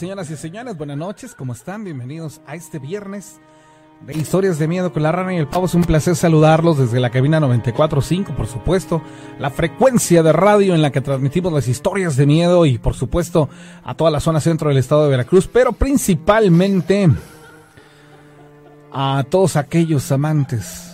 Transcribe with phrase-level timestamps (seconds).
[0.00, 1.84] Señoras y señores, buenas noches, ¿cómo están?
[1.84, 3.38] Bienvenidos a este viernes
[4.00, 5.66] de Historias de Miedo con la Rana y el Pavo.
[5.66, 9.02] Es un placer saludarlos desde la cabina 94.5, por supuesto,
[9.38, 13.50] la frecuencia de radio en la que transmitimos las historias de miedo y, por supuesto,
[13.84, 17.10] a toda la zona centro del estado de Veracruz, pero principalmente
[18.90, 20.90] a todos aquellos amantes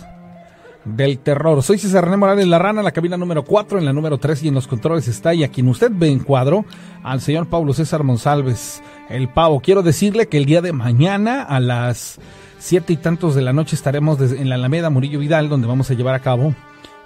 [0.95, 1.61] del terror.
[1.63, 4.47] Soy César René Morales La Rana, la cabina número 4, en la número 3 y
[4.47, 6.65] en los controles está, y a quien usted ve en cuadro,
[7.03, 9.59] al señor Pablo César Monsalves, el pavo.
[9.59, 12.19] Quiero decirle que el día de mañana a las
[12.59, 15.93] siete y tantos de la noche estaremos en la Alameda Murillo Vidal, donde vamos a
[15.93, 16.53] llevar a cabo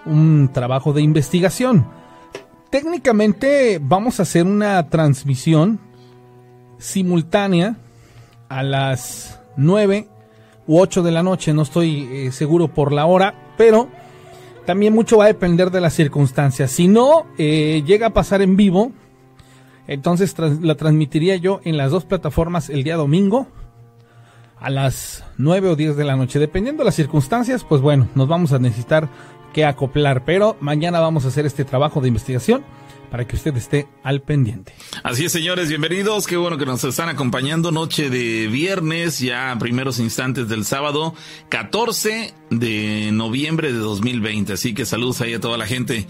[0.05, 1.87] un trabajo de investigación.
[2.69, 5.80] Técnicamente vamos a hacer una transmisión
[6.77, 7.75] simultánea
[8.49, 10.08] a las 9
[10.67, 13.89] u 8 de la noche, no estoy eh, seguro por la hora, pero
[14.65, 16.71] también mucho va a depender de las circunstancias.
[16.71, 18.91] Si no eh, llega a pasar en vivo,
[19.87, 23.47] entonces la transmitiría yo en las dos plataformas el día domingo
[24.59, 26.39] a las 9 o 10 de la noche.
[26.39, 29.09] Dependiendo de las circunstancias, pues bueno, nos vamos a necesitar
[29.53, 30.23] que acoplar.
[30.23, 32.63] Pero mañana vamos a hacer este trabajo de investigación
[33.09, 34.73] para que usted esté al pendiente.
[35.03, 36.27] Así es, señores, bienvenidos.
[36.27, 37.71] Qué bueno que nos están acompañando.
[37.71, 41.13] Noche de viernes, ya primeros instantes del sábado,
[41.49, 44.53] 14 de noviembre de 2020.
[44.53, 46.07] Así que saludos ahí a toda la gente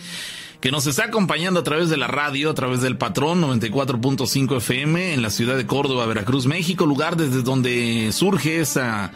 [0.62, 5.16] que nos está acompañando a través de la radio, a través del patrón 94.5 FM
[5.16, 9.12] en la ciudad de Córdoba, Veracruz, México, lugar desde donde surge esa,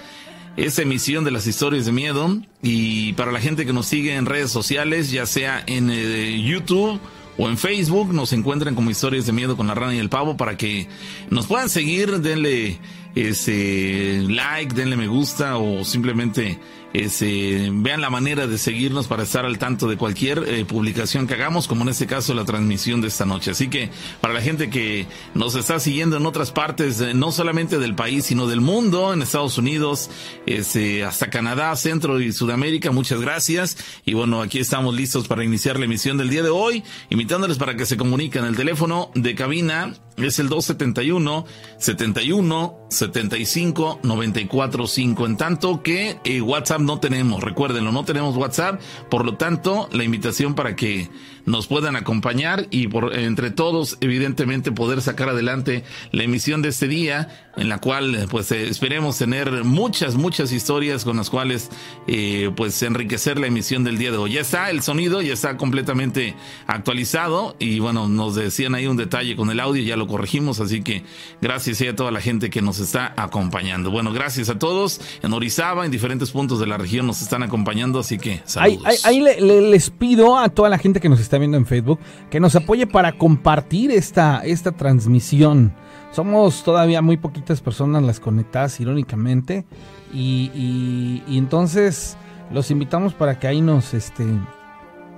[0.57, 2.35] esa emisión de las historias de miedo.
[2.63, 6.99] Y para la gente que nos sigue en redes sociales, ya sea en eh, YouTube,
[7.37, 10.37] o en Facebook nos encuentran como historias de miedo con la rana y el pavo
[10.37, 10.87] para que
[11.29, 12.79] nos puedan seguir, denle
[13.13, 16.57] ese like, denle me gusta o simplemente
[17.03, 21.33] ese, vean la manera de seguirnos para estar al tanto de cualquier eh, publicación que
[21.33, 23.51] hagamos, como en este caso la transmisión de esta noche.
[23.51, 23.89] Así que
[24.21, 28.25] para la gente que nos está siguiendo en otras partes, eh, no solamente del país,
[28.25, 30.09] sino del mundo, en Estados Unidos,
[30.45, 33.77] ese, hasta Canadá, Centro y Sudamérica, muchas gracias.
[34.05, 37.75] Y bueno, aquí estamos listos para iniciar la emisión del día de hoy, invitándoles para
[37.75, 38.45] que se comuniquen.
[38.45, 41.45] El teléfono de cabina es el 271
[41.77, 45.25] 71 75 94 5.
[45.25, 48.79] En tanto que eh, WhatsApp no tenemos, recuérdenlo, no tenemos WhatsApp,
[49.09, 51.09] por lo tanto, la invitación para que
[51.45, 56.87] nos puedan acompañar y por entre todos, evidentemente, poder sacar adelante la emisión de este
[56.87, 61.69] día, en la cual, pues, eh, esperemos tener muchas, muchas historias con las cuales,
[62.07, 64.33] eh, pues, enriquecer la emisión del día de hoy.
[64.33, 66.35] Ya está el sonido, ya está completamente
[66.67, 70.81] actualizado y bueno, nos decían ahí un detalle con el audio, ya lo corregimos, así
[70.81, 71.03] que
[71.41, 73.91] gracias a toda la gente que nos está acompañando.
[73.91, 77.99] Bueno, gracias a todos en Orizaba, en diferentes puntos de la región nos están acompañando,
[77.99, 79.05] así que saludos.
[79.05, 82.55] Ahí, les pido a toda la gente que nos está viendo en Facebook que nos
[82.55, 85.73] apoye para compartir esta, esta transmisión.
[86.11, 89.65] Somos todavía muy poquitas personas las conectadas, irónicamente,
[90.13, 92.17] y, entonces
[92.51, 94.25] los invitamos para que ahí nos, este,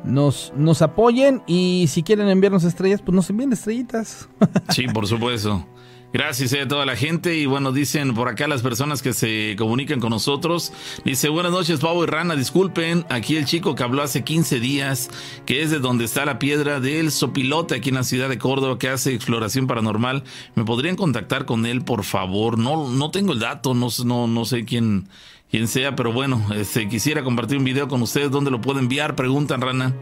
[0.03, 4.27] nos, nos apoyen y si quieren enviarnos estrellas, pues nos envíen estrellitas.
[4.69, 5.65] Sí, por supuesto.
[6.13, 9.99] Gracias a toda la gente y bueno, dicen por acá las personas que se comunican
[9.99, 10.71] con nosotros.
[11.03, 15.09] Dice, buenas noches Pavo y Rana, disculpen, aquí el chico que habló hace 15 días,
[15.45, 18.79] que es de donde está la piedra del Sopilote, aquí en la ciudad de Córdoba,
[18.79, 20.23] que hace exploración paranormal.
[20.55, 22.57] ¿Me podrían contactar con él, por favor?
[22.57, 25.09] No, no tengo el dato, no, no, no sé quién,
[25.51, 28.31] quién sea, pero bueno, este, quisiera compartir un video con ustedes.
[28.31, 29.15] ¿Dónde lo puedo enviar?
[29.15, 29.93] Preguntan, Rana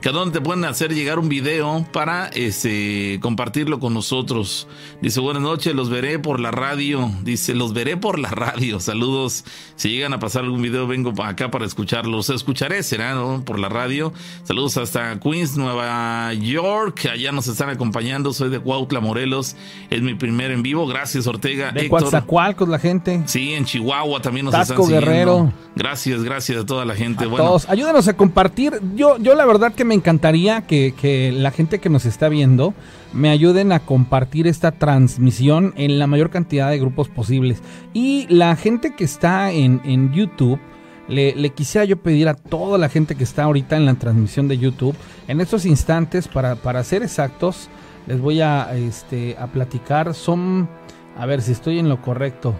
[0.00, 4.66] que a dónde te pueden hacer llegar un video para este, compartirlo con nosotros.
[5.02, 7.10] Dice, buenas noches, los veré por la radio.
[7.22, 8.80] Dice, los veré por la radio.
[8.90, 9.44] Saludos.
[9.76, 12.30] Si llegan a pasar algún video, vengo acá para escucharlos.
[12.30, 13.44] Escucharé, será, ¿no?
[13.44, 14.12] Por la radio.
[14.44, 17.06] Saludos hasta Queens, Nueva York.
[17.12, 18.32] Allá nos están acompañando.
[18.32, 19.54] Soy de Cuautla, Morelos.
[19.90, 20.86] Es mi primer en vivo.
[20.86, 21.72] Gracias, Ortega.
[21.72, 23.22] De Coatzacoalcos, la gente.
[23.26, 25.06] Sí, en Chihuahua también nos están siguiendo.
[25.06, 25.52] Guerrero.
[25.76, 27.26] Gracias, gracias a toda la gente.
[27.26, 27.68] bueno, todos.
[27.68, 28.80] Ayúdanos a compartir.
[28.94, 32.74] Yo, yo la verdad que me encantaría que, la gente que nos está viendo
[33.12, 37.62] me ayuden a compartir esta transmisión en la mayor cantidad de grupos posibles.
[37.92, 40.60] Y la gente que está en, YouTube,
[41.08, 44.58] le, quisiera yo pedir a toda la gente que está ahorita en la transmisión de
[44.58, 44.96] YouTube,
[45.28, 47.68] en estos instantes, para, para ser exactos,
[48.06, 50.14] les voy a, este, a platicar.
[50.14, 50.68] Son,
[51.16, 52.54] a ver si estoy en lo correcto.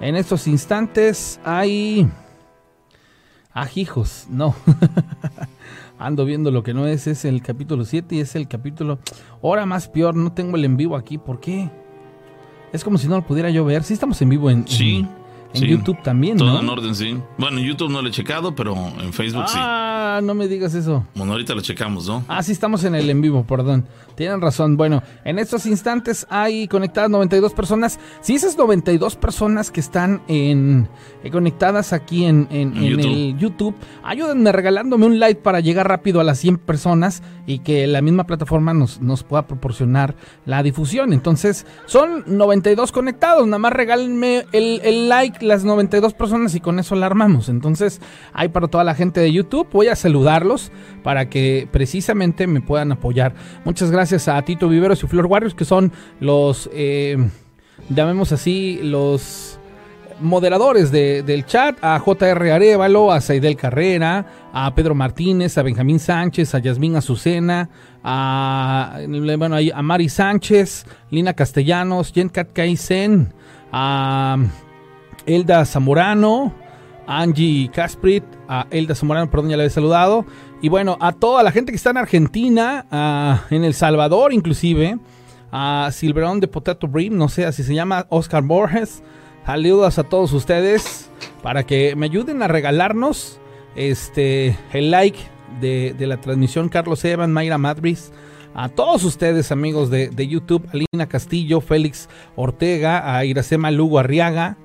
[0.00, 2.08] En estos instantes hay...
[3.76, 4.54] Hijos, no.
[5.98, 8.98] ando viendo lo que no es, es el capítulo 7 y es el capítulo...
[9.42, 11.70] Ahora más peor, no tengo el en vivo aquí, ¿por qué?
[12.72, 13.82] Es como si no lo pudiera yo ver.
[13.84, 14.66] Sí estamos en vivo en...
[14.66, 14.98] Sí.
[14.98, 15.23] En
[15.62, 16.60] YouTube también, Todo ¿no?
[16.60, 17.16] en orden, sí.
[17.38, 19.58] Bueno, en YouTube no lo he checado, pero en Facebook sí.
[19.60, 21.06] Ah, no me digas eso.
[21.14, 22.24] Bueno, ahorita lo checamos, ¿no?
[22.28, 23.86] Ah, sí, estamos en el en vivo, perdón.
[24.16, 24.76] Tienen razón.
[24.76, 27.98] Bueno, en estos instantes hay conectadas 92 personas.
[28.20, 30.88] Si esas 92 personas que están en,
[31.24, 33.12] eh, conectadas aquí en, en- En en YouTube.
[33.12, 33.74] el YouTube,
[34.04, 38.24] ayúdenme regalándome un like para llegar rápido a las 100 personas y que la misma
[38.24, 40.14] plataforma nos, nos pueda proporcionar
[40.46, 41.12] la difusión.
[41.12, 43.46] Entonces, son 92 conectados.
[43.46, 47.48] Nada más regálenme el, el like, las 92 personas y con eso la armamos.
[47.48, 48.00] Entonces,
[48.32, 49.68] hay para toda la gente de YouTube.
[49.72, 53.34] Voy a saludarlos para que precisamente me puedan apoyar.
[53.64, 57.16] Muchas gracias a Tito Viveros y Flor Warriors, que son los, eh,
[57.88, 59.58] llamemos así, los
[60.20, 65.98] moderadores de- del chat, a JR Arevalo, a Saidel Carrera, a Pedro Martínez, a Benjamín
[65.98, 67.68] Sánchez, a Yasmín Azucena,
[68.04, 69.00] a,
[69.38, 73.32] bueno, a Mari Sánchez, Lina Castellanos, Yenkat Kaisen,
[73.72, 74.36] a
[75.26, 76.52] Elda Zamorano,
[77.06, 80.24] Angie Casprit, a Elda Zamorano, perdón, ya le había saludado.
[80.62, 84.98] Y bueno, a toda la gente que está en Argentina, en El Salvador inclusive,
[85.52, 89.02] a Silverón de Potato Brim, no sé, así se llama, Oscar Borges.
[89.46, 91.10] Saludos a todos ustedes
[91.42, 93.38] para que me ayuden a regalarnos
[93.76, 95.18] este el like
[95.60, 96.70] de, de la transmisión.
[96.70, 97.98] Carlos Evan, Mayra Madrid.
[98.54, 104.56] A todos ustedes, amigos de, de YouTube, Alina Castillo, Félix Ortega, a Iracema Lugo Arriaga,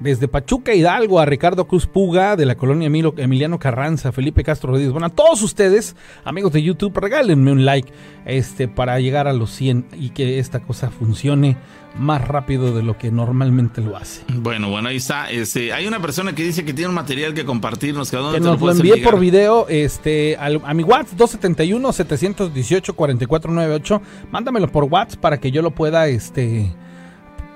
[0.00, 2.86] desde Pachuca Hidalgo a Ricardo Cruz Puga de la colonia
[3.16, 4.92] Emiliano Carranza, Felipe Castro Rodríguez.
[4.92, 7.92] Bueno, a todos ustedes, amigos de YouTube, regálenme un like
[8.24, 11.56] este, para llegar a los 100 y que esta cosa funcione
[11.98, 14.22] más rápido de lo que normalmente lo hace.
[14.32, 15.30] Bueno, bueno, ahí está.
[15.32, 18.14] Este, hay una persona que dice que tiene un material que compartirnos.
[18.14, 19.10] ¿A dónde Que nos lo envíe llegar?
[19.10, 24.00] por video este, al- a mi WhatsApp 271-718-4498.
[24.30, 26.72] Mándamelo por WhatsApp para que yo lo pueda este,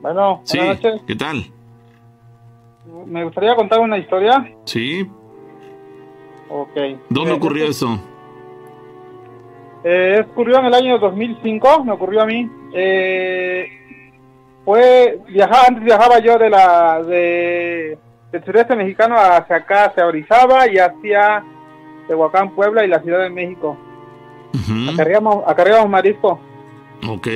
[0.00, 1.00] Bueno, sí, noches.
[1.06, 1.50] ¿qué tal?
[3.06, 4.54] Me gustaría contar una historia.
[4.64, 5.06] Sí,
[6.48, 6.76] Ok.
[7.08, 8.02] ¿dónde Eh, ocurrió esto- eso?
[9.84, 12.50] Eh, ocurrió en el año 2005, me ocurrió a mí.
[12.72, 13.68] Eh,
[14.64, 17.98] fue viajar, antes viajaba yo de la de
[18.32, 21.44] del sureste mexicano hacia acá, hacia Orizaba y hacia
[22.08, 23.76] Tehuacán, Puebla y la Ciudad de México.
[24.92, 26.40] Acarreamos, acarreamos marisco.
[27.08, 27.28] Ok.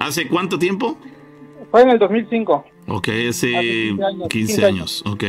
[0.00, 0.96] ¿Hace cuánto tiempo?
[1.70, 2.64] Fue en el 2005.
[2.88, 5.04] Ok, hace Hace 15 años, 15 15 años.
[5.06, 5.24] Ok.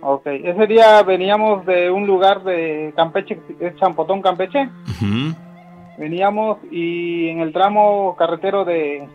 [0.00, 0.26] Ok.
[0.26, 4.68] Ese día veníamos de un lugar de Campeche, es Champotón, Campeche.
[4.88, 5.34] Ujú,
[5.98, 9.06] Veníamos y en el tramo carretero de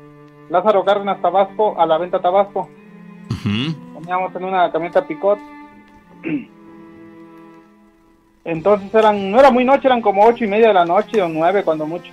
[0.49, 2.69] Lázaro Cárdenas, Tabasco, a la venta Tabasco.
[3.43, 5.39] Veníamos en una camioneta Picot.
[8.45, 11.27] Entonces eran, no era muy noche, eran como ocho y media de la noche o
[11.27, 12.11] nueve cuando mucho.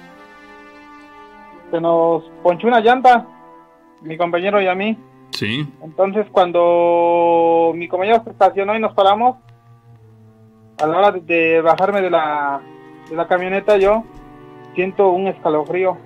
[1.70, 3.26] Se nos ponchó una llanta,
[4.02, 4.98] mi compañero y a mí.
[5.30, 5.66] Sí.
[5.82, 9.36] Entonces cuando mi compañero se estacionó y nos paramos,
[10.82, 12.60] a la hora de, de bajarme de la,
[13.08, 14.02] de la camioneta yo
[14.74, 15.96] siento un escalofrío.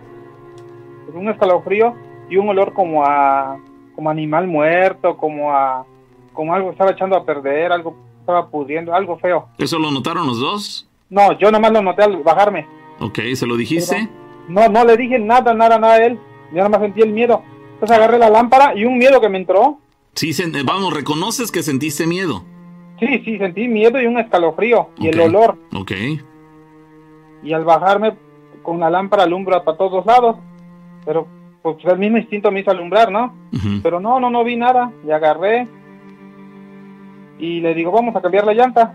[1.15, 1.95] Un escalofrío
[2.29, 3.59] y un olor como a
[3.95, 5.85] como animal muerto, como a
[6.33, 9.49] como algo estaba echando a perder, algo estaba pudriendo, algo feo.
[9.59, 10.89] ¿Eso lo notaron los dos?
[11.11, 12.67] No, yo nomás lo noté al bajarme.
[13.01, 14.09] Ok, ¿se lo dijiste?
[14.49, 16.19] No, no le dije nada, nada, nada a él.
[16.55, 17.43] Yo nomás sentí el miedo.
[17.75, 19.79] Entonces agarré la lámpara y un miedo que me entró.
[20.15, 22.45] Sí, sen- vamos, reconoces que sentiste miedo.
[23.01, 25.57] Sí, sí, sentí miedo y un escalofrío y el olor.
[25.75, 25.93] Ok.
[27.43, 28.17] Y al bajarme
[28.62, 30.37] con la lámpara alumbra para todos lados.
[31.05, 31.27] Pero
[31.62, 33.35] pues el mismo instinto me hizo alumbrar, ¿no?
[33.83, 34.93] Pero no, no, no vi nada.
[35.07, 35.69] Y agarré
[37.38, 38.95] y le digo, vamos a cambiar la llanta.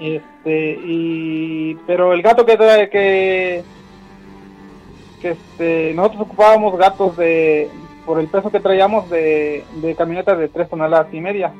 [0.00, 3.64] Este, y pero el gato que trae que
[5.22, 7.70] que este, nosotros ocupábamos gatos de
[8.04, 11.52] por el peso que traíamos de, de camionetas de tres toneladas y media.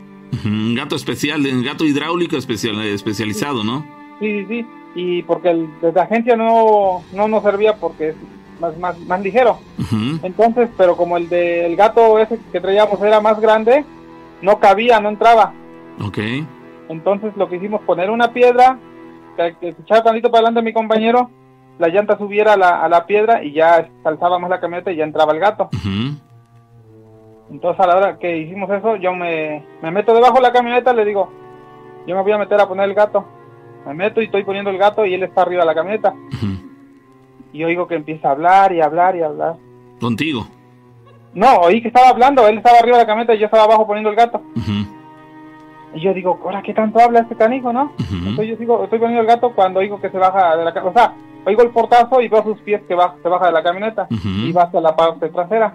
[0.44, 3.84] Un gato especial, un gato hidráulico especial, especializado, ¿no?
[4.18, 4.66] Sí, sí, sí.
[4.94, 8.16] Y porque el de la agencia no, no nos servía porque es
[8.60, 9.58] más, más, más ligero.
[10.22, 13.84] Entonces, pero como el del gato ese que traíamos era más grande,
[14.40, 15.52] no cabía, no entraba.
[16.02, 16.18] Ok.
[16.88, 18.78] Entonces lo que hicimos poner una piedra,
[19.36, 21.30] que, que se echara tantito para adelante mi compañero,
[21.78, 24.90] la llanta subiera a la, a la piedra y ya se alzaba más la camioneta
[24.92, 25.68] y ya entraba el gato.
[27.50, 30.92] Entonces a la hora que hicimos eso, yo me, me meto debajo de la camioneta,
[30.92, 31.30] le digo,
[32.06, 33.26] yo me voy a meter a poner el gato.
[33.86, 36.12] Me meto y estoy poniendo el gato y él está arriba de la camioneta.
[36.12, 36.66] Ujú.
[37.52, 39.54] y oigo que empieza a hablar y hablar y hablar.
[40.00, 40.46] ¿Contigo?
[41.32, 43.86] No, oí que estaba hablando, él estaba arriba de la camioneta y yo estaba abajo
[43.86, 44.42] poniendo el gato.
[45.94, 47.92] Y yo digo, ¿ahora qué tanto habla este canijo, no?
[48.28, 51.00] Entonces yo sigo, estoy poniendo el gato cuando oigo que se baja de la camioneta.
[51.00, 51.14] O sea,
[51.46, 54.52] oigo el portazo y veo sus pies que va, se baja de la camioneta y
[54.52, 55.74] va hacia la parte trasera.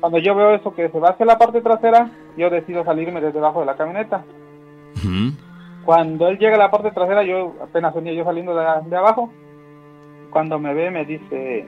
[0.00, 3.34] Cuando yo veo eso que se va hacia la parte trasera, yo decido salirme desde
[3.34, 4.24] debajo de la camioneta.
[5.88, 9.30] Cuando él llega a la parte trasera, yo apenas venía yo saliendo de, abajo.
[10.28, 11.64] Cuando me ve, me dice,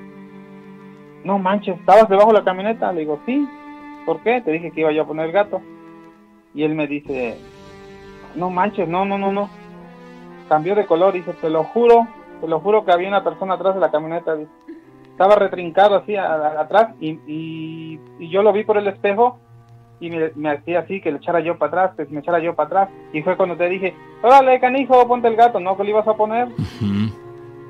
[1.25, 2.93] no manches, ¿estabas debajo de la camioneta?
[2.93, 3.49] Le digo, sí.
[4.05, 4.43] ¿Por qué?
[4.43, 5.63] Te dije que iba yo a poner el gato.
[6.53, 7.39] Y él me dice,
[8.35, 9.49] no manches, no, no, no, no.
[10.51, 12.07] Cambió de color, dice, te lo juro,
[12.43, 14.37] te lo juro que había una persona atrás de la camioneta.
[15.13, 19.39] Estaba retrincado así atrás y, y, yo lo vi por el espejo
[20.01, 22.67] y me, hacía así que le echara yo para atrás, que me echara yo para
[22.67, 22.89] atrás.
[23.13, 25.77] Y fue cuando te dije, órale, canijo, ponte el gato, ¿no?
[25.77, 26.49] que le ibas a poner?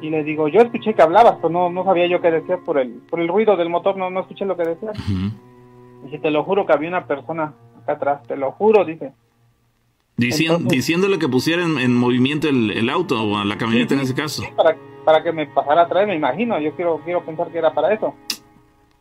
[0.00, 2.78] Y le digo, yo escuché que hablabas, pero no, no sabía yo qué decías por
[2.78, 4.96] el, por el ruido del motor, no, no escuché lo que decías.
[6.04, 9.12] Dice, te lo juro que había una persona acá atrás, te lo juro, dice.
[10.16, 14.42] diciéndole que pusiera en, movimiento el, auto o la camioneta en ese caso.
[14.56, 16.58] para, para que me pasara atrás, me imagino.
[16.60, 18.14] Yo quiero, quiero pensar que era para eso.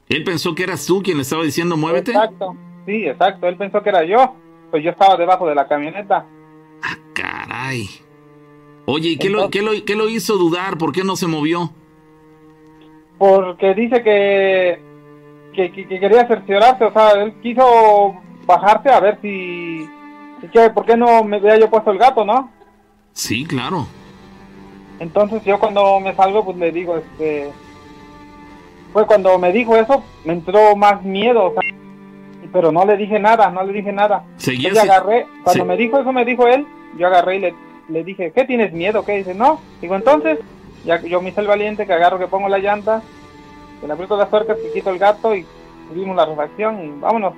[0.09, 2.11] ¿Él pensó que eras tú quien le estaba diciendo muévete?
[2.11, 2.55] Exacto,
[2.85, 3.47] sí, exacto.
[3.47, 4.35] Él pensó que era yo.
[4.71, 6.25] Pues yo estaba debajo de la camioneta.
[6.83, 7.87] Ah, caray.
[8.85, 10.77] Oye, ¿y qué, lo, qué, lo, qué lo hizo dudar?
[10.77, 11.71] ¿Por qué no se movió?
[13.19, 14.81] Porque dice que,
[15.53, 19.87] que, quería cerciorarse, o sea, él quiso bajarse a ver si,
[20.51, 22.49] que, ¿por qué no me había yo puesto el gato, no?
[23.13, 23.85] Sí, claro.
[24.99, 27.51] Entonces yo cuando me salgo, pues le digo, este,
[28.93, 31.61] fue cuando me dijo eso, me entró más miedo, o sea,
[32.51, 34.23] pero no le dije nada, no le dije nada.
[34.37, 36.65] Seguía agarré, cuando me dijo eso, me dijo él,
[36.97, 37.55] yo agarré y le,
[37.89, 39.03] le dije, ¿qué tienes miedo?
[39.05, 39.17] ¿Qué?
[39.17, 39.59] Dice, no.
[39.81, 40.39] Digo, entonces,
[40.85, 43.01] ya yo me hice el valiente, que agarro, que pongo la llanta,
[43.81, 45.45] que le aprieto las tuercas, que quito el gato y
[45.89, 47.33] subimos la refacción y vámonos.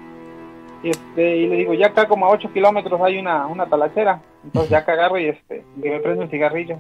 [0.83, 4.21] Y, este, y le digo, ya acá como a 8 kilómetros hay una, una talachera.
[4.43, 6.77] Entonces ya que agarro y este, y me prendo un cigarrillo.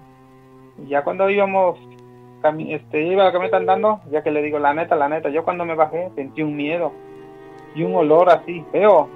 [0.83, 1.77] Y ya cuando íbamos,
[2.69, 5.65] este, iba la camioneta andando, ya que le digo, la neta, la neta, yo cuando
[5.65, 6.91] me bajé sentí un miedo
[7.75, 9.09] y un olor así feo,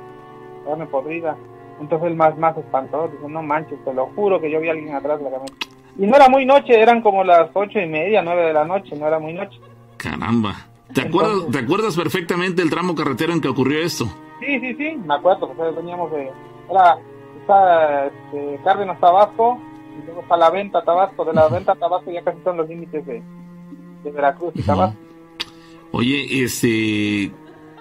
[0.65, 1.35] carne podrida.
[1.79, 4.71] Entonces el más, más espantó, dijo, no manches, te lo juro que yo vi a
[4.71, 5.67] alguien atrás de la camioneta.
[5.97, 8.95] Y no era muy noche, eran como las ocho y media, nueve de la noche,
[8.97, 9.59] no era muy noche.
[9.97, 10.55] Caramba.
[10.93, 14.05] ¿Te acuerdas, ¿Te acuerdas perfectamente el tramo carretero en que ocurrió esto?
[14.39, 16.31] Sí, sí, sí, me acuerdo, pues veníamos de...
[16.69, 16.97] Era,
[17.41, 19.57] está este, Cárdenas, Tabasco,
[19.97, 23.05] y luego está la venta Tabasco, de la venta Tabasco ya casi son los límites
[23.05, 23.21] de,
[24.03, 24.97] de Veracruz y Tabasco.
[25.91, 27.31] Oye, este,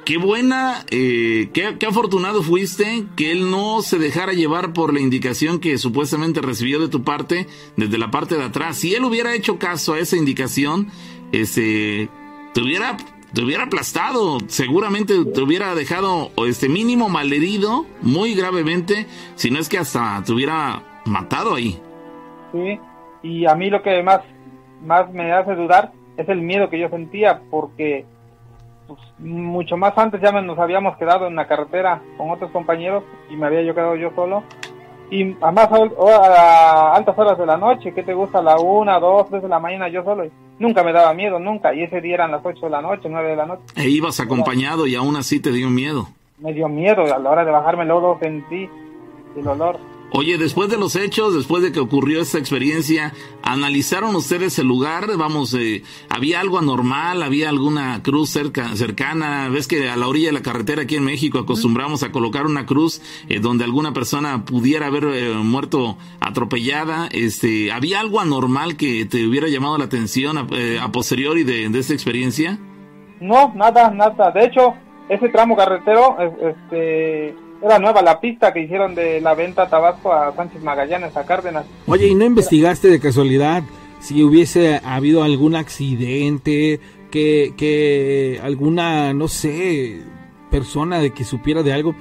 [0.05, 5.61] Qué buena, eh, qué, afortunado fuiste que él no se dejara llevar por la indicación
[5.61, 7.47] que supuestamente recibió de tu parte
[7.79, 8.77] desde la parte de atrás.
[8.77, 10.89] Si él hubiera hecho caso a esa indicación,
[11.33, 12.11] ese,
[12.53, 12.99] te hubiera,
[13.33, 19.07] te hubiera aplastado, seguramente te hubiera dejado este mínimo malherido muy gravemente,
[19.37, 21.81] si no es que hasta te hubiera matado ahí.
[22.53, 22.79] Sí,
[23.23, 24.21] y a mí lo que más,
[24.85, 28.05] más me hace dudar es el miedo que yo sentía porque
[28.87, 33.37] pues, mucho más antes ya nos habíamos quedado en la carretera con otros compañeros y
[33.37, 34.43] me había yo quedado yo solo.
[35.11, 38.43] Y a más a, altas horas de la noche, ¿qué te gusta?
[38.43, 40.25] la una, dos, tres de la mañana yo solo.
[40.25, 41.75] Y nunca me daba miedo, nunca.
[41.75, 43.63] Y ese día eran las ocho de la noche, nueve de la noche.
[43.77, 46.09] E ibas acompañado y aún así te dio miedo.
[46.39, 48.69] Me dio miedo, a la hora de bajarme luego sentí
[49.37, 49.79] el olor.
[50.17, 55.09] Oye, después de los hechos, después de que ocurrió esta experiencia, ¿analizaron ustedes el lugar?
[55.17, 57.21] Vamos, eh, ¿había algo anormal?
[57.21, 59.49] ¿Había alguna cruz cerca, cercana?
[59.49, 62.65] ¿Ves que a la orilla de la carretera aquí en México acostumbramos a colocar una
[62.65, 67.09] cruz eh, donde alguna persona pudiera haber eh, muerto atropellada?
[67.11, 70.47] Este, ¿Había algo anormal que te hubiera llamado la atención a,
[70.81, 72.57] a posteriori de, de esta experiencia?
[73.21, 74.31] No, nada, nada.
[74.31, 74.75] De hecho,
[75.09, 80.35] ese tramo carretero, este era nueva la pista que hicieron de la venta Tabasco a
[80.37, 81.65] Sánchez Magallanes, a Cárdenas.
[81.87, 83.63] Oye, ¿y no investigaste de casualidad
[84.01, 86.79] si hubiese habido algún accidente,
[87.11, 90.03] que, que alguna, no sé,
[90.51, 91.95] persona de que supiera de algo?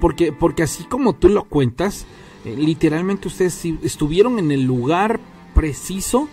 [0.00, 2.06] Porque, porque así como tú lo cuentas,
[2.46, 5.20] eh, literalmente ustedes estuvieron en el lugar
[5.54, 6.26] preciso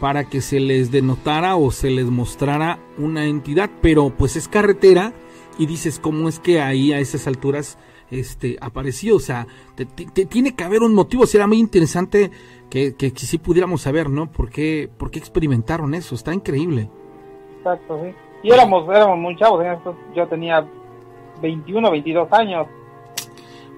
[0.00, 5.12] para que se les denotara o se les mostrara una entidad, pero pues es carretera
[5.58, 7.78] y dices, ¿cómo es que ahí a esas alturas
[8.10, 9.16] este, apareció.
[9.16, 9.86] O sea, te,
[10.26, 11.26] tiene que haber un motivo.
[11.26, 12.30] Será muy interesante
[12.70, 14.30] que, que, si pudiéramos saber, ¿no?
[14.30, 16.14] ¿Por qué, ¿Por qué experimentaron eso?
[16.14, 16.90] Está increíble.
[17.58, 18.14] Exacto, sí.
[18.42, 19.64] Y éramos, éramos muy chavos.
[20.14, 20.66] Yo tenía
[21.40, 22.66] 21, 22 años.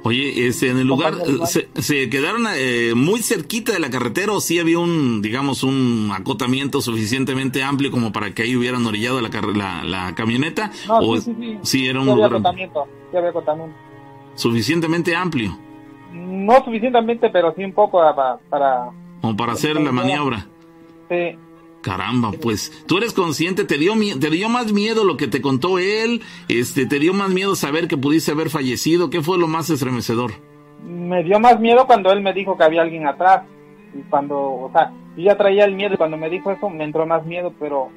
[0.04, 1.14] Oye, este, en el lugar,
[1.46, 6.10] ¿se, se quedaron eh, muy cerquita de la carretera o sí había un, digamos, un
[6.14, 10.70] acotamiento suficientemente amplio como para que ahí hubieran orillado la, la, la camioneta?
[10.86, 11.58] No, o sí, sí, sí.
[11.62, 13.87] sí era un Sí había lugar acotamiento, sí había acotamiento.
[14.38, 15.58] Suficientemente amplio
[16.12, 18.38] No suficientemente, pero sí un poco para...
[18.48, 18.90] para
[19.20, 20.46] como para hacer la maniobra.
[21.08, 21.36] sí.
[21.80, 25.78] Caramba, pues tú eres consciente, te dio te dio más miedo lo que te contó
[25.78, 29.70] él, este, te dio más miedo saber que pudiste haber fallecido, ¿qué fue lo más
[29.70, 30.32] estremecedor?
[30.82, 33.42] me dio más miedo cuando él me dijo que había alguien atrás.
[33.94, 36.84] Y cuando, o sea, yo ya traía el miedo y cuando me dijo eso me
[36.84, 37.88] entró más miedo, pero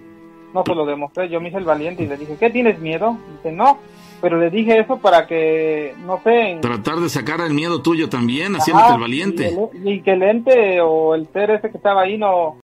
[0.53, 1.29] no se lo demostré.
[1.29, 3.17] Yo me hice el valiente y le dije, ¿qué tienes miedo?
[3.37, 3.77] dice, no,
[4.21, 8.07] pero le dije eso para que, no sé, en- Tratar de sacar el miedo tuyo
[8.09, 9.51] también, haciéndote Ajá, el valiente.
[9.73, 12.57] Y, el- y que el ente o el ser ese que estaba ahí no...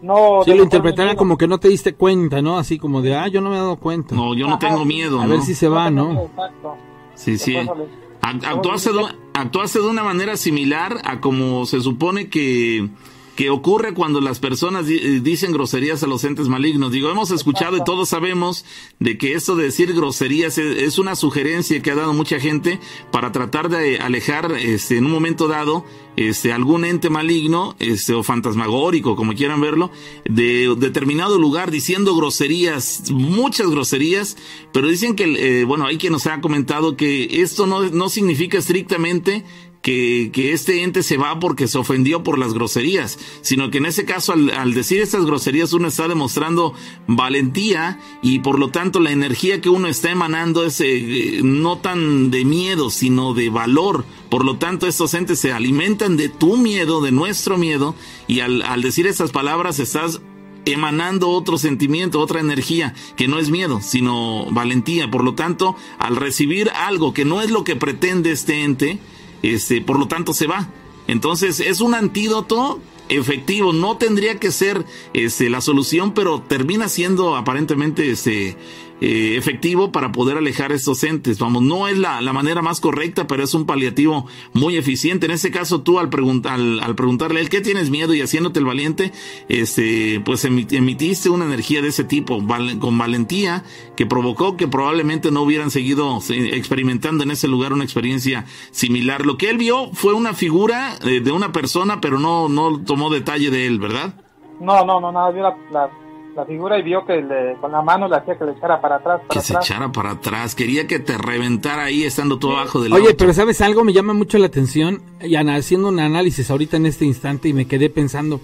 [0.00, 2.58] no Sí, lo interpretara como que no te diste cuenta, ¿no?
[2.58, 4.14] Así como de, ah, yo no me he dado cuenta.
[4.14, 5.32] No, yo no tengo miedo, A ¿no?
[5.34, 6.22] ver si se va, ¿no?
[6.22, 6.76] Exacto.
[7.14, 7.52] Sí, sí.
[7.54, 9.04] Por eso le- Ac- Actuaste de,
[9.34, 12.88] actuaste de una manera similar a como se supone que,
[13.36, 16.92] que ocurre cuando las personas di- eh, dicen groserías a los entes malignos.
[16.92, 18.64] Digo, hemos escuchado y todos sabemos
[19.00, 22.78] de que esto de decir groserías es, es una sugerencia que ha dado mucha gente
[23.10, 25.84] para tratar de alejar este, en un momento dado
[26.16, 29.90] este, algún ente maligno este, o fantasmagórico, como quieran verlo,
[30.28, 34.36] de determinado lugar diciendo groserías, muchas groserías,
[34.74, 38.58] pero dicen que, eh, bueno, hay quien nos ha comentado que esto no, no significa
[38.58, 39.44] estrictamente
[39.82, 43.86] que, que este ente se va porque se ofendió por las groserías, sino que en
[43.86, 46.72] ese caso al, al decir estas groserías uno está demostrando
[47.06, 52.30] valentía y por lo tanto la energía que uno está emanando es eh, no tan
[52.30, 54.04] de miedo, sino de valor.
[54.30, 57.94] Por lo tanto, estos entes se alimentan de tu miedo, de nuestro miedo,
[58.26, 60.20] y al, al decir estas palabras estás
[60.64, 65.10] emanando otro sentimiento, otra energía, que no es miedo, sino valentía.
[65.10, 69.00] Por lo tanto, al recibir algo que no es lo que pretende este ente,
[69.42, 70.68] este, por lo tanto se va.
[71.06, 77.36] Entonces, es un antídoto efectivo, no tendría que ser este, la solución, pero termina siendo
[77.36, 78.56] aparentemente este,
[79.02, 81.38] eh, efectivo para poder alejar estos entes.
[81.38, 85.26] Vamos, no es la, la manera más correcta, pero es un paliativo muy eficiente.
[85.26, 88.60] En este caso, tú al, preguntar al, preguntarle a él qué tienes miedo y haciéndote
[88.60, 89.12] el valiente,
[89.48, 92.38] este, pues emi- emitiste una energía de ese tipo,
[92.78, 93.64] con valentía,
[93.96, 99.26] que provocó que probablemente no hubieran seguido experimentando en ese lugar una experiencia similar.
[99.26, 103.10] Lo que él vio fue una figura eh, de una persona, pero no, no tomó
[103.10, 104.14] detalle de él, ¿verdad?
[104.60, 105.90] No, no, no, nada, vio la,
[106.34, 108.96] la figura y vio que le- con la mano le hacía que le echara para
[108.96, 109.70] atrás, para Que se atrás.
[109.70, 113.16] echara para atrás, quería que te reventara ahí estando tú abajo del Oye, auto.
[113.18, 113.84] pero ¿sabes algo?
[113.84, 117.66] Me llama mucho la atención y haciendo un análisis ahorita en este instante y me
[117.66, 118.40] quedé pensando,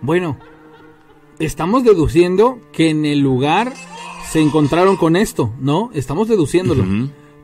[0.00, 0.36] bueno,
[1.38, 3.72] estamos deduciendo que en el lugar
[4.30, 5.90] se encontraron con esto, ¿no?
[5.94, 6.84] Estamos deduciéndolo.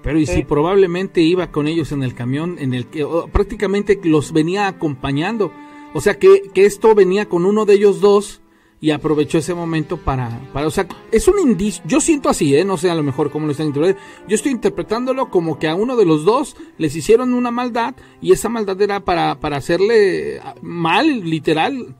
[0.02, 0.34] Pero y Sí.
[0.34, 4.66] si probablemente iba con ellos en el camión en el que o, prácticamente los venía
[4.66, 5.50] acompañando.
[5.94, 8.42] O sea que, que esto venía con uno de ellos dos
[8.84, 12.66] y aprovechó ese momento para, para, o sea, es un indicio, yo siento así, ¿eh?
[12.66, 15.74] no sé a lo mejor cómo lo están interpretando, yo estoy interpretándolo como que a
[15.74, 20.38] uno de los dos les hicieron una maldad y esa maldad era para, para hacerle
[20.40, 21.96] ah, mal, literal,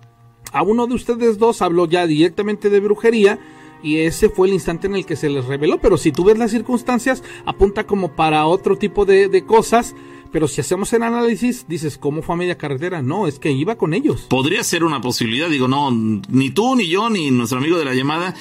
[0.53, 3.39] a uno de ustedes dos habló ya directamente de brujería
[3.83, 5.79] y ese fue el instante en el que se les reveló.
[5.79, 9.95] Pero si tú ves las circunstancias, apunta como para otro tipo de, de cosas.
[10.35, 13.03] Pero si hacemos el análisis, dices, ¿cómo fue a media carretera?
[13.03, 14.23] No, es que iba con ellos.
[14.23, 17.95] Podría ser una posibilidad, digo, no, ni tú, ni yo, ni nuestro amigo de la
[17.95, 18.35] llamada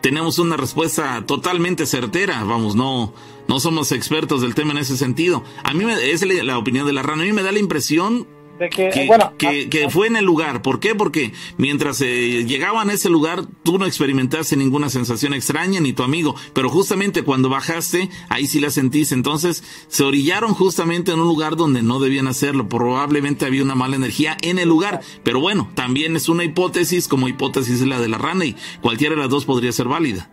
[0.00, 3.12] tenemos una respuesta totalmente certera, vamos, no,
[3.48, 5.42] no somos expertos del tema en ese sentido.
[5.64, 8.28] A mí me, es la, opinión de la rana, a mí me da la impresión
[8.60, 10.60] De que, que, bueno, que, ah, que ah, fue en el lugar.
[10.60, 10.94] ¿Por qué?
[10.94, 16.02] Porque mientras eh, llegaban a ese lugar, tú no experimentaste ninguna sensación extraña, ni tu
[16.02, 16.36] amigo.
[16.52, 19.14] Pero justamente cuando bajaste, ahí sí la sentiste.
[19.14, 22.68] Entonces, se orillaron justamente en un lugar donde no debían hacerlo.
[22.68, 25.00] Probablemente había una mala energía en el lugar.
[25.24, 29.14] Pero bueno, también es una hipótesis, como hipótesis es la de la rana, y cualquiera
[29.14, 30.28] de las dos podría ser válida.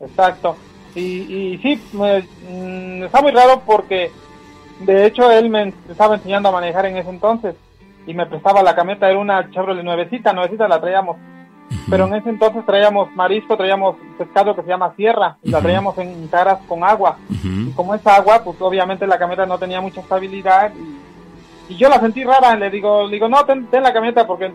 [0.00, 0.56] Exacto.
[0.96, 4.10] Y, y sí, me- mm, está muy raro porque
[4.84, 7.54] de hecho él me estaba enseñando a manejar en ese entonces
[8.06, 11.16] y me prestaba la camioneta, era una Chevrolet nuevecita, nuevecita la traíamos.
[11.88, 15.96] Pero en ese entonces traíamos marisco, traíamos pescado que se llama sierra y la traíamos
[15.98, 17.16] en caras con agua.
[17.30, 21.88] Y como es agua, pues obviamente la camioneta no tenía mucha estabilidad y, y yo
[21.88, 24.52] la sentí rara, le digo, le digo, no, ten, ten la camioneta porque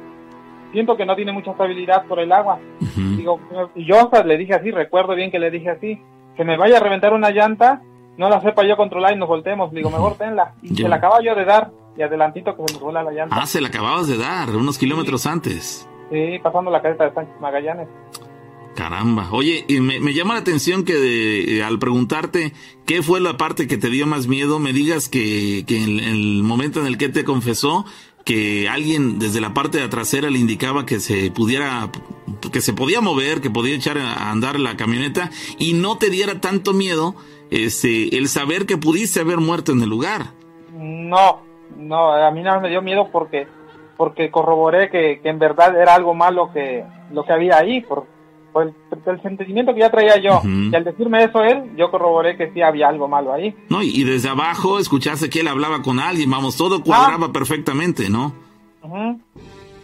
[0.72, 2.60] siento que no tiene mucha estabilidad por el agua.
[2.96, 3.40] Digo,
[3.76, 6.02] y yo hasta le dije así, recuerdo bien que le dije así,
[6.36, 7.82] que me vaya a reventar una llanta,
[8.18, 9.72] no la sepa yo controlar y nos voltemos.
[9.72, 10.54] Digo, mejor tenla.
[10.62, 13.36] Y se la acaba yo de dar, y adelantito que se nos vuela la llanta.
[13.40, 15.88] Ah, se la acababas de dar unos kilómetros antes.
[16.12, 17.88] Sí, pasando la careta de Sánchez Magallanes.
[18.76, 19.30] Caramba.
[19.32, 22.54] Oye, y me, llama la atención que al preguntarte
[22.86, 26.44] qué fue la parte que te dio más miedo, me digas que, que en el
[26.44, 27.86] momento en el que te confesó,
[28.24, 31.90] que alguien desde la parte de trasera le indicaba que se pudiera,
[32.52, 36.42] que se podía mover, que podía echar a andar la camioneta y no te diera
[36.42, 37.16] tanto miedo,
[37.52, 40.34] este, el saber que pudiste haber muerto en el lugar.
[40.74, 41.42] No,
[41.78, 43.48] no, a mí no me dio miedo porque,
[43.98, 48.06] porque corroboré que, que en verdad era algo malo que, lo que había ahí, por,
[48.62, 50.42] el, sentimiento que ya traía yo.
[50.44, 53.56] Y al decirme eso él, yo corroboré que sí había algo malo ahí.
[53.70, 57.34] No, y, desde abajo escuchaste que él hablaba con alguien, vamos, todo cuadraba ah.
[57.34, 58.34] perfectamente, ¿no?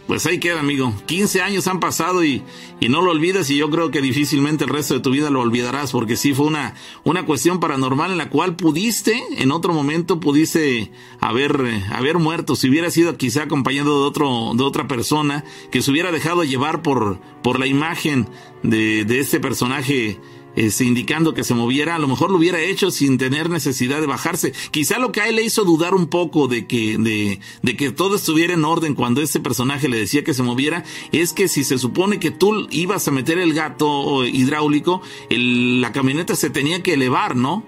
[0.06, 0.92] Pues ahí queda, amigo.
[1.06, 2.42] 15 años han pasado y,
[2.78, 5.40] y, no lo olvidas y yo creo que difícilmente el resto de tu vida lo
[5.40, 10.20] olvidarás porque sí fue una, una cuestión paranormal en la cual pudiste, en otro momento
[10.20, 11.58] pudiste haber,
[11.90, 12.54] haber muerto.
[12.54, 16.82] Si hubiera sido quizá acompañado de otro, de otra persona que se hubiera dejado llevar
[16.82, 18.28] por, por la imagen
[18.62, 20.20] de, de este personaje
[20.56, 24.06] este, indicando que se moviera, a lo mejor lo hubiera hecho sin tener necesidad de
[24.06, 24.52] bajarse.
[24.70, 27.90] Quizá lo que a él le hizo dudar un poco de que, de, de que
[27.90, 31.64] todo estuviera en orden cuando ese personaje le decía que se moviera, es que si
[31.64, 36.82] se supone que tú ibas a meter el gato hidráulico, el, la camioneta se tenía
[36.82, 37.64] que elevar, ¿no?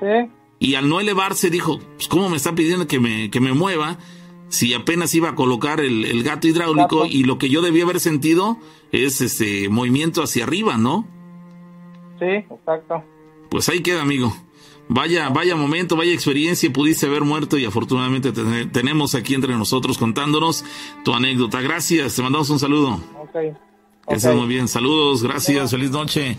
[0.00, 0.30] Sí.
[0.58, 3.98] Y al no elevarse dijo, pues, ¿cómo me está pidiendo que me, que me mueva?
[4.50, 8.00] si apenas iba a colocar el, el gato hidráulico y lo que yo debía haber
[8.00, 8.58] sentido
[8.90, 11.06] es ese movimiento hacia arriba, ¿no?
[12.20, 13.02] Sí, exacto.
[13.50, 14.32] Pues ahí queda, amigo.
[14.88, 18.32] Vaya, vaya momento, vaya experiencia, pudiste haber muerto y afortunadamente
[18.72, 20.64] tenemos aquí entre nosotros contándonos
[21.04, 21.60] tu anécdota.
[21.60, 23.00] Gracias, te mandamos un saludo.
[23.20, 23.56] Ok.
[24.06, 24.36] okay.
[24.36, 26.36] muy bien, saludos, gracias, feliz noche.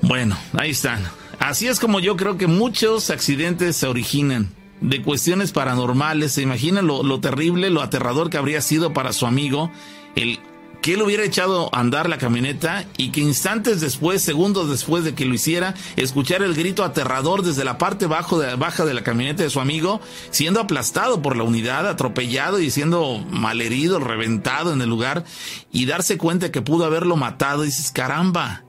[0.00, 1.04] Bueno, ahí están.
[1.38, 4.48] Así es como yo creo que muchos accidentes se originan
[4.80, 6.32] de cuestiones paranormales.
[6.32, 9.70] ¿Se imagina lo, lo terrible, lo aterrador que habría sido para su amigo
[10.16, 10.40] el
[10.82, 15.14] que él hubiera echado a andar la camioneta y que instantes después, segundos después de
[15.14, 19.04] que lo hiciera, escuchar el grito aterrador desde la parte bajo de, baja de la
[19.04, 24.82] camioneta de su amigo, siendo aplastado por la unidad, atropellado y siendo malherido, reventado en
[24.82, 25.24] el lugar,
[25.70, 28.64] y darse cuenta que pudo haberlo matado, y dices, caramba,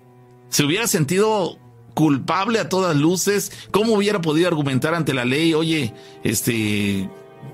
[0.50, 1.58] se hubiera sentido
[1.96, 7.10] culpable a todas luces, ¿cómo hubiera podido argumentar ante la ley, oye, este,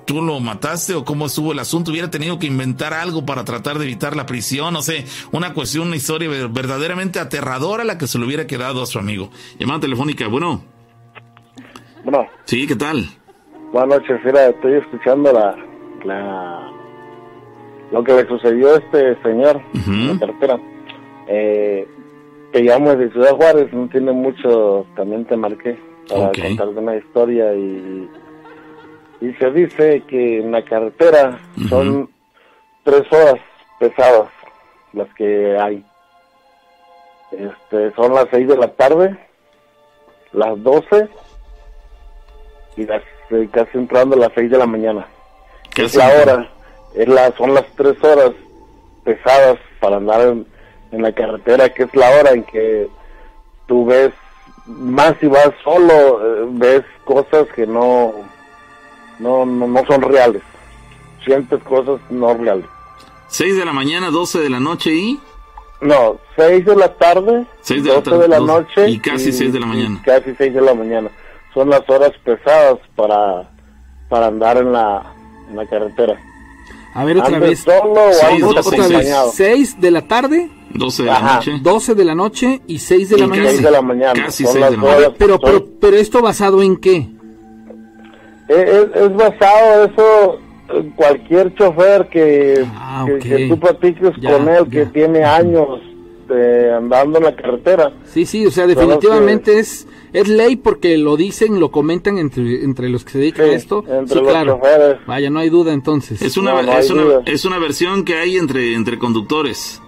[0.05, 3.77] tú lo mataste o cómo estuvo el asunto, hubiera tenido que inventar algo para tratar
[3.77, 8.17] de evitar la prisión, no sé, una cuestión, una historia verdaderamente aterradora la que se
[8.17, 9.29] le hubiera quedado a su amigo.
[9.59, 10.63] Llamada telefónica, bueno.
[12.03, 12.27] Bueno.
[12.45, 13.05] Sí, ¿qué tal?
[13.71, 15.55] Buenas noches, mira, estoy escuchando la,
[16.03, 16.71] la
[17.91, 20.59] lo que le sucedió a este señor la cartera.
[21.27, 21.87] Eh,
[22.51, 27.53] te llamo de Ciudad Juárez, no tiene mucho, también te marqué para contarte una historia
[27.53, 28.09] y
[29.21, 32.09] y se dice que en la carretera son
[32.83, 33.39] tres horas
[33.79, 34.29] pesadas
[34.93, 35.83] las que hay.
[37.31, 39.17] Este, son las seis de la tarde,
[40.31, 41.07] las doce
[42.75, 45.05] y las eh, casi entrando a las seis de la mañana.
[45.77, 46.49] Es la hora,
[46.95, 48.31] es la, son las tres horas
[49.03, 50.47] pesadas para andar en,
[50.91, 52.87] en la carretera, que es la hora en que
[53.67, 54.11] tú ves,
[54.65, 58.13] más si vas solo, eh, ves cosas que no
[59.19, 60.41] no, no, no son reales.
[61.23, 62.65] Sientes cosas no reales.
[63.27, 65.19] 6 de la mañana, 12 de la noche y...
[65.81, 68.89] No, 6 de la tarde, 6 de 12 la de la noche.
[68.89, 70.01] Y casi 6 de la mañana.
[70.03, 71.09] Casi 6 de la mañana.
[71.53, 73.49] Son las horas pesadas para,
[74.09, 75.13] para andar en la,
[75.49, 76.19] en la carretera.
[76.93, 77.59] A ver, otra vez.
[77.59, 79.15] Solo seis, o otra vez.
[79.33, 80.49] 6 de la tarde.
[80.73, 81.51] 12 de la noche.
[81.61, 83.49] 12 de la noche y 6 de la mañana.
[83.49, 84.25] 6 de la mañana.
[84.25, 85.13] Casi 6 de la mañana.
[85.17, 87.07] Pero, pero, pero, ¿esto basado en qué?
[88.49, 90.39] Es, es basado eso
[90.95, 95.79] cualquier chofer que, ah, que, tú platiques con él que tiene años
[96.29, 97.91] eh, andando en la carretera.
[98.05, 102.89] Sí, sí, o sea, definitivamente es es ley porque lo dicen, lo comentan entre, entre
[102.89, 103.83] los que se dedican a esto.
[104.07, 104.59] Sí, claro.
[105.05, 106.21] Vaya, no hay duda entonces.
[106.21, 109.81] Es una, es, una, es una versión que hay entre, entre conductores.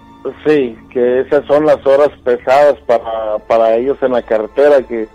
[0.46, 5.08] Sí, que esas son las horas pesadas para, para ellos en la carretera, que,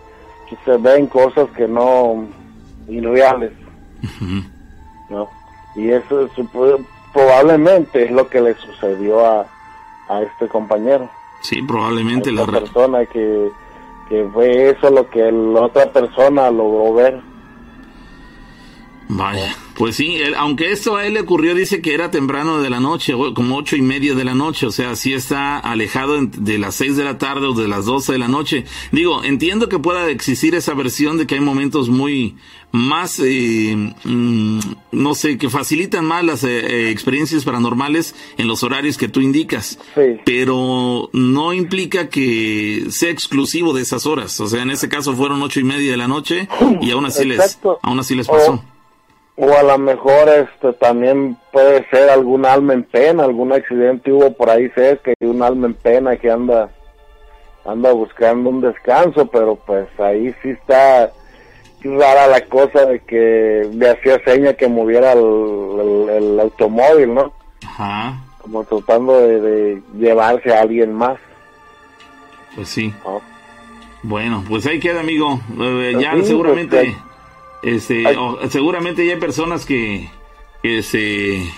[0.49, 2.27] que se ven cosas que no
[2.88, 3.52] irreales.
[5.10, 5.30] ¿no?
[5.76, 6.30] Y eso
[7.13, 9.47] probablemente es lo que le sucedió a,
[10.10, 11.10] a este compañero.
[11.41, 13.50] Sí, probablemente la persona que,
[14.10, 17.21] que fue eso lo que la otra persona logró ver.
[19.10, 22.82] Vaya, pues sí, aunque esto a él le ocurrió, dice que era temprano de la
[22.82, 26.76] noche, como ocho y media de la noche, o sea, sí está alejado de las
[26.76, 28.65] seis de la tarde o de las doce de la noche.
[28.91, 32.36] Digo, entiendo que pueda existir esa versión de que hay momentos muy
[32.72, 34.60] más, eh, mm,
[34.91, 39.22] no sé, que facilitan más las eh, eh, experiencias paranormales en los horarios que tú
[39.22, 39.80] indicas,
[40.26, 45.41] pero no implica que sea exclusivo de esas horas, o sea, en ese caso fueron
[45.41, 46.50] ocho y media de la noche
[46.82, 48.62] y aún así les, aún así les pasó.
[49.39, 54.34] O a lo mejor este también puede ser algún alma en pena, algún accidente hubo
[54.34, 56.71] por ahí cerca y un alma en pena que anda
[57.63, 61.12] anda buscando un descanso, pero pues ahí sí está
[61.84, 67.34] rara la cosa de que le hacía seña que moviera el, automóvil, ¿no?
[67.65, 68.17] Ajá.
[68.39, 71.17] Como tratando de, llevarse a alguien más.
[72.56, 72.93] Pues sí.
[74.02, 75.39] Bueno, pues ahí queda, amigo.
[75.52, 76.95] Eh, pues ya pues seguramente
[77.63, 78.04] este,
[78.50, 80.10] seguramente ya hay personas que,
[80.62, 81.50] que,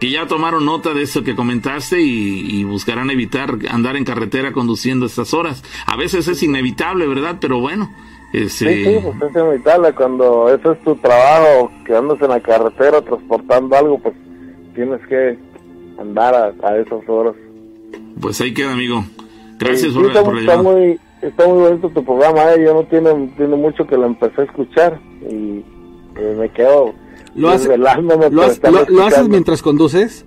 [0.00, 5.06] que ya tomaron nota de eso que comentaste y, buscarán evitar andar en carretera conduciendo
[5.06, 5.62] estas horas.
[5.86, 7.36] A veces es inevitable, ¿verdad?
[7.40, 7.90] Pero bueno.
[8.32, 8.84] Este...
[8.84, 9.92] Sí, sí, pues es inevitable.
[9.92, 14.14] Cuando ese es tu trabajo, que andas en la carretera transportando algo, pues
[14.74, 15.38] tienes que
[16.00, 17.34] andar a, esas horas.
[18.20, 19.04] Pues ahí queda, amigo.
[19.58, 22.64] Gracias por, muy, está muy bonito tu programa, ¿eh?
[22.64, 25.64] yo no tiene, tiene mucho que lo empecé a escuchar y
[26.16, 26.92] eh, me quedo
[27.34, 27.88] ¿Lo, hace, ¿lo,
[29.04, 30.26] haces mientras conduces?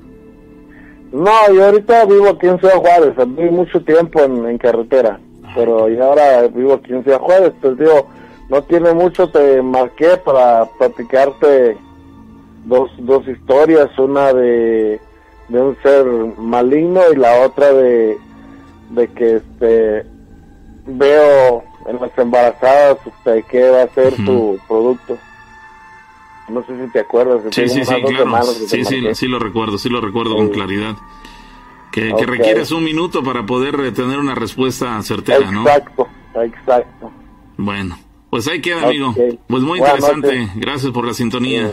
[1.12, 5.19] No, yo ahorita vivo aquí en Ciudad Juárez, viví mucho tiempo en, carretera,
[5.53, 8.08] pero y ahora vivo aquí en Ciudad Juárez, pues digo,
[8.49, 11.77] no tiene mucho, te marqué para platicarte
[12.65, 14.99] dos, dos historias, una de,
[15.49, 16.05] de un ser
[16.39, 18.17] maligno y la otra de,
[18.89, 20.14] de que este
[20.86, 25.17] veo en las embarazadas usted qué va a ser su producto.
[26.50, 27.41] No sé si te acuerdas.
[27.52, 28.43] Sí, sí, sí, claro.
[28.43, 30.95] Sí, sí, sí, lo recuerdo, sí lo recuerdo con claridad.
[31.91, 35.62] Que, que, requieres un minuto para poder eh, tener una respuesta certera, ¿no?
[35.62, 37.12] Exacto, exacto.
[37.58, 37.98] Bueno,
[38.30, 39.15] pues ahí queda, amigo.
[39.48, 40.50] Pues muy interesante.
[40.56, 41.71] Gracias por la sintonía.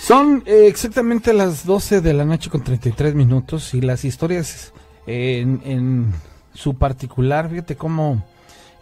[0.00, 4.72] Son eh, exactamente las 12 de la noche con 33 minutos y las historias
[5.06, 6.14] en, en
[6.54, 8.24] su particular, fíjate cómo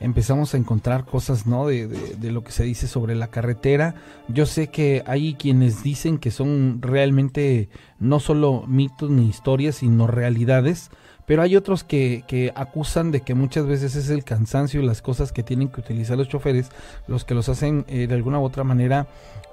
[0.00, 1.66] empezamos a encontrar cosas, ¿no?
[1.66, 3.94] De, de, lo que se dice sobre la carretera.
[4.28, 10.06] Yo sé que hay quienes dicen que son realmente no solo mitos ni historias, sino
[10.06, 10.90] realidades.
[11.26, 15.02] Pero hay otros que, que acusan de que muchas veces es el cansancio y las
[15.02, 16.70] cosas que tienen que utilizar los choferes
[17.06, 19.06] los que los hacen eh, de alguna u otra manera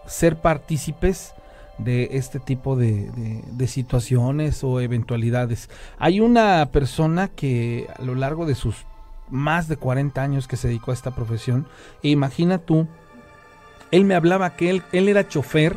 [0.07, 1.33] ser partícipes
[1.77, 3.11] de este tipo de,
[3.51, 5.69] de, situaciones o eventualidades.
[5.97, 8.85] Hay una persona que a lo largo de sus
[9.29, 11.67] más de 40 años que se dedicó a esta profesión.
[12.03, 12.87] E imagina tú,
[13.91, 15.75] él me hablaba que él, él era chofer,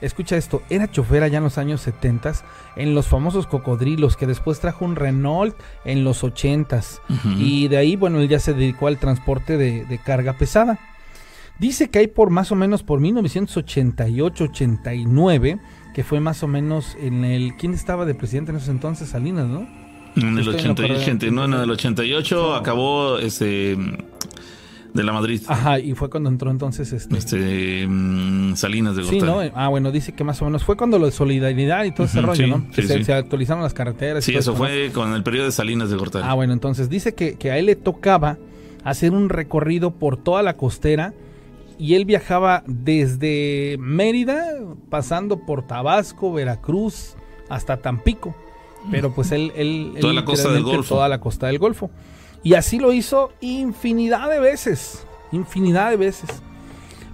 [0.00, 2.32] escucha esto, era chofer allá en los años 70
[2.76, 6.80] en los famosos cocodrilos, que después trajo un Renault en los 80
[7.38, 10.78] Y de ahí, bueno, él ya se dedicó al transporte de, de carga pesada.
[11.58, 15.60] Dice que hay por más o menos por 1988-89,
[15.94, 17.54] que fue más o menos en el...
[17.56, 19.10] ¿Quién estaba de presidente en esos entonces?
[19.10, 19.68] Salinas, ¿no?
[20.16, 23.76] En el 88, en el 88 acabó este
[24.92, 25.40] de la Madrid.
[25.46, 29.20] Ajá, y fue cuando entró entonces este, este mm, Salinas de Gortari.
[29.20, 29.40] Sí, ¿no?
[29.54, 32.20] Ah, bueno, dice que más o menos fue cuando lo de solidaridad y todo ese
[32.20, 32.66] rollo, ¿no?
[32.72, 34.24] se, actualizaron las carreteras.
[34.24, 36.24] Sí, eso fue con el periodo de Salinas de Gortari.
[36.28, 38.38] Ah, bueno, entonces dice que, que a él le tocaba
[38.84, 41.14] hacer un recorrido por toda la costera
[41.78, 44.44] y él viajaba desde Mérida,
[44.90, 47.14] pasando por Tabasco, Veracruz,
[47.48, 48.34] hasta Tampico
[48.90, 49.52] pero pues él...
[49.56, 50.94] él toda la costa del Golfo.
[50.94, 51.90] Toda la costa del Golfo.
[52.42, 56.42] Y así lo hizo infinidad de veces, infinidad de veces.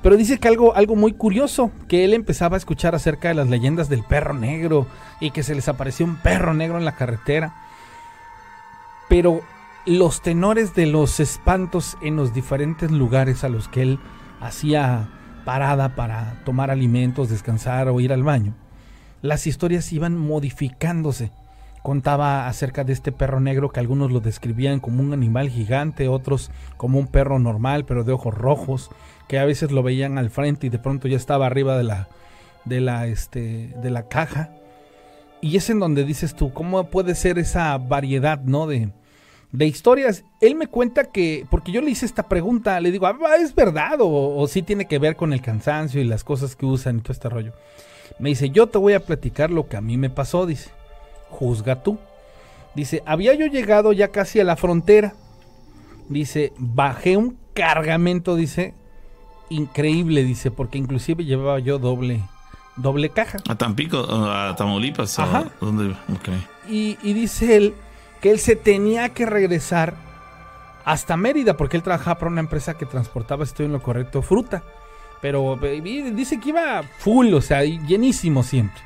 [0.03, 3.49] Pero dice que algo, algo muy curioso, que él empezaba a escuchar acerca de las
[3.49, 4.87] leyendas del perro negro
[5.21, 7.57] y que se les apareció un perro negro en la carretera.
[9.09, 9.41] Pero
[9.85, 13.99] los tenores de los espantos en los diferentes lugares a los que él
[14.41, 15.09] hacía
[15.45, 18.55] parada para tomar alimentos, descansar o ir al baño,
[19.23, 21.33] las historias iban modificándose
[21.87, 26.51] contaba acerca de este perro negro que algunos lo describían como un animal gigante, otros
[26.77, 28.91] como un perro normal pero de ojos rojos,
[29.29, 32.09] que a veces lo veían al frente y de pronto ya estaba arriba de la
[32.65, 34.51] de la este de la caja.
[35.41, 38.91] Y es en donde dices tú, ¿cómo puede ser esa variedad, no de
[39.53, 40.25] de historias?
[40.41, 44.01] Él me cuenta que porque yo le hice esta pregunta, le digo, ah, ¿es verdad
[44.01, 47.03] o, o sí tiene que ver con el cansancio y las cosas que usan y
[47.03, 47.53] todo este rollo?"
[48.19, 50.71] Me dice, "Yo te voy a platicar lo que a mí me pasó", dice
[51.31, 51.99] juzga tú.
[52.75, 55.15] Dice, había yo llegado ya casi a la frontera.
[56.09, 58.75] Dice, bajé un cargamento, dice,
[59.49, 62.23] increíble, dice, porque inclusive llevaba yo doble,
[62.77, 63.39] doble caja.
[63.49, 65.19] A Tampico, a Tamaulipas.
[65.19, 65.51] Ajá.
[65.61, 65.97] ¿dónde?
[66.19, 66.47] Okay.
[66.69, 67.75] Y, y dice él
[68.21, 69.95] que él se tenía que regresar
[70.85, 74.63] hasta Mérida porque él trabajaba para una empresa que transportaba, estoy en lo correcto, fruta.
[75.21, 78.86] Pero eh, dice que iba full, o sea, llenísimo siempre.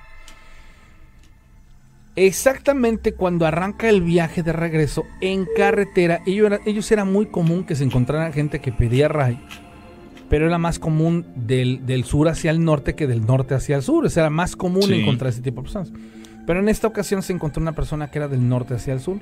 [2.26, 7.64] Exactamente cuando arranca el viaje de regreso en carretera, ellos era, ellos era muy común
[7.64, 9.40] que se encontrara gente que pedía ray,
[10.28, 13.82] pero era más común del, del, sur hacia el norte que del norte hacia el
[13.82, 14.04] sur.
[14.04, 15.00] O sea, era más común Sí.
[15.00, 15.92] encontrar ese tipo de personas.
[16.46, 19.16] Pero en esta ocasión se encontró una persona que era del norte hacia el sur.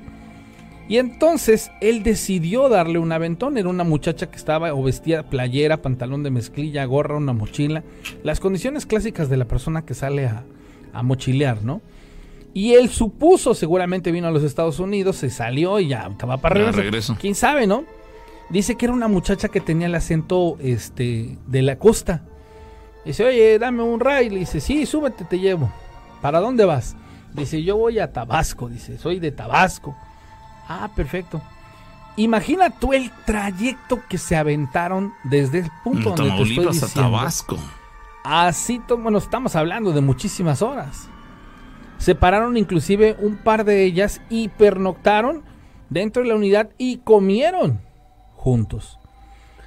[0.89, 3.57] Y entonces él decidió darle un aventón.
[3.57, 7.81] Era una muchacha que estaba o vestía playera, pantalón de mezclilla, gorra, una mochila.
[8.23, 10.43] Las condiciones clásicas de la persona que sale a,
[10.91, 11.81] a mochilear, ¿no?
[12.53, 16.55] Y él supuso, seguramente vino a los Estados Unidos, se salió y ya estaba para
[16.55, 16.81] Ya regreso.
[16.81, 17.17] regreso.
[17.19, 17.83] ¿Quién sabe, no?
[18.49, 22.23] Dice que era una muchacha que tenía el acento este, de la costa.
[23.05, 24.31] Dice, oye, dame un ride.
[24.31, 25.71] Le dice, sí, súbete, te llevo.
[26.21, 26.95] ¿Para dónde vas?
[27.33, 28.67] Dice, yo voy a Tabasco.
[28.67, 29.95] Dice, soy de Tabasco.
[30.67, 31.39] Ah, perfecto.
[32.17, 36.85] Imagina tú el trayecto que se aventaron desde el punto donde te estoy Tamaulipas a
[36.87, 37.09] diciendo.
[37.11, 37.57] Tabasco.
[38.23, 41.07] Así, bueno, estamos hablando de muchísimas horas.
[41.99, 45.43] Se pararon inclusive un par de ellas y pernoctaron
[45.89, 47.81] dentro de la unidad y comieron
[48.35, 48.99] juntos.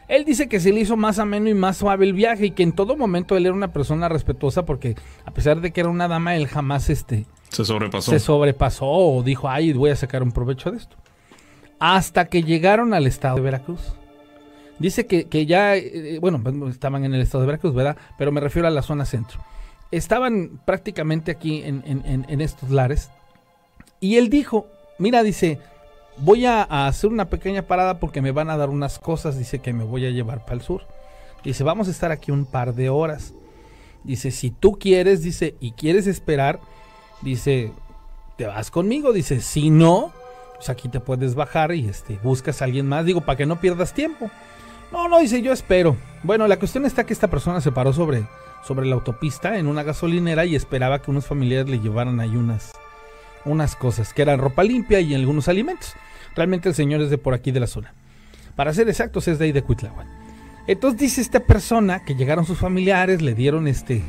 [0.09, 2.62] Él dice que se le hizo más ameno y más suave el viaje y que
[2.62, 6.09] en todo momento él era una persona respetuosa porque a pesar de que era una
[6.09, 8.11] dama, él jamás este, Se sobrepasó.
[8.11, 10.97] se sobrepasó o dijo, ay, voy a sacar un provecho de esto.
[11.79, 13.95] Hasta que llegaron al estado de Veracruz.
[14.79, 17.97] Dice que, que ya, eh, bueno, pues, estaban en el estado de Veracruz, ¿verdad?
[18.18, 19.40] Pero me refiero a la zona centro.
[19.92, 23.11] Estaban prácticamente aquí en, estos lares.
[24.00, 24.66] Y él dijo,
[24.98, 25.61] mira, dice,
[26.16, 29.61] voy a, a hacer una pequeña parada porque me van a dar unas cosas, dice
[29.61, 30.83] que me voy a llevar para el sur.
[31.44, 33.35] Dice, vamos a estar aquí un par de horas.
[34.05, 36.61] Dice, si tú quieres, dice, y quieres esperar,
[37.20, 37.72] dice,
[38.37, 39.12] te vas conmigo.
[39.12, 40.12] Dice, si no,
[40.57, 43.05] pues aquí te puedes bajar y este, buscas a alguien más.
[43.05, 44.31] Digo, para que no pierdas tiempo.
[44.92, 45.96] No, no, dice, yo espero.
[46.22, 48.26] Bueno, la cuestión está que esta persona se paró sobre,
[48.62, 52.37] sobre la autopista en una gasolinera y esperaba que unos familiares le llevaran ahí
[53.44, 55.94] unas, cosas, que eran ropa limpia y algunos alimentos.
[56.35, 57.92] Realmente el señor es de por aquí de la zona.
[58.57, 60.07] Para ser exactos, es de ahí de Cuitláhuac.
[60.66, 64.03] Entonces dice esta persona que llegaron sus familiares, le dieron este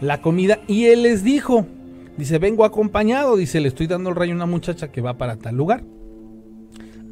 [0.00, 1.66] la comida y él les dijo,
[2.16, 5.36] dice, vengo acompañado, dice, le estoy dando el rayo a una muchacha que va para
[5.36, 5.82] tal lugar.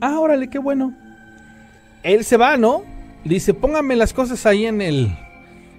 [0.01, 0.97] Ah, órale, qué bueno.
[2.03, 2.83] Él se va, ¿no?
[3.25, 5.17] Dice, póngame las cosas ahí en el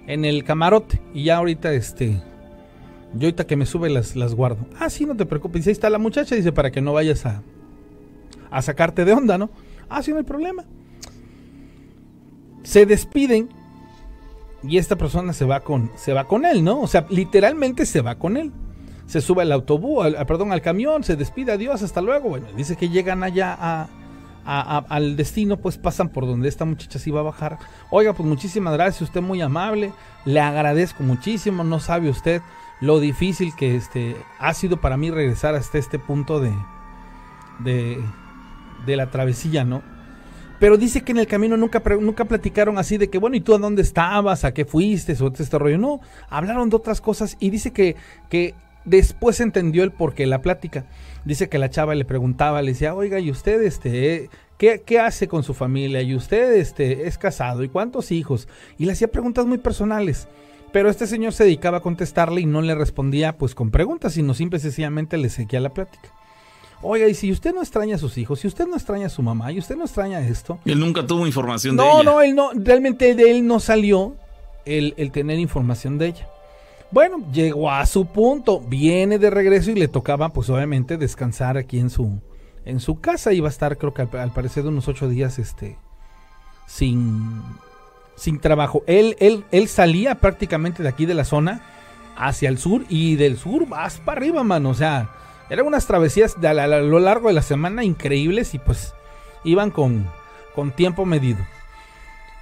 [0.06, 2.22] en el camarote y ya ahorita este
[3.14, 4.66] yo ahorita que me sube las, las guardo.
[4.80, 5.64] Ah, sí, no te preocupes.
[5.68, 7.42] Ahí está la muchacha, dice, para que no vayas a
[8.54, 9.50] a sacarte de onda, ¿no?
[9.88, 10.64] Ah, sí, no hay problema.
[12.62, 13.48] Se despiden
[14.62, 16.80] y esta persona se va con se va con él, ¿no?
[16.80, 18.52] O sea, literalmente se va con él.
[19.06, 22.30] Se sube al autobús, perdón, al camión, se despide, adiós, hasta luego.
[22.30, 23.88] Bueno, dice que llegan allá a,
[24.44, 27.58] al destino, pues pasan por donde esta muchacha se iba a bajar.
[27.90, 29.92] Oiga, pues muchísimas gracias, usted muy amable,
[30.24, 32.42] le agradezco muchísimo, no sabe usted
[32.80, 36.52] lo difícil que este ha sido para mí regresar hasta este punto de,
[37.60, 37.98] de,
[38.84, 39.82] de la travesía, ¿no?
[40.60, 43.54] Pero dice que en el camino nunca, nunca platicaron así de que, bueno, ¿y tú
[43.54, 44.44] a dónde estabas?
[44.44, 45.16] ¿A qué fuiste?
[45.20, 45.78] O este rollo.
[45.78, 47.96] No, hablaron de otras cosas y dice que,
[48.30, 48.54] que
[48.84, 50.86] después entendió el porqué de la plática.
[51.24, 55.28] Dice que la chava le preguntaba, le decía, oiga, ¿y usted este, qué, qué hace
[55.28, 56.02] con su familia?
[56.02, 57.64] ¿Y usted este, es casado?
[57.64, 58.48] ¿Y cuántos hijos?
[58.78, 60.28] Y le hacía preguntas muy personales.
[60.72, 64.34] Pero este señor se dedicaba a contestarle y no le respondía pues con preguntas, sino
[64.34, 66.08] simple y sencillamente le seguía la plática.
[66.82, 69.22] Oiga, y si usted no extraña a sus hijos, si usted no extraña a su
[69.22, 72.02] mamá, y usted no extraña esto, Él nunca tuvo información de no, ella.
[72.02, 74.16] no, él no, realmente de él no salió
[74.66, 76.28] el, el tener información de ella.
[76.94, 81.80] Bueno, llegó a su punto, viene de regreso y le tocaba, pues obviamente, descansar aquí
[81.80, 82.20] en su,
[82.64, 83.32] en su casa.
[83.32, 85.76] Iba a estar, creo que al, parecer, unos ocho días, este,
[86.68, 87.42] sin,
[88.14, 88.84] sin trabajo.
[88.86, 91.62] Él, él, él salía prácticamente de aquí de la zona
[92.16, 94.70] hacia el sur y del sur vas para arriba, mano.
[94.70, 95.10] O sea,
[95.50, 98.94] eran unas travesías a, a lo largo de la semana increíbles y pues
[99.42, 100.06] iban con,
[100.54, 101.44] con tiempo medido.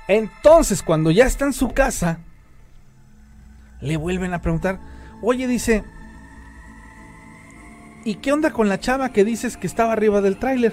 [0.08, 2.18] Entonces, cuando ya está en su casa,
[3.82, 4.78] le vuelven a preguntar,
[5.20, 5.84] oye, dice,
[8.04, 10.72] ¿y qué onda con la chava que dices que estaba arriba del tráiler?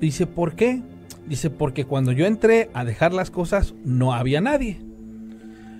[0.00, 0.82] Dice, ¿por qué?
[1.26, 4.80] Dice, porque cuando yo entré a dejar las cosas, no había nadie.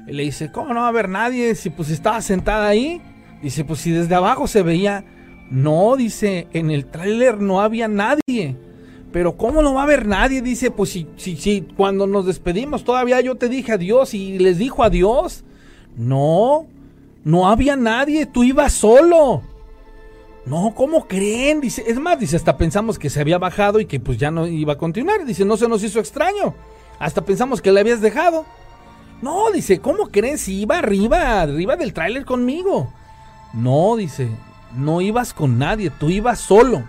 [0.07, 1.55] Y le dice, ¿cómo no va a haber nadie?
[1.55, 3.01] Si pues estaba sentada ahí.
[3.43, 5.05] Dice, pues si desde abajo se veía.
[5.51, 8.57] No, dice, en el tráiler no había nadie.
[9.13, 10.43] Pero ¿cómo no va a haber nadie?
[10.43, 14.59] Dice, pues si, si, si cuando nos despedimos todavía yo te dije adiós y les
[14.59, 15.45] dijo adiós.
[15.97, 16.67] No,
[17.25, 19.43] No había nadie, tú ibas solo.
[20.45, 21.61] No, ¿cómo creen?
[21.61, 24.47] Dice, es más, dice, hasta pensamos que se había bajado y que pues ya no
[24.47, 25.25] iba a continuar.
[25.25, 26.55] Dice, no se nos hizo extraño.
[27.01, 28.45] Hasta pensamos que le habías dejado.
[29.23, 32.93] No, dice, ¿cómo creen si iba arriba, arriba del tráiler conmigo?
[33.55, 34.29] No, dice,
[34.77, 36.85] no ibas con nadie, tú ibas solo.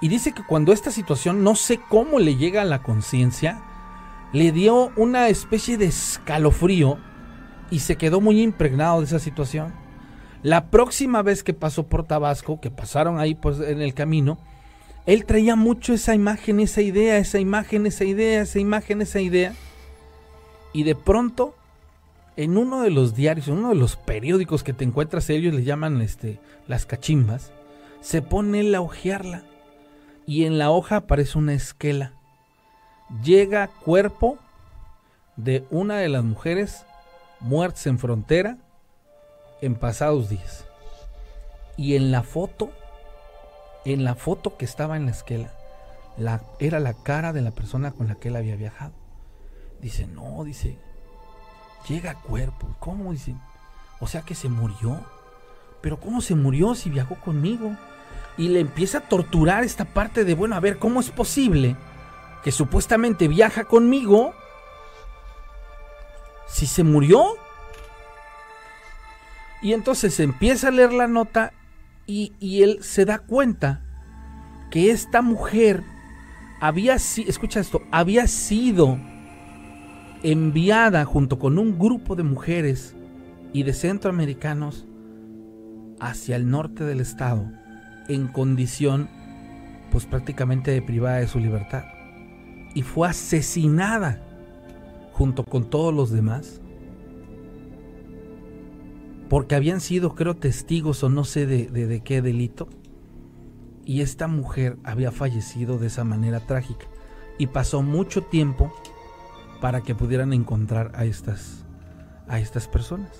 [0.00, 3.60] Y dice que cuando esta situación, no sé cómo le llega a la conciencia,
[4.32, 6.98] le dio una especie de escalofrío
[7.70, 9.72] y se quedó muy impregnado de esa situación.
[10.42, 14.38] La próxima vez que pasó por Tabasco, que pasaron ahí pues en el camino,
[15.06, 19.54] él traía mucho esa imagen, esa idea, esa imagen, esa idea, esa imagen, esa idea.
[20.72, 21.56] Y de pronto,
[22.36, 25.64] en uno de los diarios, en uno de los periódicos que te encuentras, ellos le
[25.64, 27.52] llaman este, las cachimbas,
[28.00, 29.42] se pone él a ojearla.
[30.26, 32.12] Y en la hoja aparece una esquela.
[33.24, 34.38] Llega cuerpo
[35.36, 36.84] de una de las mujeres
[37.40, 38.58] muertas en frontera
[39.60, 40.66] en pasados días.
[41.76, 42.70] Y en la foto,
[43.84, 45.52] en la foto que estaba en la esquela,
[46.16, 48.92] la, era la cara de la persona con la que él había viajado.
[49.80, 50.76] Dice, no, dice,
[51.88, 52.74] llega cuerpo.
[52.80, 53.12] ¿Cómo?
[53.12, 53.34] Dice,
[54.00, 55.00] o sea que se murió.
[55.80, 57.76] Pero ¿cómo se murió si viajó conmigo?
[58.36, 61.76] Y le empieza a torturar esta parte de, bueno, a ver, ¿cómo es posible
[62.42, 64.34] que supuestamente viaja conmigo
[66.48, 67.24] si se murió?
[69.62, 71.52] Y entonces empieza a leer la nota
[72.06, 73.82] y, él se da cuenta
[74.70, 75.82] que esta mujer
[76.60, 78.98] había sido, escucha esto, había sido
[80.22, 82.96] enviada junto con un grupo de mujeres
[83.52, 84.86] y de centroamericanos
[86.00, 87.50] hacia el norte del estado
[88.08, 89.08] en condición
[89.90, 91.84] pues prácticamente privada de su libertad
[92.74, 94.22] y fue asesinada
[95.18, 96.62] junto con todos los demás
[99.28, 102.68] porque habían sido, creo, testigos o no sé de, qué delito.
[103.84, 106.86] Y esta mujer había fallecido de esa manera trágica.
[107.36, 108.72] Y pasó mucho tiempo
[109.60, 111.64] para que pudieran encontrar a estas,
[112.26, 113.10] a estas personas.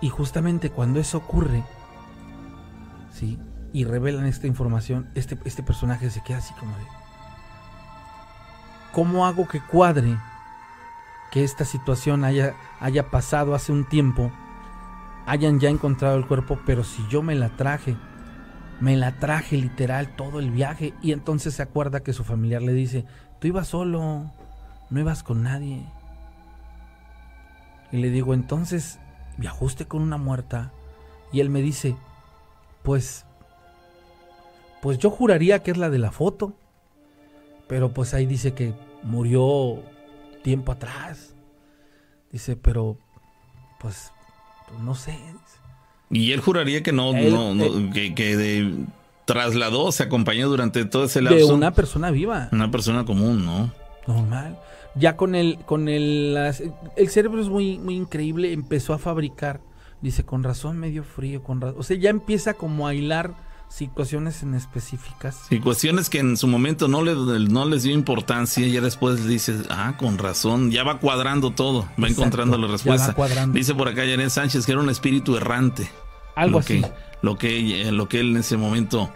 [0.00, 1.62] Y justamente cuando eso ocurre,
[3.12, 3.38] ¿sí?
[3.72, 6.84] Y revelan esta información, este, este personaje se queda así como de...
[8.92, 10.16] ¿Cómo hago que cuadre
[11.34, 14.30] que esta situación haya, haya pasado hace un tiempo
[15.26, 17.96] hayan ya encontrado el cuerpo, pero si yo me la traje,
[18.80, 22.72] me la traje literal todo el viaje y entonces se acuerda que su familiar le
[22.72, 23.04] dice,
[23.40, 24.30] tú ibas solo,
[24.90, 25.84] no ibas con nadie.
[27.90, 29.00] Y le digo, entonces,
[29.36, 30.72] ¿viajaste con una muerta?
[31.32, 31.96] Y él me dice,
[32.84, 33.26] pues,
[34.82, 36.52] pues yo juraría que es la de la foto,
[37.66, 38.72] pero pues ahí dice que
[39.02, 39.82] murió
[40.44, 41.34] tiempo atrás.
[42.30, 42.96] Dice, pero,
[43.80, 44.12] pues
[44.66, 45.18] pues, no sé.
[46.10, 48.72] Y él juraría que no, no, que, que
[49.24, 51.38] trasladó, se acompañó durante todo ese lapso.
[51.38, 52.48] De una persona viva.
[52.52, 53.72] Una persona común, ¿no?
[54.06, 54.58] Normal.
[54.94, 56.36] Ya con el, con el,
[56.96, 59.60] el cerebro es muy, muy increíble, empezó a fabricar,
[60.02, 63.34] dice, con razón medio frío, con razón, o sea, ya empieza como a hilar
[63.68, 65.46] situaciones en específicas.
[65.48, 69.26] Sí, cuestiones que en su momento no, le, no les dio importancia y ya después
[69.26, 73.14] dices, ah, con razón, ya va cuadrando todo, va encontrando la respuesta.
[73.48, 75.90] Dice por acá Janet Sánchez que era un espíritu errante.
[76.36, 76.82] Algo así.
[77.22, 79.10] lo, que, lo que él en ese momento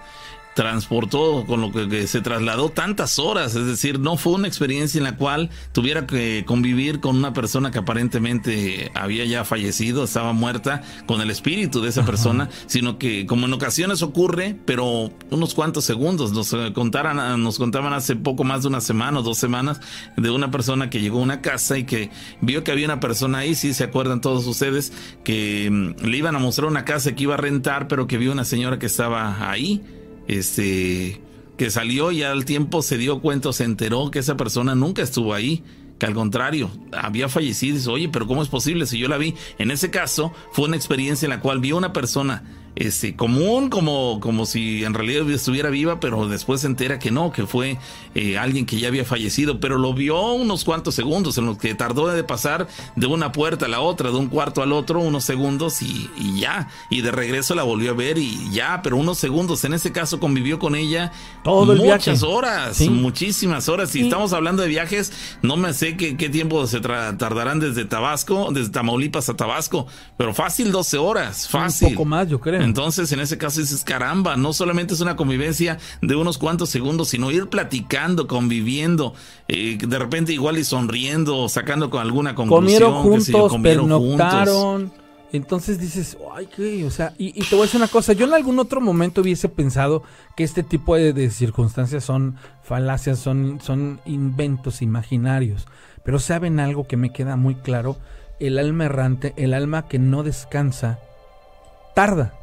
[0.54, 5.04] transportó, con lo que, se trasladó tantas horas, es decir, no fue una experiencia en
[5.04, 10.82] la cual tuviera que convivir con una persona que aparentemente había ya fallecido, estaba muerta,
[11.06, 15.84] con el espíritu de esa persona, sino que como en ocasiones ocurre, pero unos cuantos
[15.84, 19.80] segundos, nos contaran, nos contaban hace poco más de una semana o dos semanas
[20.16, 23.38] de una persona que llegó a una casa y que vio que había una persona
[23.38, 24.92] ahí, si se acuerdan todos ustedes,
[25.24, 28.32] que mm, le iban a mostrar una casa que iba a rentar, pero que vio
[28.32, 29.82] una señora que estaba ahí
[30.28, 31.20] este,
[31.56, 35.34] que salió y al tiempo se dio cuenta, se enteró que esa persona nunca estuvo
[35.34, 35.64] ahí,
[35.98, 39.18] que al contrario, había fallecido y dice, oye, pero ¿cómo es posible si yo la
[39.18, 39.34] vi?
[39.58, 42.44] En ese caso, fue una experiencia en la cual vio una persona
[42.78, 47.32] este, común, como, como si en realidad estuviera viva, pero después se entera que no,
[47.32, 47.76] que fue
[48.14, 51.74] eh, alguien que ya había fallecido, pero lo vio unos cuantos segundos, en los que
[51.74, 55.24] tardó de pasar de una puerta a la otra, de un cuarto al otro, unos
[55.24, 56.08] segundos y,
[56.38, 59.90] ya, y de regreso la volvió a ver y ya, pero unos segundos, en ese
[59.90, 61.10] caso convivió con ella
[61.42, 65.12] Todo muchas horas, muchísimas horas, si estamos hablando de viajes,
[65.42, 70.32] no me sé qué, qué tiempo se tardarán desde Tabasco, desde Tamaulipas a Tabasco, pero
[70.32, 71.88] fácil 12 horas, fácil.
[71.88, 72.67] Un poco más, yo creo.
[72.68, 77.08] Entonces, en ese caso dices, caramba, no solamente es una convivencia de unos cuantos segundos,
[77.08, 79.14] sino ir platicando, conviviendo,
[79.48, 82.92] eh, de repente igual y sonriendo, sacando con alguna conclusión.
[82.92, 84.92] Comieron juntos, pernoctaron,
[85.32, 88.34] Entonces dices, ay, qué, o sea, y, te voy a decir una cosa, yo en
[88.34, 90.02] algún otro momento hubiese pensado
[90.36, 95.66] que este tipo de, circunstancias son falacias, son, son inventos imaginarios,
[96.04, 97.96] pero saben algo que me queda muy claro,
[98.40, 100.98] el alma errante, el alma que no descansa,
[101.94, 102.37] tarda,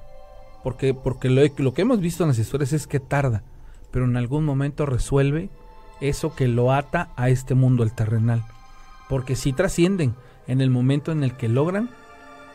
[0.65, 3.43] porque, porque lo, lo que hemos visto en las historias es que tarda,
[3.91, 5.51] pero en algún momento resuelve
[6.01, 8.43] eso que lo ata a este mundo, el terrenal,
[9.07, 10.15] porque si trascienden
[10.47, 11.91] en el momento en el que logran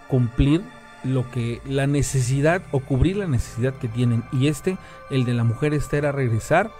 [0.08, 0.60] cumplir
[1.04, 4.24] lo que la necesidad o cubrir la necesidad que tienen.
[4.32, 4.76] Y este
[5.10, 6.72] el de la mujer esta era regresar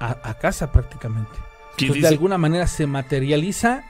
[0.00, 1.36] a, casa prácticamente.
[1.76, 3.84] Entonces, de alguna manera se materializa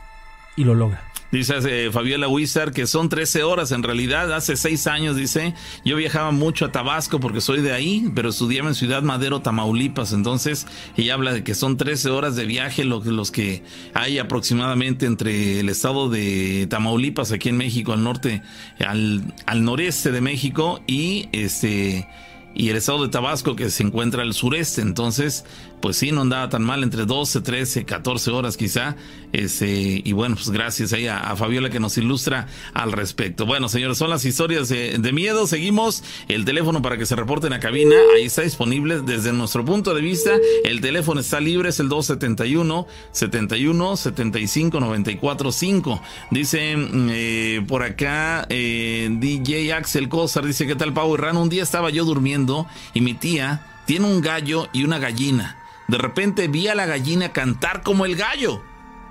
[0.57, 4.33] y lo logra Dice eh, Fabiola Wizard que son 13 horas en realidad.
[4.33, 5.55] Hace 6 años, dice,
[5.85, 10.13] yo viajaba mucho a Tabasco porque soy de ahí, pero estudiaba en Ciudad Madero, Tamaulipas.
[10.13, 10.67] Entonces,
[10.97, 13.63] ella habla de que son 13 horas de viaje los, los que
[13.95, 18.43] hay aproximadamente entre el estado de Tamaulipas, aquí en México, al norte,
[18.85, 22.09] al, al noreste de México y este
[22.55, 24.83] y el estado de Tabasco que se encuentra al sureste.
[24.83, 25.45] Entonces,
[25.81, 28.97] pues sí, no andaba tan mal, entre 12, 13, 14 horas quizá.
[29.33, 33.47] Ese, y bueno, pues gracias ahí a, Fabiola que nos ilustra al respecto.
[33.47, 35.47] Bueno, señores, son las historias de, miedo.
[35.47, 37.97] Seguimos el teléfono para que se reporten a cabina.
[38.17, 40.33] Ahí está disponible desde nuestro punto de vista.
[40.65, 46.03] El teléfono está libre, es el 271 71 75 94 5.
[46.31, 51.37] Dice eh, por acá eh, DJ Axel Cosar, dice, ¿qué tal Pau Ran?
[51.37, 55.60] Un día estaba yo durmiendo y mi tía tiene un gallo y una gallina.
[55.91, 58.63] De repente vi a la gallina cantar como el gallo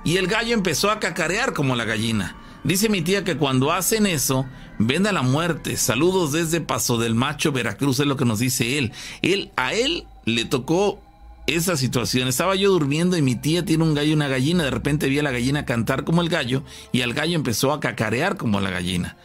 [0.05, 2.37] y el gallo empezó a cacarear como la gallina.
[2.63, 4.45] Dice mi tía que cuando hacen eso,
[4.77, 5.75] ven a la muerte.
[5.75, 8.93] Saludos desde Paso del Macho, Veracruz, es lo que nos dice él.
[9.21, 11.01] Él, a él le tocó
[11.47, 12.29] esa situación.
[12.29, 14.63] Estaba yo durmiendo y mi tía tiene un gallo y una gallina.
[14.63, 16.63] De repente vi a la gallina cantar como el gallo
[16.93, 19.17] y al gallo empezó a cacarear como la gallina.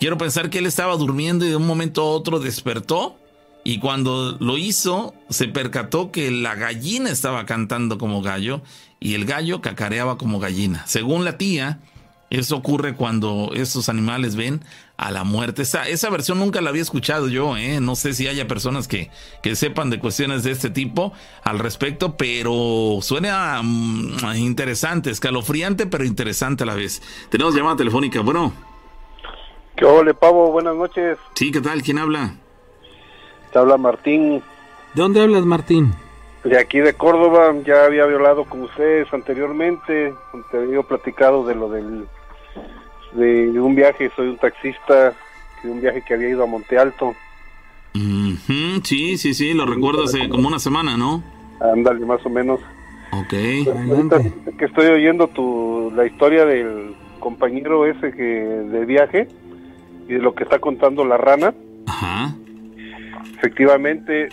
[0.00, 3.18] Quiero pensar que él estaba durmiendo y de un momento a otro despertó
[3.66, 8.62] y cuando lo hizo, se percató que la gallina estaba cantando como gallo
[9.00, 10.86] y el gallo cacareaba como gallina.
[10.86, 11.80] Según la tía,
[12.30, 14.60] eso ocurre cuando esos animales ven
[14.96, 15.62] a la muerte.
[15.62, 17.80] Esa, esa versión nunca la había escuchado yo, ¿eh?
[17.80, 19.10] no sé si haya personas que,
[19.42, 21.12] que sepan de cuestiones de este tipo
[21.42, 27.02] al respecto, pero suena mm, interesante, escalofriante, pero interesante a la vez.
[27.30, 28.52] Tenemos llamada telefónica, bueno.
[29.76, 30.52] ¿Qué ole, Pavo?
[30.52, 31.18] Buenas noches.
[31.34, 31.82] Sí, ¿qué tal?
[31.82, 32.36] ¿Quién habla?
[33.58, 34.42] Habla Martín.
[34.94, 35.92] ¿De dónde hablas, Martín?
[36.44, 40.14] De aquí de Córdoba, ya había hablado con ustedes anteriormente,
[40.50, 42.06] te había platicado de lo del
[43.12, 45.14] de un viaje, soy un taxista,
[45.62, 47.14] de un viaje que había ido a Monte Alto.
[48.84, 51.22] sí, sí, sí, lo recuerdo hace como una semana, ¿no?
[51.60, 52.60] Ándale, más o menos.
[53.12, 53.30] Ok.
[53.30, 59.28] que estoy oyendo tu, la historia del compañero ese que de viaje
[60.08, 61.54] y de lo que está contando la rana.
[61.86, 62.34] Ajá.
[63.36, 64.28] Efectivamente,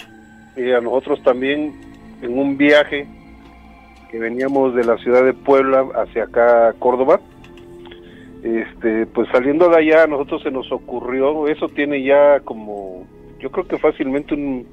[0.55, 1.73] eh, a nosotros también
[2.21, 3.07] en un viaje
[4.09, 7.19] que veníamos de la ciudad de Puebla hacia acá, Córdoba,
[8.43, 13.07] este, pues saliendo de allá a nosotros se nos ocurrió, eso tiene ya como,
[13.39, 14.67] yo creo que fácilmente un,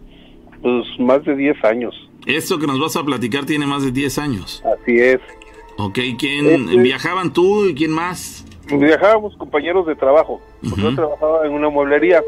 [0.60, 1.94] pues más de 10 años.
[2.26, 4.62] Esto que nos vas a platicar tiene más de 10 años.
[4.64, 5.20] Así es.
[5.78, 8.44] Ok, ¿quién este viajaban tú y quién más?
[8.70, 10.40] Viajábamos compañeros de trabajo.
[10.62, 12.22] Yo trabajaba en una mueblería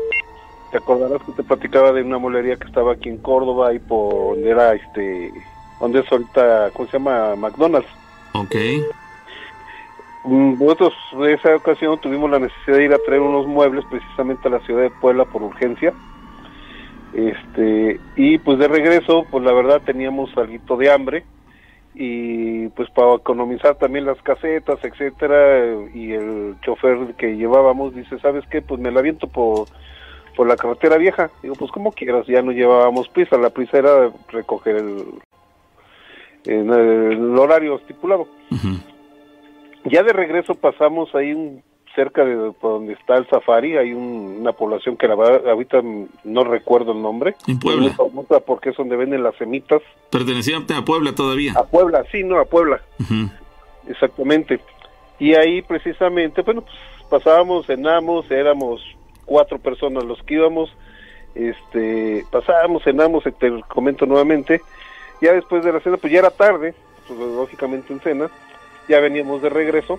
[0.73, 4.35] te acordarás que te platicaba de una molería que estaba aquí en Córdoba y por
[4.35, 5.31] donde era este
[5.79, 7.89] donde es ahorita cómo se llama McDonald's.
[8.33, 8.57] Ok.
[10.25, 14.49] Mm, nosotros en esa ocasión tuvimos la necesidad de ir a traer unos muebles precisamente
[14.49, 15.93] a la ciudad de Puebla por urgencia.
[17.13, 21.25] Este y pues de regreso pues la verdad teníamos algo de hambre
[21.95, 28.45] y pues para economizar también las casetas etcétera y el chofer que llevábamos dice sabes
[28.51, 29.67] qué pues me la aviento por
[30.37, 31.31] por la carretera vieja.
[31.43, 35.05] Digo, pues como quieras, ya no llevábamos prisa, la prisa era recoger el,
[36.45, 38.27] el, horario estipulado.
[39.85, 41.63] Ya de regreso pasamos ahí
[41.95, 45.83] cerca de donde está el safari, hay una población que la ahorita
[46.25, 47.35] no recuerdo el nombre.
[47.47, 47.95] En Puebla.
[48.47, 49.83] porque es donde venden las semitas.
[50.11, 51.53] Pertenecía a Puebla todavía.
[51.57, 52.81] A Puebla, sí, no, a Puebla.
[53.89, 54.61] Exactamente.
[55.19, 56.77] Y ahí precisamente, bueno, pues
[57.11, 58.81] pasábamos, cenamos, éramos
[59.25, 60.75] cuatro personas los que íbamos,
[61.35, 64.61] este, pasábamos, cenamos, te comento nuevamente,
[65.21, 66.75] ya después de la cena, pues ya era tarde,
[67.07, 68.31] pues, lógicamente en cena,
[68.89, 69.99] ya veníamos de regreso,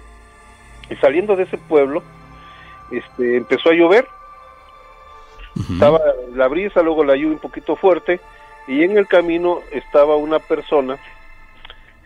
[0.89, 2.03] y saliendo de ese pueblo,
[2.91, 4.07] este, empezó a llover,
[5.71, 5.99] estaba
[6.33, 8.19] la brisa, luego la lluvia un poquito fuerte,
[8.67, 10.97] y en el camino estaba una persona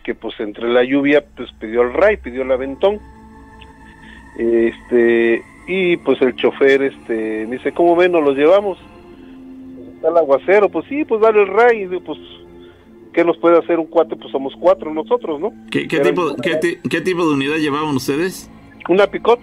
[0.04, 3.00] que pues entre la lluvia pues pidió el ray, pidió el aventón,
[4.38, 8.12] este, Y pues el chofer este, me dice, ¿cómo ven?
[8.12, 8.78] ¿Nos los llevamos?
[9.96, 11.82] Está el aguacero, pues sí, pues dale el ray.
[11.82, 12.18] Y digo, pues,
[13.12, 14.16] ¿qué nos puede hacer un cuate?
[14.16, 15.52] Pues somos cuatro nosotros, ¿no?
[15.70, 18.50] ¿Qué, tipo, qué, tipo de unidad llevaban ustedes?
[18.88, 19.38] Una picot.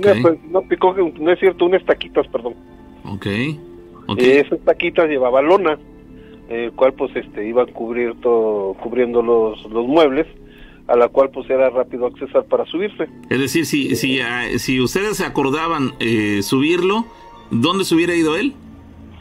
[0.00, 2.54] Pues, no picó, no es cierto, unas taquitas, perdón.
[3.04, 3.26] Ok.
[4.06, 4.36] okay.
[4.36, 5.76] esas taquitas llevaba lona,
[6.48, 10.28] el cual pues este iba a cubrir todo, cubriendo los, los muebles
[10.92, 13.08] a la cual pues era rápido accesar para subirse.
[13.30, 17.06] Es decir, si, si, ah, si ustedes se acordaban eh, subirlo,
[17.50, 18.52] ¿dónde se hubiera ido él?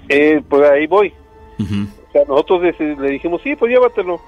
[0.10, 1.14] Eh, pues ahí voy.
[1.60, 4.20] O sea, nosotros le, dijimos, sí, pues llévatelo.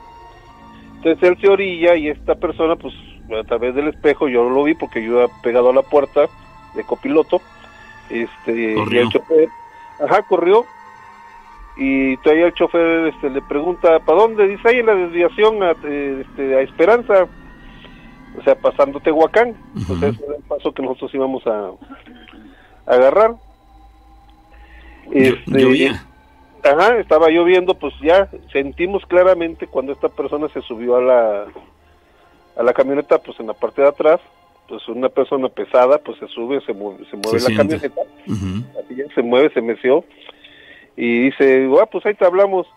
[0.96, 2.94] Entonces él se orilla y esta persona, pues
[3.38, 6.30] a través del espejo, yo no lo vi porque yo iba pegado a la puerta
[6.76, 7.41] de copiloto.
[8.10, 9.02] Este, corrió.
[9.02, 9.50] Y el chofer,
[10.00, 10.66] ajá, corrió.
[11.76, 14.47] Y todavía el chofer este, le pregunta, ¿para dónde?
[14.47, 17.28] Dice, ahí en la desviación a, este, a Esperanza,
[18.38, 19.55] o sea, pasando Tehuacán.
[19.76, 21.71] Entonces ese era el paso que nosotros íbamos a,
[22.86, 23.36] agarrar.
[25.11, 26.05] Este, llovía.
[26.63, 31.45] Ajá, estaba lloviendo, pues ya sentimos claramente cuando esta persona se subió a la,
[32.55, 34.21] a la camioneta, pues en la parte de atrás,
[34.69, 38.01] pues una persona pesada, pues se sube, se mueve, se mueve la camioneta,
[39.13, 40.05] se mueve, se meció,
[40.96, 42.68] y dice, ah, pues ahí te hablamos,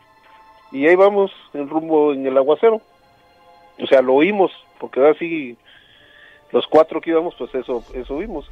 [0.72, 2.80] y ahí vamos en rumbo en el aguacero,
[3.78, 5.56] o sea, lo oímos, porque ahora sí,
[6.52, 8.50] los cuatro que íbamos, pues eso, eso vimos.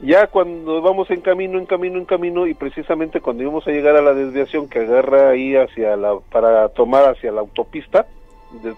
[0.00, 3.96] Ya cuando vamos en camino, en camino, en camino, y precisamente cuando íbamos a llegar
[3.96, 8.06] a la desviación que agarra ahí hacia la, para tomar hacia la autopista,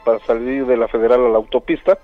[0.04, 1.98] para salir de la federal a la autopista,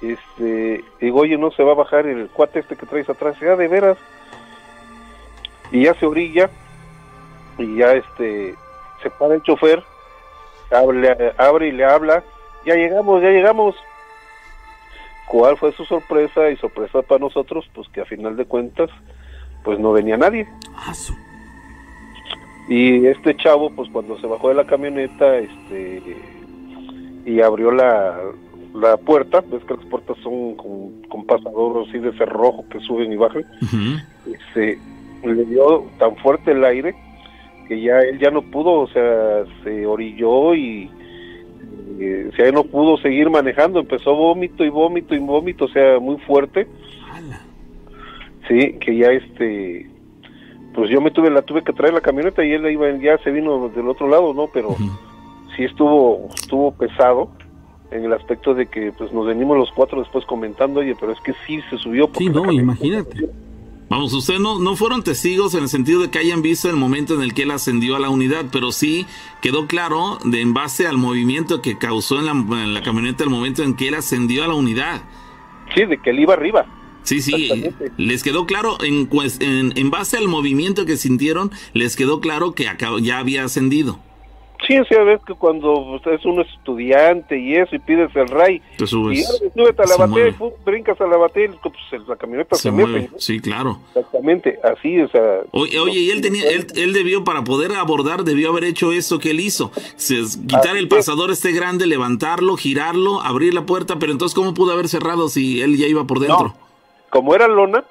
[0.00, 3.56] este, digo, oye, no se va a bajar el cuate este que traes atrás, ya
[3.56, 3.98] de veras,
[5.72, 6.48] y ya se orilla,
[7.58, 8.54] y ya este,
[9.02, 9.82] se para el chofer,
[10.70, 12.22] abre, abre y le habla,
[12.64, 13.76] ya llegamos, ya llegamos,
[15.28, 17.68] ¿Cuál fue su sorpresa y sorpresa para nosotros?
[17.74, 18.88] Pues que a final de cuentas,
[19.62, 20.48] pues no venía nadie.
[20.74, 20.92] Ah,
[22.68, 26.16] y este chavo, pues cuando se bajó de la camioneta, este,
[27.26, 28.18] y abrió la,
[28.74, 33.12] la puerta, ves que las puertas son con, con pasador así de cerrojo que suben
[33.12, 33.44] y bajan,
[34.26, 34.78] este,
[35.24, 36.94] le dio tan fuerte el aire
[37.68, 40.90] que ya él ya no pudo, o sea, se orilló y
[42.00, 45.98] eh, o sea, no pudo seguir manejando, empezó vómito y vómito y vómito, o sea,
[45.98, 46.66] muy fuerte.
[48.46, 49.90] Sí, que ya este,
[50.74, 53.30] pues yo me tuve, la tuve que traer la camioneta y él iba, ya se
[53.30, 54.48] vino del otro lado, ¿no?
[54.54, 54.74] Pero
[55.54, 57.30] sí estuvo, estuvo pesado
[57.90, 61.20] en el aspecto de que pues nos venimos los cuatro después comentando, oye, pero es
[61.20, 62.08] que sí se subió.
[62.16, 63.28] Sí, no, imagínate.
[63.88, 67.14] Vamos, ustedes no, no fueron testigos en el sentido de que hayan visto el momento
[67.14, 69.06] en el que él ascendió a la unidad, pero sí
[69.40, 73.30] quedó claro de en base al movimiento que causó en la, en la camioneta el
[73.30, 75.02] momento en que él ascendió a la unidad.
[75.74, 76.66] Sí, de que él iba arriba.
[77.02, 77.50] Sí, sí,
[77.96, 79.08] les quedó claro, en,
[79.40, 82.68] en, en, base al movimiento que sintieron, les quedó claro que
[83.00, 83.98] ya había ascendido.
[84.66, 88.60] Sí, o sea, ves que cuando es un estudiante y eso, y pides el ray,
[88.76, 91.74] te subes, y súbete a la batería, y brincas a la batería, pues
[92.08, 93.08] la camioneta se, mueve.
[93.18, 93.78] Sí, claro.
[93.94, 95.40] Exactamente, así, o sea.
[95.52, 99.18] Oye, oye y él tenía, él, él, debió, para poder abordar, debió haber hecho eso
[99.18, 99.70] que él hizo.
[100.46, 104.88] quitar el pasador este grande, levantarlo, girarlo, abrir la puerta, pero entonces, ¿cómo pudo haber
[104.88, 106.54] cerrado si él ya iba por dentro?
[107.10, 107.84] Como era lona,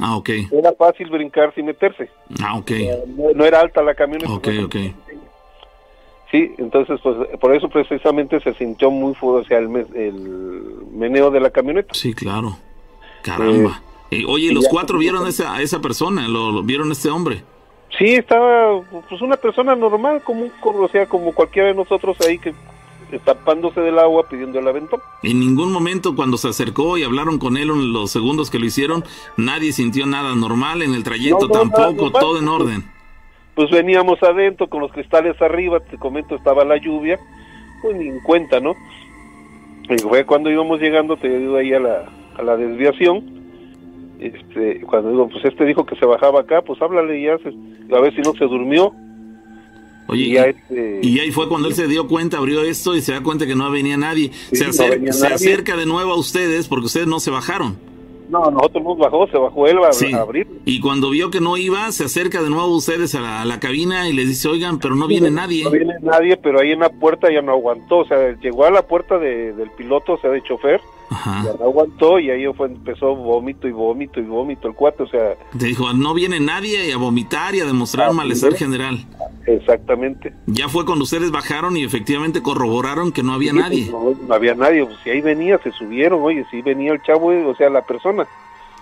[0.00, 0.30] Ah, ok.
[0.50, 2.08] Era fácil brincar sin meterse.
[2.42, 2.70] Ah, ok.
[3.08, 4.32] No, no, era alta la camioneta.
[4.32, 4.76] Ok, ok.
[6.30, 9.64] Sí, entonces pues por eso precisamente se sintió muy fuerte, el,
[9.94, 11.92] el meneo de la camioneta.
[11.92, 12.56] Sí, claro.
[13.22, 13.82] Caramba.
[14.12, 16.28] Eh, oye, ¿los cuatro vieron esa, a esa persona?
[16.28, 17.42] ¿Lo, vieron a este hombre?
[17.98, 22.54] Sí, estaba pues una persona normal, como, o sea, como cualquiera de nosotros ahí que
[23.24, 25.00] tapándose del agua pidiendo el aventón.
[25.24, 28.66] En ningún momento cuando se acercó y hablaron con él en los segundos que lo
[28.66, 29.04] hicieron,
[29.36, 32.99] nadie sintió nada normal en el trayecto tampoco, todo en orden
[33.60, 37.20] pues veníamos adentro con los cristales arriba, te comento, estaba la lluvia,
[37.82, 38.74] pues ni en cuenta, ¿no?
[39.86, 42.08] Y fue cuando íbamos llegando, te digo ahí a la,
[42.38, 43.22] a la desviación,
[44.18, 48.14] este, cuando digo, pues este dijo que se bajaba acá, pues háblale ya, a ver
[48.14, 48.94] si no se durmió.
[50.06, 53.12] Oye, y, este, y, ahí fue cuando él se dio cuenta, abrió esto y se
[53.12, 54.30] da cuenta que no venía nadie.
[54.32, 57.89] se, se acerca de nuevo a ustedes porque ustedes no se bajaron.
[58.30, 60.46] No, nosotros nos bajó, se bajó él a, abrir.
[60.64, 64.08] Y cuando vio que no iba, se acerca de nuevo a ustedes a la, cabina
[64.08, 65.64] y les dice, oigan, pero no viene nadie.
[65.64, 68.70] No viene nadie, pero ahí en la puerta ya no aguantó, o sea, llegó a
[68.70, 70.80] la puerta del piloto, o sea, de chofer,
[71.10, 75.08] ya no aguantó y ahí fue, empezó vómito y vómito y vómito el cuate, o
[75.08, 75.34] sea...
[75.58, 79.04] Te dijo, no viene nadie y a vomitar y a demostrar malestar general.
[79.46, 80.32] Exactamente.
[80.46, 83.90] Ya fue cuando ustedes bajaron y efectivamente corroboraron que no había nadie.
[83.90, 87.28] Pues, no, había nadie, pues, si ahí venía, se subieron, oye, si venía el chavo,
[87.48, 88.26] o sea, la persona.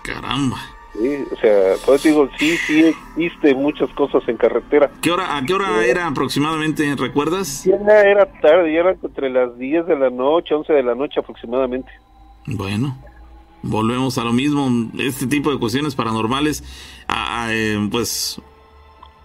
[0.03, 0.57] Caramba.
[0.93, 4.89] Sí, o sea, pues digo, sí, sí existe muchas cosas en carretera.
[5.01, 7.63] ¿Qué hora, ¿A qué hora era aproximadamente, recuerdas?
[7.63, 11.19] Ya era tarde, ya era entre las 10 de la noche, 11 de la noche
[11.19, 11.91] aproximadamente.
[12.45, 12.97] Bueno,
[13.61, 16.63] volvemos a lo mismo, este tipo de cuestiones paranormales,
[17.49, 18.41] eh, pues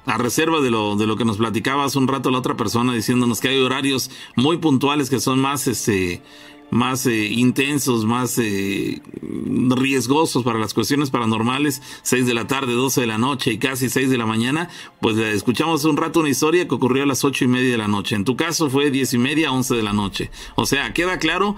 [0.07, 2.93] a reserva de lo, de lo que nos platicaba hace un rato la otra persona
[2.93, 6.23] diciéndonos que hay horarios muy puntuales que son más este
[6.71, 13.03] más eh, intensos, más eh, riesgosos para las cuestiones paranormales, 6 de la tarde, 12
[13.03, 14.69] de la noche y casi 6 de la mañana,
[15.01, 17.87] pues escuchamos un rato una historia que ocurrió a las ocho y media de la
[17.87, 18.17] noche.
[18.17, 20.31] En tu caso fue 10 y media, 11 de la noche.
[20.57, 21.55] O sea, queda claro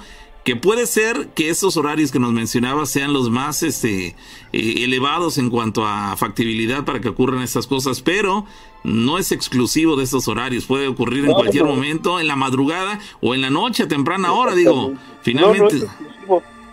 [0.46, 4.14] que puede ser que esos horarios que nos mencionaba sean los más este,
[4.52, 8.44] eh, elevados en cuanto a factibilidad para que ocurran estas cosas, pero
[8.84, 13.34] no es exclusivo de estos horarios, puede ocurrir en cualquier momento, en la madrugada o
[13.34, 14.92] en la noche a temprana hora, digo,
[15.22, 15.84] finalmente.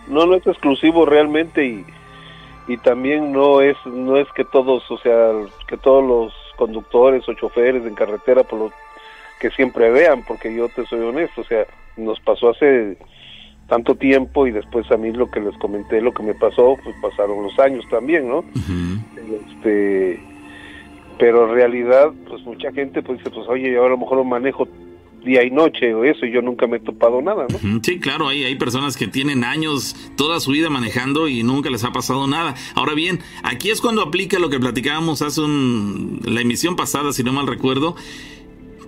[0.06, 1.84] No, no es exclusivo, realmente y,
[2.68, 5.32] y también no es no es que todos, o sea,
[5.66, 8.72] que todos los conductores o choferes en carretera por lo
[9.40, 11.66] que siempre vean, porque yo te soy honesto, o sea,
[11.96, 12.96] nos pasó hace
[13.74, 16.94] tanto tiempo y después a mí lo que les comenté, lo que me pasó, pues
[17.02, 18.44] pasaron los años también, ¿no?
[19.50, 20.20] Este
[21.18, 24.24] pero en realidad pues mucha gente pues dice pues oye yo a lo mejor lo
[24.24, 24.68] manejo
[25.24, 27.80] día y noche o eso y yo nunca me he topado nada ¿no?
[27.82, 31.84] sí claro hay, hay personas que tienen años toda su vida manejando y nunca les
[31.84, 36.40] ha pasado nada ahora bien aquí es cuando aplica lo que platicábamos hace un, la
[36.40, 37.94] emisión pasada si no mal recuerdo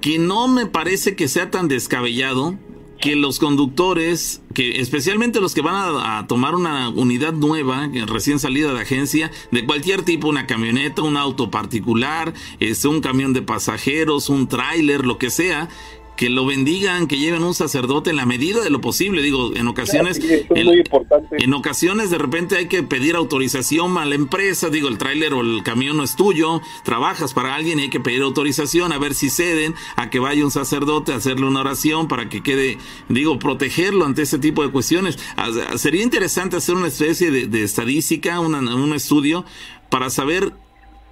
[0.00, 2.56] que no me parece que sea tan descabellado
[3.00, 8.72] que los conductores, que especialmente los que van a, tomar una unidad nueva, recién salida
[8.72, 14.28] de agencia, de cualquier tipo, una camioneta, un auto particular, este, un camión de pasajeros,
[14.28, 15.68] un tráiler, lo que sea,
[16.16, 19.22] que lo bendigan, que lleven un sacerdote en la medida de lo posible.
[19.22, 24.70] Digo, en ocasiones, en, ocasiones de repente hay que pedir autorización a la empresa.
[24.70, 28.00] Digo, el tráiler o el camión no es tuyo, trabajas para alguien y hay que
[28.00, 32.08] pedir autorización a ver si ceden a que vaya un sacerdote a hacerle una oración
[32.08, 35.18] para que quede, digo, protegerlo ante ese tipo de cuestiones.
[35.36, 39.44] Ah, sería interesante hacer una especie de, estadística, un estudio
[39.90, 40.52] para saber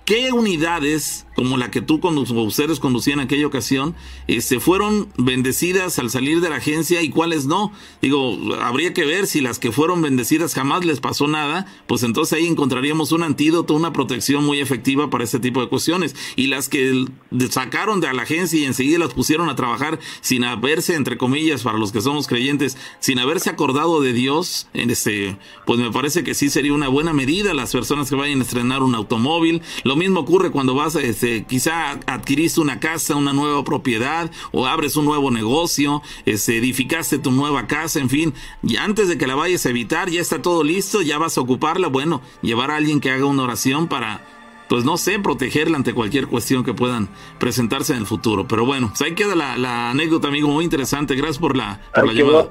[0.04, 3.94] qué unidades como la que tú ustedes conducían en aquella ocasión,
[4.28, 7.72] este, fueron bendecidas al salir de la agencia y cuáles no.
[8.00, 12.38] Digo, habría que ver si las que fueron bendecidas jamás les pasó nada, pues entonces
[12.38, 16.14] ahí encontraríamos un antídoto, una protección muy efectiva para este tipo de cuestiones.
[16.36, 17.06] Y las que
[17.50, 21.78] sacaron de la agencia y enseguida las pusieron a trabajar sin haberse, entre comillas, para
[21.78, 25.36] los que somos creyentes, sin haberse acordado de Dios, este,
[25.66, 28.82] pues me parece que sí sería una buena medida las personas que vayan a estrenar
[28.82, 29.62] un automóvil.
[29.94, 31.00] Lo mismo ocurre cuando vas a...
[31.00, 36.58] Este, este, quizá adquiriste una casa, una nueva propiedad o abres un nuevo negocio, este,
[36.58, 40.20] edificaste tu nueva casa, en fin, y antes de que la vayas a evitar, ya
[40.20, 43.88] está todo listo, ya vas a ocuparla, bueno, llevar a alguien que haga una oración
[43.88, 44.26] para
[44.68, 48.48] pues no sé, protegerla ante cualquier cuestión que puedan presentarse en el futuro.
[48.48, 51.14] Pero bueno, pues ahí queda la, anécdota, amigo, muy interesante.
[51.14, 52.50] Gracias por la, por la llamada.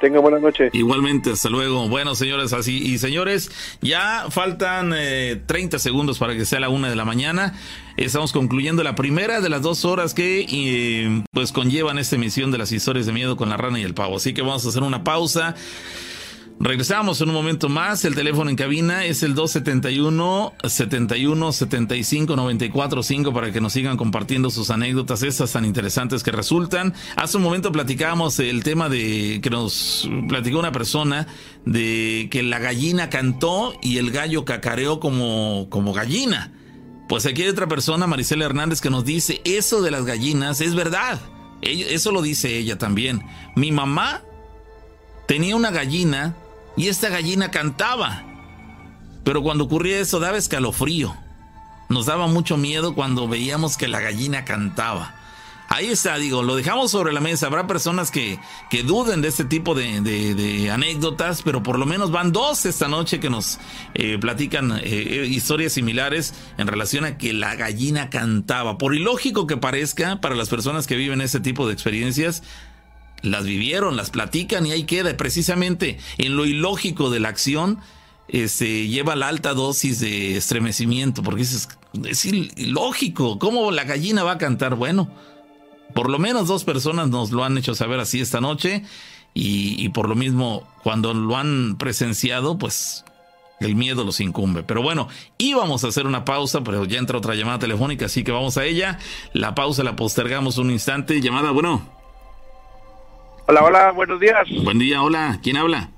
[0.00, 0.68] Tenga buena noche.
[0.72, 1.88] Igualmente, hasta luego.
[1.88, 4.90] Bueno, señores, así y señores, ya faltan
[5.46, 7.54] 30 eh, segundos para que sea la una de la mañana.
[7.96, 12.58] Estamos concluyendo la primera de las dos horas que eh, pues conllevan esta emisión de
[12.58, 14.16] las historias de miedo con la rana y el pavo.
[14.16, 15.54] Así que vamos a hacer una pausa.
[16.58, 18.04] Regresamos en un momento más.
[18.06, 23.98] El teléfono en cabina es el 271 71 75 94 5 para que nos sigan
[23.98, 26.94] compartiendo sus anécdotas, estas tan interesantes que resultan.
[27.14, 31.26] Hace un momento platicábamos el tema de que nos platicó una persona
[31.66, 36.52] de que la gallina cantó y el gallo cacareó como, como gallina.
[37.06, 40.74] Pues aquí hay otra persona, Maricela Hernández, que nos dice: Eso de las gallinas es
[40.74, 41.20] verdad.
[41.60, 43.22] Eso lo dice ella también.
[43.56, 44.22] Mi mamá
[45.26, 46.34] tenía una gallina
[46.76, 48.24] y esta gallina cantaba.
[49.24, 51.16] Pero cuando ocurría eso daba escalofrío.
[51.88, 55.14] Nos daba mucho miedo cuando veíamos que la gallina cantaba.
[55.68, 57.46] Ahí está, digo, lo dejamos sobre la mesa.
[57.46, 58.38] Habrá personas que,
[58.70, 63.18] que duden de este tipo de, anécdotas, pero por lo menos van dos esta noche
[63.18, 63.58] que nos
[63.94, 68.78] eh, platican eh, historias similares en relación a que la gallina cantaba.
[68.78, 72.44] Por ilógico que parezca para las personas que viven ese tipo de experiencias,
[73.26, 75.16] las vivieron, las platican y ahí queda.
[75.16, 77.78] Precisamente en lo ilógico de la acción
[78.28, 81.68] este, lleva la alta dosis de estremecimiento, porque es,
[82.04, 83.38] es ilógico.
[83.38, 84.76] ¿Cómo la gallina va a cantar?
[84.76, 85.10] Bueno,
[85.94, 88.84] por lo menos dos personas nos lo han hecho saber así esta noche
[89.34, 93.04] y, y por lo mismo cuando lo han presenciado, pues
[93.60, 94.62] el miedo los incumbe.
[94.62, 95.08] Pero bueno,
[95.38, 98.64] íbamos a hacer una pausa, pero ya entra otra llamada telefónica, así que vamos a
[98.64, 98.98] ella.
[99.32, 101.20] La pausa la postergamos un instante.
[101.20, 101.95] Llamada, bueno.
[103.48, 104.48] Hola, hola, buenos días.
[104.64, 105.38] Buen día, hola.
[105.40, 105.90] ¿Quién habla?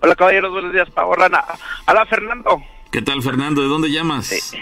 [0.00, 1.42] Hola, caballeros, buenos días, Rana.
[1.88, 2.62] Hola, Fernando.
[2.92, 3.62] ¿Qué tal, Fernando?
[3.62, 4.54] ¿De dónde llamas?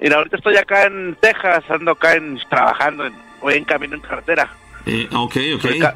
[0.00, 4.00] Mira, ahorita estoy acá en Texas, ando acá en, trabajando, en, voy en camino en
[4.00, 4.50] carretera.
[4.86, 5.94] Eh, ok, ok.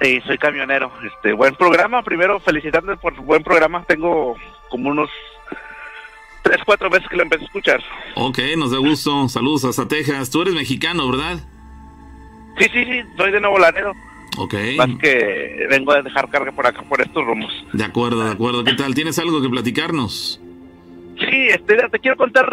[0.00, 0.90] Soy, soy camionero.
[1.04, 2.02] Este, buen programa.
[2.02, 3.84] Primero, felicitarte por buen programa.
[3.86, 4.36] Tengo
[4.70, 5.10] como unos
[6.42, 7.84] tres, cuatro veces que lo empecé a escuchar.
[8.14, 9.28] Ok, nos da gusto.
[9.28, 10.30] Saludos hasta Texas.
[10.30, 11.40] Tú eres mexicano, ¿verdad?
[12.58, 13.00] Sí, sí, sí.
[13.16, 13.92] Soy de Nuevo Laredo.
[14.36, 14.54] Ok.
[14.76, 17.52] Más que vengo a dejar carga por acá, por estos rumos.
[17.72, 18.64] De acuerdo, de acuerdo.
[18.64, 18.94] ¿Qué tal?
[18.94, 20.40] ¿Tienes algo que platicarnos?
[21.18, 22.48] Sí, este, te quiero contar.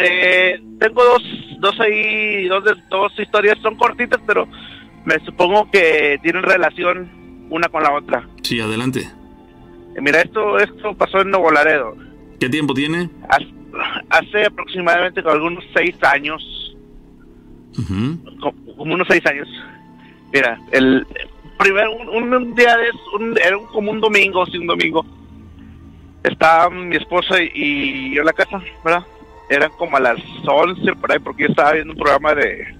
[0.00, 1.22] Eh, tengo dos,
[1.60, 3.58] dos ahí, dos, dos historias.
[3.60, 4.48] Son cortitas, pero
[5.04, 7.10] me supongo que tienen relación
[7.50, 8.28] una con la otra.
[8.42, 9.00] Sí, adelante.
[9.00, 11.96] Eh, mira, esto, esto pasó en Nuevo Laredo.
[12.40, 13.10] ¿Qué tiempo tiene?
[14.10, 16.42] Hace, aproximadamente algunos seis años.
[17.76, 19.48] Como, unos seis años.
[20.32, 21.06] Mira, el
[21.58, 25.04] primero, un, día de un, era como un domingo, sí, un domingo.
[26.22, 29.04] Estaba mi esposa y, yo en la casa, ¿verdad?
[29.48, 32.76] Eran como a las 11 por ahí, porque yo estaba viendo un programa de,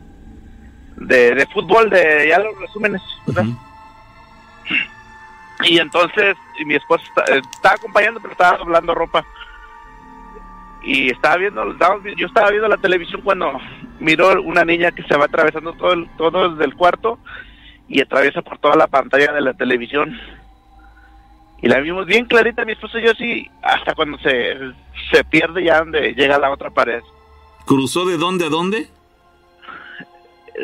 [0.96, 3.46] de, fútbol, de ya los resúmenes, ¿verdad?
[5.64, 9.24] Y entonces mi esposa estaba acompañando, pero estaba doblando ropa.
[10.82, 11.76] Y estaba viendo,
[12.16, 13.58] yo estaba viendo la televisión cuando
[14.00, 17.18] miró una niña que se va atravesando todo el, todo desde el cuarto
[17.88, 20.18] y atraviesa por toda la pantalla de la televisión.
[21.60, 24.56] Y la vimos bien clarita, mi esposa y yo así, hasta cuando se,
[25.10, 27.02] se pierde ya donde llega la otra pared.
[27.66, 28.88] ¿Cruzó de dónde a dónde?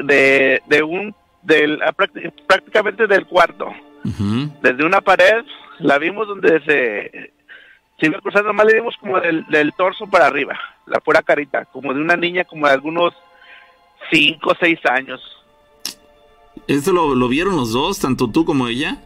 [0.05, 1.81] De, de un, del,
[2.47, 3.73] prácticamente del cuarto.
[4.61, 5.45] Desde una pared,
[5.79, 7.33] la vimos donde se,
[7.99, 11.65] se iba cruzando, más le dimos como del, del torso para arriba, la pura carita,
[11.67, 13.15] como de una niña como de algunos
[14.11, 15.21] 5 o 6 años.
[16.67, 18.99] ¿Esto lo, lo, vieron los dos, tanto tú como ella?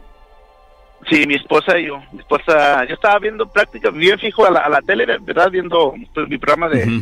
[1.09, 2.01] Sí, mi esposa y yo.
[2.11, 5.49] Mi esposa, yo estaba viendo práctica, bien fijo a la, a la tele, ¿verdad?
[5.49, 7.01] Viendo pues, mi programa de,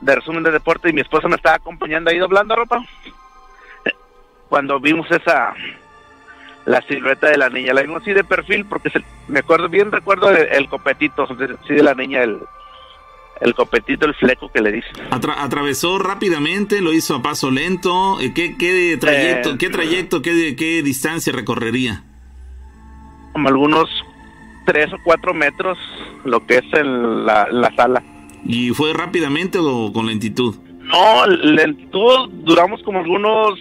[0.00, 2.82] de resumen de deporte y mi esposa me estaba acompañando ahí doblando ropa.
[4.48, 5.54] Cuando vimos esa,
[6.66, 7.72] la silueta de la niña.
[7.72, 8.90] La vimos así de perfil porque
[9.28, 11.26] me acuerdo bien, recuerdo el, copetito,
[11.66, 12.40] sí de la niña, el,
[13.40, 18.20] el copetito, el fleco que le dice atravesó rápidamente, lo hizo a paso lento.
[18.20, 22.04] Eh, ¿Qué, qué trayecto, eh, qué trayecto, qué, qué distancia recorrería?
[23.32, 23.88] Como algunos
[24.66, 25.78] tres o cuatro metros,
[26.24, 28.02] lo que es en la, la sala.
[28.44, 30.56] ¿Y fue rápidamente o con lentitud?
[30.80, 33.58] No, lentitud, duramos como algunos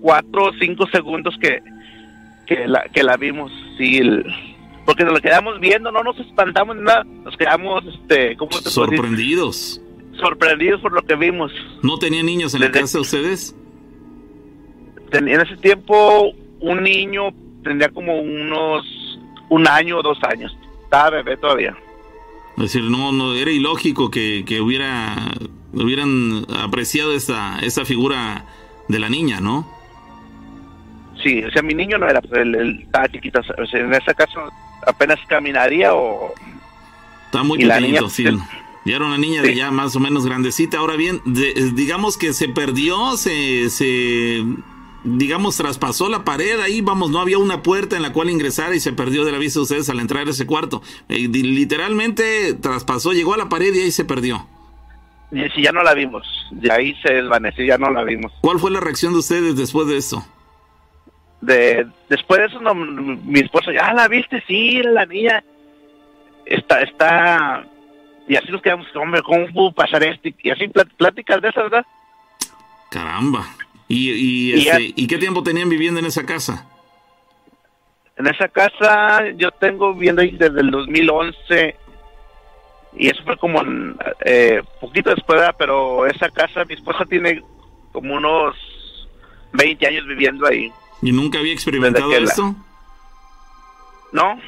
[0.00, 1.62] cuatro o cinco segundos que,
[2.46, 4.00] que la, que la vimos, sí,
[4.84, 9.80] porque nos lo quedamos viendo, no nos espantamos nada, nos quedamos, este, ¿cómo Sorprendidos.
[10.20, 11.52] Sorprendidos por lo que vimos.
[11.82, 13.54] ¿No tenían niños en la casa ustedes?
[15.12, 17.30] en ese tiempo, un niño
[17.62, 18.84] tendría como unos,
[19.48, 21.76] un año o dos años, estaba bebé todavía.
[22.56, 25.14] Es decir, no, no era ilógico que, que hubiera,
[25.72, 28.44] hubieran apreciado esa, esa figura
[28.88, 29.68] de la niña, ¿no?
[31.22, 34.14] Sí, o sea, mi niño no era, pues, él, estaba chiquito, o sea, en ese
[34.14, 34.40] caso
[34.86, 36.34] apenas caminaría o...
[37.26, 38.24] Está muy pequeñito, sí.
[38.84, 40.78] Ya era una niña de ya más o menos grandecita.
[40.78, 44.44] Ahora bien, digamos que se perdió, se, se,
[45.04, 48.80] digamos, traspasó la pared ahí, vamos, no había una puerta en la cual ingresar y
[48.80, 50.82] se perdió de la vista de ustedes al entrar a ese cuarto.
[51.08, 54.46] Eh, literalmente traspasó, llegó a la pared y ahí se perdió.
[55.32, 58.32] Y si ya no la vimos, de ahí se desvaneció, ya no la vimos.
[58.40, 60.26] ¿Cuál fue la reacción de ustedes después de eso?
[61.44, 65.44] De después de eso mi esposo ya la viste sí la niña
[66.46, 67.64] está está
[68.26, 71.86] y así nos quedamos hombre cómo pudo pasar esto y así pláticas de esas verdad
[72.90, 73.44] caramba.
[73.86, 76.66] Y y, este, y, qué tiempo tenían viviendo en esa casa
[78.16, 81.76] en esa casa yo tengo viviendo ahí desde el 2011
[82.96, 83.60] y eso fue como
[84.24, 87.42] eh, poquito después pero esa casa mi esposa tiene
[87.92, 88.56] como unos
[89.52, 90.72] 20 años viviendo ahí
[91.04, 92.54] ¿Y nunca había experimentado esto?
[94.10, 94.40] No.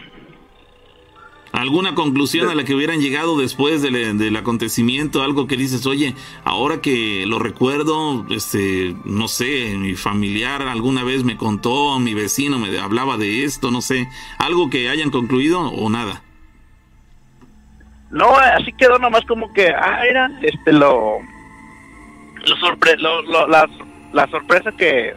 [1.53, 5.23] ¿Alguna conclusión a la que hubieran llegado después del, acontecimiento?
[5.23, 11.25] Algo que dices, oye, ahora que lo recuerdo, este, no sé, mi familiar alguna vez
[11.25, 15.91] me contó, mi vecino me hablaba de esto, no sé, algo que hayan concluido o
[15.91, 16.23] nada.
[18.11, 21.19] No, así quedó nomás como que, ah, era, este, lo,
[22.47, 25.15] lo, sorpre lo, la, sorpresa que,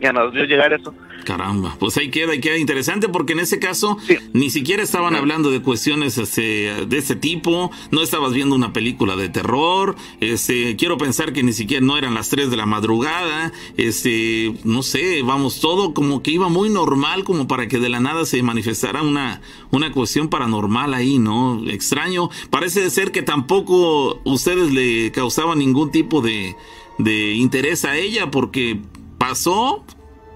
[0.00, 0.94] ya nos dio llegar eso.
[1.24, 3.98] Caramba, pues ahí queda y queda interesante porque en ese caso
[4.32, 9.16] ni siquiera estaban hablando de cuestiones este, de este tipo, no estabas viendo una película
[9.16, 13.52] de terror, este, quiero pensar que ni siquiera no eran las 3 de la madrugada,
[13.76, 17.98] este, no sé, vamos, todo como que iba muy normal como para que de la
[17.98, 19.40] nada se manifestara una,
[19.72, 21.60] una cuestión paranormal ahí, ¿no?
[21.68, 26.54] Extraño, parece ser que tampoco ustedes le causaban ningún tipo de,
[26.98, 28.80] de interés a ella porque
[29.18, 29.84] pasó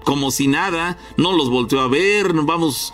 [0.03, 2.93] como si nada, no los volteó a ver, vamos,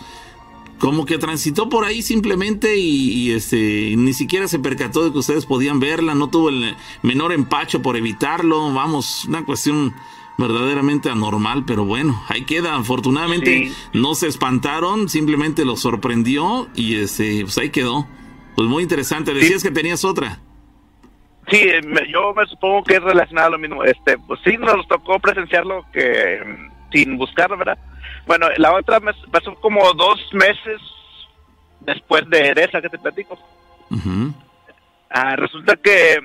[0.78, 5.46] como que transitó por ahí simplemente y, este ni siquiera se percató de que ustedes
[5.46, 9.94] podían verla, no tuvo el menor empacho por evitarlo, vamos, una cuestión
[10.38, 12.76] verdaderamente anormal, pero bueno, ahí queda.
[12.76, 18.06] Afortunadamente no se espantaron, simplemente los sorprendió y este, pues ahí quedó.
[18.54, 19.34] Pues muy interesante.
[19.34, 20.40] Decías que tenías otra.
[21.50, 21.70] Sí,
[22.08, 23.84] yo me supongo que es relacionado a lo mismo.
[23.84, 26.40] Este, pues sí, nos tocó presenciarlo que
[26.92, 27.78] sin buscar, ¿verdad?
[28.26, 30.80] Bueno, la otra me pasó como dos meses
[31.80, 33.38] después de esa que te platico.
[35.10, 36.18] Ah, resulta que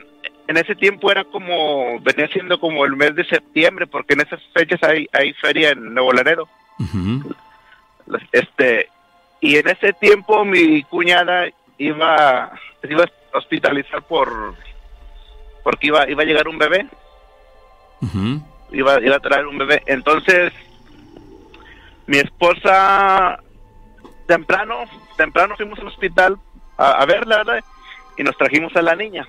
[0.47, 4.41] en ese tiempo era como, venía siendo como el mes de septiembre, porque en esas
[4.53, 6.49] fechas hay, hay feria en Nuevo Laredo.
[8.31, 8.89] Este,
[9.39, 11.47] y en ese tiempo mi cuñada
[11.77, 12.51] iba,
[12.83, 14.55] iba a hospitalizar por,
[15.63, 16.87] porque iba, iba a llegar un bebé
[18.71, 19.81] iba, iba a traer un bebé.
[19.85, 20.51] Entonces,
[22.07, 23.39] mi esposa,
[24.27, 24.83] temprano,
[25.15, 26.37] temprano fuimos al hospital
[26.77, 27.63] a, verla, ¿verdad?
[28.17, 29.27] Y nos trajimos a la niña.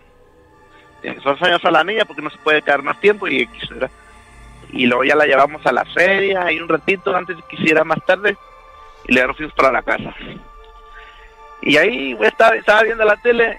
[1.02, 3.48] Y nos a la niña porque no se puede quedar más tiempo y
[4.72, 7.84] Y luego ya la llevamos a la feria y un ratito antes de que quisiera
[7.84, 8.36] más tarde
[9.06, 10.14] y le fuimos para la casa.
[11.62, 13.58] Y ahí estaba, estaba viendo la tele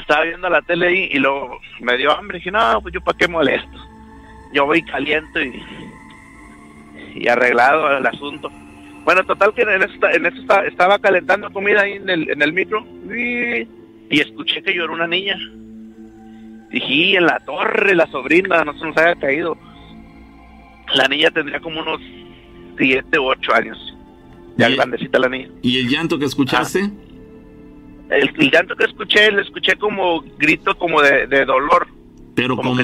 [0.00, 3.00] estaba viendo la tele y, y luego me dio hambre y dije, no, pues yo
[3.00, 3.78] para qué molesto
[4.52, 5.46] yo voy caliente
[7.14, 8.50] y, y arreglado el asunto.
[9.04, 12.52] Bueno, total que en eso, en eso estaba, calentando comida ahí en el, en el
[12.52, 13.66] micro y,
[14.10, 15.38] escuché que yo era una niña.
[16.70, 19.56] Dije, en la torre, la sobrina, no se nos haya caído.
[20.94, 22.00] La niña tendría como unos
[22.76, 23.78] siete u ocho años.
[24.56, 25.48] Ya grandecita la niña.
[25.62, 26.80] ¿Y el llanto que escuchaste?
[26.84, 27.07] Ah.
[28.10, 31.86] El, llanto que escuché, le escuché como grito como de, dolor.
[32.34, 32.76] Pero como,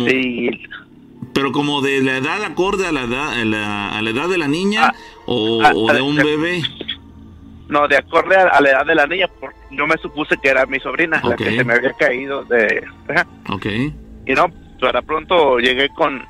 [1.33, 3.45] pero como de la edad acorde a la edad, a
[4.03, 4.95] la, edad de la niña ah,
[5.27, 6.63] o, ah, de un bebé.
[7.69, 10.67] No, de acorde a, la edad de la niña, porque yo me supuse que era
[10.67, 12.85] mi sobrina, la que se me había caído de...
[13.49, 13.67] Ok.
[14.27, 14.51] Y no,
[14.81, 16.23] para pronto llegué con...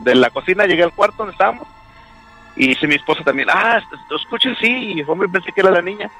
[0.00, 1.66] De la cocina llegué al cuarto donde estábamos
[2.58, 3.80] y dice mi esposa también, ah,
[4.14, 6.10] escuchen, sí, y hombre, pensé que era la niña.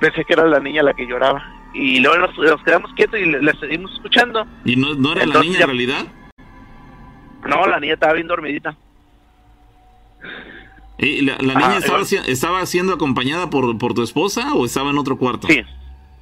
[0.00, 1.42] Pensé que era la niña la que lloraba.
[1.72, 4.46] Y luego nos, quedamos quietos y le, seguimos escuchando.
[4.64, 6.06] ¿Y no, no era la niña en realidad?
[7.46, 8.76] No, la niña estaba bien dormidita.
[10.98, 15.18] ¿Y la, niña estaba, estaba, siendo acompañada por, por tu esposa o estaba en otro
[15.18, 15.46] cuarto?
[15.46, 15.62] Sí.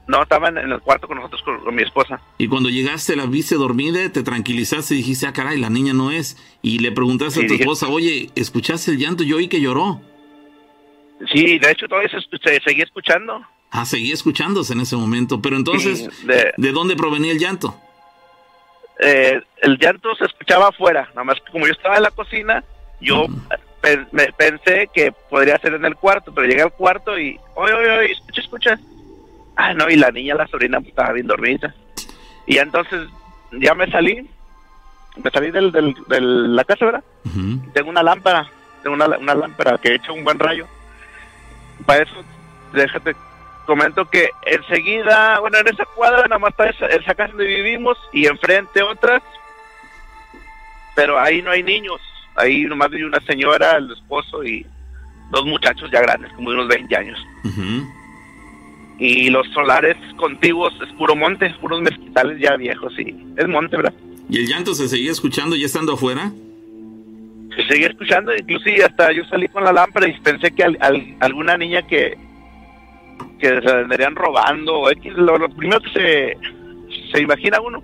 [0.06, 2.20] No, estaba en, el cuarto con nosotros, con, mi esposa.
[2.36, 6.10] Y cuando llegaste, la viste dormida, te tranquilizaste y dijiste, ah, caray, la niña no
[6.10, 6.36] es.
[6.60, 9.24] Y le preguntaste a tu esposa, oye, ¿escuchaste el llanto?
[9.24, 10.02] Yo oí que lloró.
[11.32, 13.40] Sí, de hecho todavía se, seguía escuchando.
[13.70, 15.40] Ah, seguía escuchándose en ese momento.
[15.42, 17.78] Pero entonces, ¿de dónde provenía el llanto?
[19.00, 22.62] eh, el llanto se escuchaba afuera, nada más que como yo estaba en la cocina,
[23.00, 23.26] yo
[24.12, 27.90] me pensé que podría ser en el cuarto, pero llegué al cuarto y, oye, oye,
[27.90, 28.78] oye, escucha, escucha.
[29.56, 31.74] Ah, no, y la niña, la sobrina, pues, estaba bien dormida.
[32.46, 33.08] Y entonces
[33.52, 34.28] ya me salí,
[35.22, 37.04] me salí del, del, de la casa, ¿verdad?
[37.72, 38.48] Tengo una lámpara,
[38.82, 40.66] tengo una, una lámpara que echa un buen rayo.
[41.86, 42.14] Para eso,
[42.72, 43.14] déjate
[43.64, 48.26] comento que enseguida, bueno, en esa cuadra nada más está esa, casa donde vivimos y
[48.26, 49.22] enfrente otras,
[50.94, 52.00] pero ahí no hay niños,
[52.36, 54.66] ahí nomás hay una señora, el esposo y
[55.30, 57.18] dos muchachos ya grandes, como de unos 20 años.
[58.98, 63.94] Y los solares contiguos es puro monte, puros mezquitales ya viejos y es monte, ¿verdad?
[64.28, 66.32] ¿Y el llanto se seguía escuchando ya estando afuera?
[67.56, 70.64] Se seguía escuchando, inclusive hasta yo salí con la lámpara y pensé que
[71.20, 72.16] alguna niña que
[73.38, 74.84] que se venderían robando,
[75.16, 76.38] lo, primero que se,
[77.12, 77.82] se imagina uno.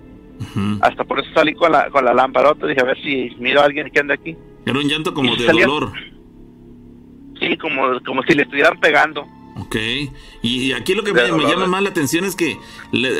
[0.81, 3.65] Hasta por eso salí con la, con la lamparota, dije a ver si miro a
[3.65, 4.35] alguien que anda aquí.
[4.65, 5.91] Era un llanto como de dolor.
[7.39, 9.25] Sí, como, como si le estuvieran pegando.
[9.61, 9.75] Ok,
[10.41, 12.57] y aquí lo que me, llama más la atención es que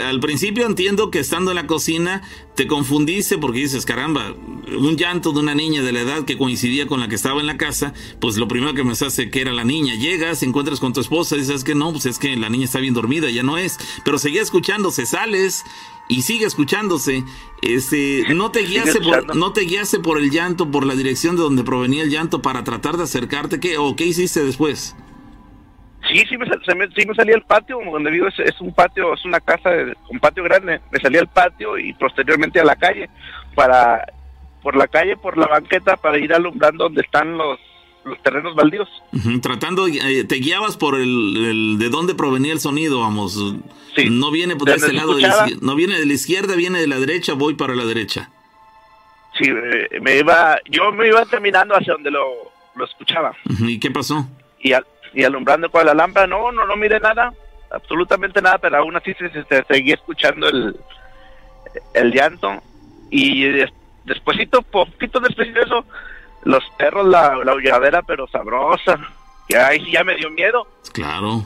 [0.03, 2.23] al principio entiendo que estando en la cocina
[2.55, 4.33] te confundiste porque dices, caramba,
[4.75, 7.45] un llanto de una niña de la edad que coincidía con la que estaba en
[7.45, 9.93] la casa, pues lo primero que me hace que era la niña.
[9.93, 12.95] Llegas, encuentras con tu esposa, dices que no, pues es que la niña está bien
[12.95, 15.63] dormida, ya no es, pero seguía escuchando, se sales
[16.07, 17.23] y sigue escuchándose.
[17.61, 21.43] Este, no te guiaste por, no te guiaste por el llanto, por la dirección de
[21.43, 24.95] donde provenía el llanto para tratar de acercarte, ¿qué o qué hiciste después?
[26.11, 29.39] Sí, sí me, sí me salí al patio, donde vivo es, un patio, es una
[29.39, 29.69] casa
[30.07, 33.09] con patio grande, me salí al patio y posteriormente a la calle,
[33.55, 34.05] para,
[34.61, 37.59] por la calle, por la banqueta, para ir alumbrando donde están los,
[38.03, 38.89] los terrenos baldíos.
[39.41, 43.37] tratando, eh, te guiabas por el, de dónde provenía el sonido, vamos.
[44.09, 46.99] No viene por este lado, de la, no viene de la izquierda, viene de la
[46.99, 48.29] derecha, voy para la derecha.
[49.39, 53.33] Sí, eh, me iba, yo me iba caminando hacia donde lo, lo escuchaba.
[53.59, 54.27] ¿Y qué pasó?
[54.59, 54.73] Y,
[55.13, 57.33] y alumbrando con la lámpara, no, no, no mire nada,
[57.69, 60.75] absolutamente nada, pero aún así se, se, seguía escuchando el,
[61.93, 62.61] el llanto.
[63.09, 63.45] Y
[64.05, 65.85] despuésito, poquito después de eso,
[66.43, 68.97] los perros, la, la pero sabrosa.
[69.47, 70.65] Y ahí ya me dio miedo.
[70.93, 71.45] Claro.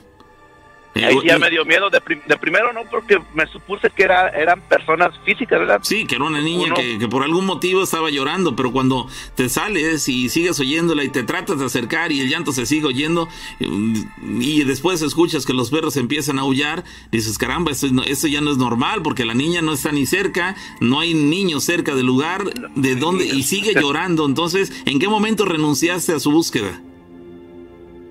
[0.96, 1.90] Ahí ya me dio miedo.
[1.90, 5.80] De, primero no, porque me supuse que era, eran personas físicas, ¿verdad?
[5.84, 10.08] Sí, que era una niña que, por algún motivo estaba llorando, pero cuando te sales
[10.08, 13.28] y sigues oyéndola y te tratas de acercar y el llanto se sigue oyendo
[13.60, 18.52] y después escuchas que los perros empiezan a aullar, dices, caramba, eso, eso ya no
[18.52, 22.46] es normal porque la niña no está ni cerca, no hay niños cerca del lugar
[22.76, 24.26] de donde y sigue llorando.
[24.26, 26.80] Entonces, ¿en qué momento renunciaste a su búsqueda?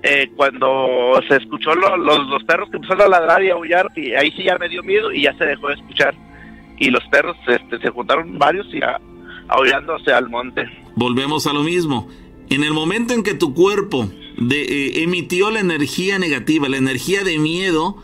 [0.07, 4.31] Eh, cuando se escuchó los, perros que empezaron a ladrar y a aullar, y ahí
[4.37, 6.13] sí ya me dio miedo y ya se dejó de escuchar.
[6.77, 9.01] Y los perros este, se juntaron varios y a,
[9.47, 10.69] aullándose al monte.
[10.95, 12.07] Volvemos a lo mismo.
[12.51, 17.23] En el momento en que tu cuerpo de, eh, emitió la energía negativa, la energía
[17.23, 17.97] de miedo,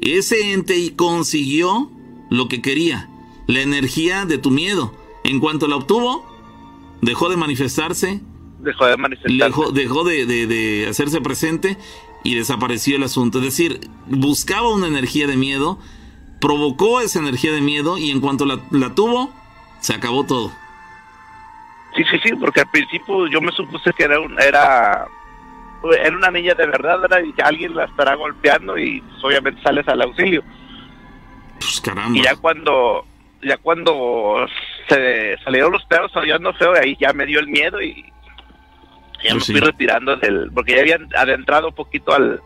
[0.00, 1.90] ese ente consiguió
[2.30, 3.08] lo que quería,
[3.48, 4.94] la energía de tu miedo.
[5.24, 6.24] En cuanto la obtuvo,
[7.00, 8.20] dejó de manifestarse
[8.62, 9.72] dejó de manifestarse.
[9.72, 11.76] Dejó, de, hacerse presente
[12.24, 13.38] y desapareció el asunto.
[13.38, 15.78] Es decir, buscaba una energía de miedo,
[16.40, 19.32] provocó esa energía de miedo y en cuanto la, tuvo,
[19.80, 20.52] se acabó todo.
[21.96, 25.06] Sí, sí, sí, porque al principio yo me supuse que era, era,
[26.02, 30.42] era una niña de verdad, y alguien la estará golpeando y obviamente sales al auxilio.
[31.58, 32.18] Pues caramba.
[32.18, 33.04] Y ya cuando
[33.42, 34.46] ya cuando
[34.88, 38.04] se salieron los perros aullando feo, ahí ya me dio el miedo y
[39.24, 42.40] ya me fui retirando del, porque ya habían adentrado un poquito al,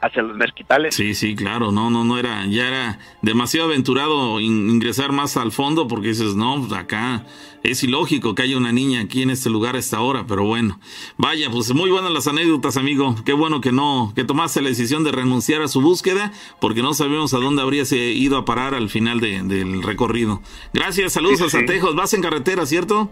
[0.00, 0.94] hacia los mezquitales.
[0.94, 5.88] Sí, sí, claro, no, no, no era, ya era demasiado aventurado ingresar más al fondo
[5.88, 7.24] porque dices, no, pues acá
[7.64, 10.78] es ilógico que haya una niña aquí en este lugar a esta hora, pero bueno,
[11.16, 15.02] vaya, pues muy buenas las anécdotas, amigo, qué bueno que no, que tomaste la decisión
[15.02, 18.88] de renunciar a su búsqueda porque no sabemos a dónde habrías ido a parar al
[18.88, 20.40] final del recorrido.
[20.72, 23.10] Gracias, saludos a Santejos, vas en carretera, ¿cierto?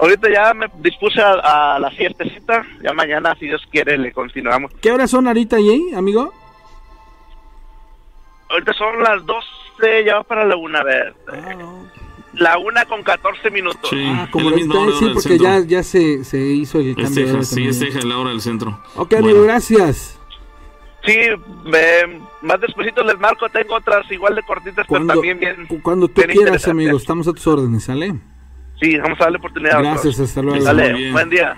[0.00, 4.72] Ahorita ya me dispuse a, la fiestecita, ya mañana, si Dios quiere, le continuamos.
[4.80, 6.32] ¿Qué horas son ahorita ahí, amigo?
[8.48, 11.14] Ahorita son las 12, ya va para la una, a ver.
[11.28, 11.54] Ah,
[12.32, 13.90] la una con 14 minutos.
[13.90, 17.26] Sí, ah, como sí, porque ya, ya se, se hizo el cambio.
[17.26, 18.80] de hora sí, es la hora del centro.
[18.96, 20.18] Ok, amigo, gracias.
[21.04, 21.16] Sí,
[22.40, 25.66] más despuesito les marco, tengo otras igual de cortitas, pero también bien.
[25.82, 28.14] Cuando tú quieras, amigo, estamos a tus órdenes, ¿sale?
[28.80, 29.78] Sí, vamos a darle oportunidad.
[29.78, 30.64] Gracias, hasta luego.
[30.64, 31.54] Dale, buen día.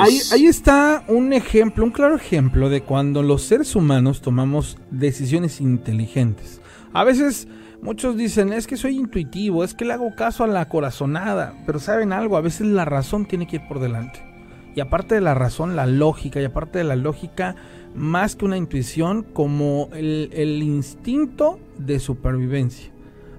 [0.00, 5.60] ahí, ahí, está un ejemplo, un claro ejemplo de cuando los seres humanos tomamos decisiones
[5.60, 6.62] inteligentes.
[6.94, 7.48] A veces
[7.82, 11.78] muchos dicen, es que soy intuitivo, es que le hago caso a la corazonada, pero
[11.78, 14.22] saben algo, a veces la razón tiene que ir por delante.
[14.74, 17.56] Y aparte de la razón, la lógica, y aparte de la lógica,
[17.94, 22.90] más que una intuición, como el, el instinto de supervivencia.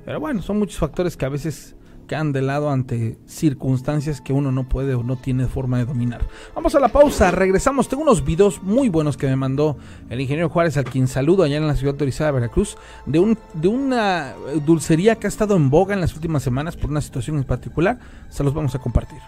[0.05, 1.76] Pero bueno, son muchos factores que a veces
[2.07, 6.25] quedan de lado ante circunstancias que uno no puede o no tiene forma de dominar.
[6.55, 7.87] Vamos a la pausa, regresamos.
[7.87, 9.77] Tengo unos videos muy buenos que me mandó
[10.09, 13.37] el ingeniero Juárez, a quien saludo allá en la ciudad autorizada de Veracruz, de, un,
[13.53, 14.33] de una
[14.65, 17.99] dulcería que ha estado en boga en las últimas semanas por una situación en particular.
[18.29, 19.19] Se los vamos a compartir.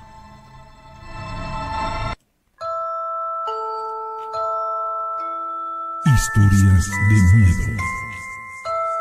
[6.06, 7.82] Historias de miedo.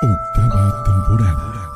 [0.03, 1.67] Octava temporada.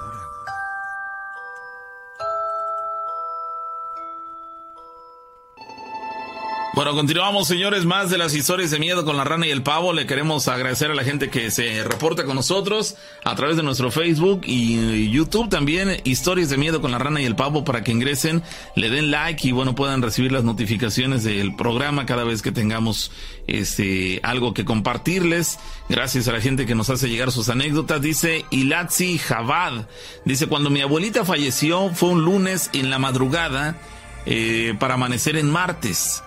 [6.74, 9.92] Bueno, continuamos, señores, más de las historias de miedo con la rana y el pavo.
[9.92, 13.90] Le queremos agradecer a la gente que se reporta con nosotros a través de nuestro
[13.90, 17.92] Facebook y YouTube también, historias de miedo con la rana y el pavo, para que
[17.92, 18.42] ingresen,
[18.74, 23.12] le den like y bueno, puedan recibir las notificaciones del programa cada vez que tengamos
[23.46, 25.58] este algo que compartirles.
[25.90, 28.00] Gracias a la gente que nos hace llegar sus anécdotas.
[28.00, 29.88] Dice Ilatzi Javad.
[30.24, 33.76] Dice, cuando mi abuelita falleció fue un lunes en la madrugada
[34.24, 36.22] eh, para amanecer en martes.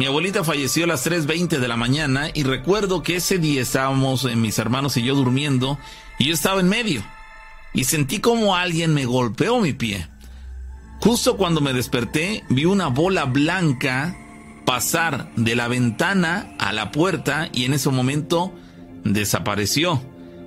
[0.00, 4.24] Mi abuelita falleció a las 3.20 de la mañana y recuerdo que ese día estábamos
[4.24, 5.78] en mis hermanos y yo durmiendo
[6.18, 7.04] y yo estaba en medio.
[7.74, 10.08] y sentí como alguien me golpeó mi pie.
[11.00, 14.16] Justo cuando me desperté, vi una bola blanca
[14.64, 18.54] pasar de la ventana a la puerta y en ese momento
[19.04, 20.02] desapareció.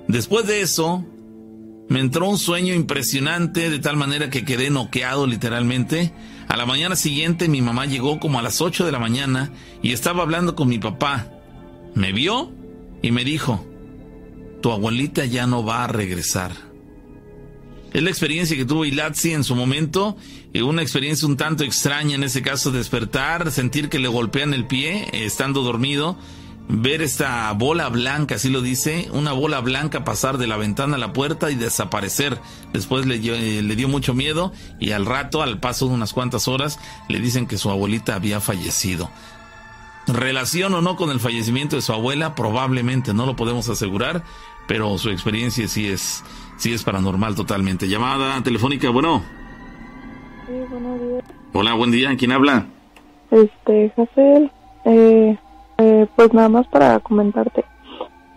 [0.08, 1.06] Después de eso,
[1.88, 6.12] me entró un sueño impresionante de tal manera que quedé noqueado literalmente.
[6.48, 9.52] A la mañana siguiente mi mamá llegó como a las 8 de la mañana
[9.82, 11.30] y estaba hablando con mi papá.
[11.94, 12.52] Me vio
[13.02, 13.64] y me dijo,
[14.62, 16.52] tu abuelita ya no va a regresar.
[17.92, 20.16] Es la experiencia que tuvo Ilatzi en su momento,
[20.54, 25.06] una experiencia un tanto extraña en ese caso, despertar, sentir que le golpean el pie
[25.12, 26.18] estando dormido,
[26.68, 30.98] ver esta bola blanca, así lo dice, una bola blanca pasar de la ventana a
[30.98, 32.38] la puerta y desaparecer.
[32.72, 36.48] Después le, eh, le dio mucho miedo y al rato, al paso de unas cuantas
[36.48, 36.78] horas,
[37.08, 39.10] le dicen que su abuelita había fallecido.
[40.06, 44.22] Relación o no con el fallecimiento de su abuela, probablemente no lo podemos asegurar,
[44.66, 46.22] pero su experiencia sí es
[46.56, 47.88] Sí, es paranormal totalmente.
[47.88, 49.22] Llamada telefónica, bueno.
[50.46, 51.24] Sí, buenos días.
[51.52, 52.16] Hola, buen día.
[52.16, 52.66] ¿Quién habla?
[53.30, 54.50] Este, Jafel.
[54.84, 55.36] Eh,
[55.78, 57.64] eh, pues nada más para comentarte.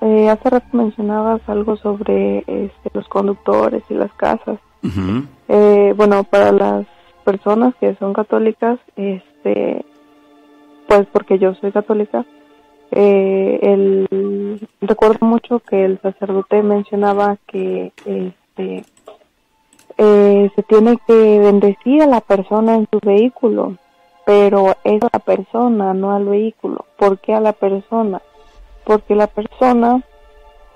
[0.01, 4.59] Eh, hace rato mencionabas algo sobre este, los conductores y las casas.
[5.47, 6.85] eh, bueno, para las
[7.23, 9.84] personas que son católicas, este,
[10.88, 12.26] pues porque yo soy católica,
[12.91, 18.85] eh, el, recuerdo mucho que el sacerdote mencionaba que este,
[19.97, 23.76] eh, se tiene que bendecir a la persona en su vehículo,
[24.28, 26.84] pero es a la persona, no al vehículo.
[26.98, 28.22] ¿Por qué a la persona?
[28.84, 30.04] Porque la persona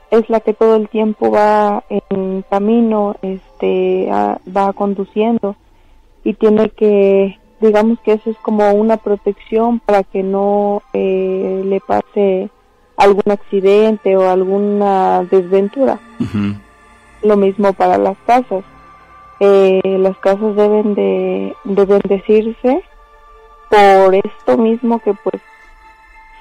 [0.10, 5.58] es la que todo el tiempo va en camino, este, va conduciendo
[6.24, 11.82] y tiene que digamos que eso es como una protección para que no eh, le
[11.82, 12.50] pase
[12.96, 16.00] algún accidente o alguna desventura.
[17.22, 18.64] Lo mismo para las casas.
[19.42, 22.82] Eh, las casas deben de, de bendecirse
[23.72, 25.42] por esto mismo que pues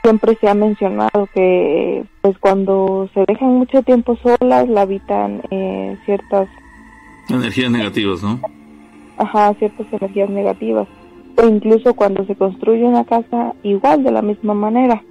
[0.02, 5.96] siempre se ha mencionado que pues cuando se dejan mucho tiempo solas la habitan eh,
[6.04, 6.48] ciertas
[7.28, 8.40] energías negativas, ¿no?
[9.16, 10.88] Ajá, ciertas energías negativas
[11.36, 15.02] o incluso cuando se construye una casa igual de la misma manera.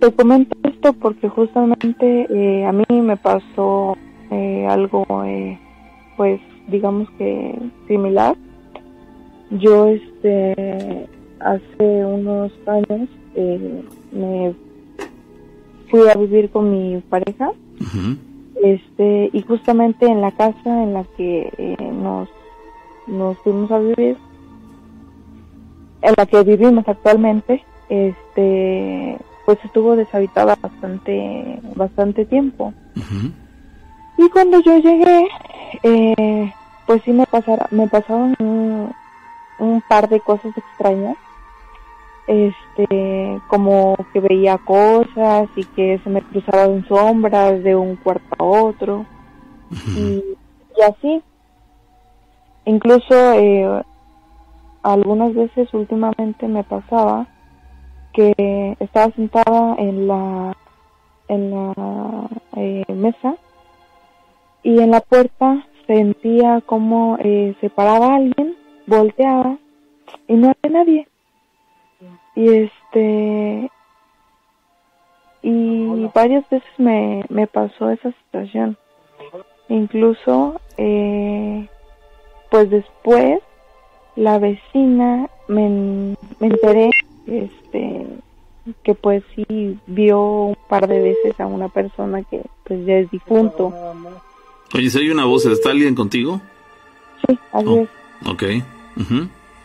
[0.00, 3.96] Te comento esto porque justamente eh, a mí me pasó
[4.30, 5.58] eh, algo, eh,
[6.16, 7.58] pues digamos que
[7.88, 8.36] similar.
[9.50, 11.06] Yo este
[11.40, 13.08] hace unos años
[14.12, 14.54] me
[15.90, 17.50] fui a vivir con mi pareja,
[18.62, 22.28] este y justamente en la casa en la que nos
[23.06, 24.16] nos fuimos a vivir
[26.02, 32.72] en la que vivimos actualmente, este, pues estuvo deshabitada bastante, bastante tiempo.
[34.16, 35.28] Y cuando yo llegué,
[35.82, 36.52] eh,
[36.86, 41.16] pues sí me pasara, me pasaron un, par de cosas extrañas,
[42.26, 48.44] este, como que veía cosas y que se me cruzaban sombras de un cuarto a
[48.44, 49.06] otro
[49.96, 50.22] y,
[50.76, 51.22] y, así.
[52.64, 53.82] Incluso eh,
[54.82, 57.26] algunas veces últimamente me pasaba
[58.12, 60.56] que estaba sentada en la
[61.28, 63.36] en la eh, mesa
[64.62, 69.58] y en la puerta sentía como eh, se paraba alguien, volteaba
[70.28, 71.08] y no había nadie.
[72.36, 73.70] Y este
[75.42, 78.76] y varias veces me, me pasó esa situación.
[79.68, 81.68] Incluso eh,
[82.50, 83.40] pues después
[84.16, 86.90] la vecina me, enteré
[87.26, 88.06] este
[88.82, 93.10] que pues sí vio un par de veces a una persona que pues ya es
[93.10, 93.72] difunto.
[94.74, 96.40] Oye, si hay una voz, ¿está alguien contigo?
[97.26, 97.88] Sí, así oh, es.
[98.28, 98.42] Ok.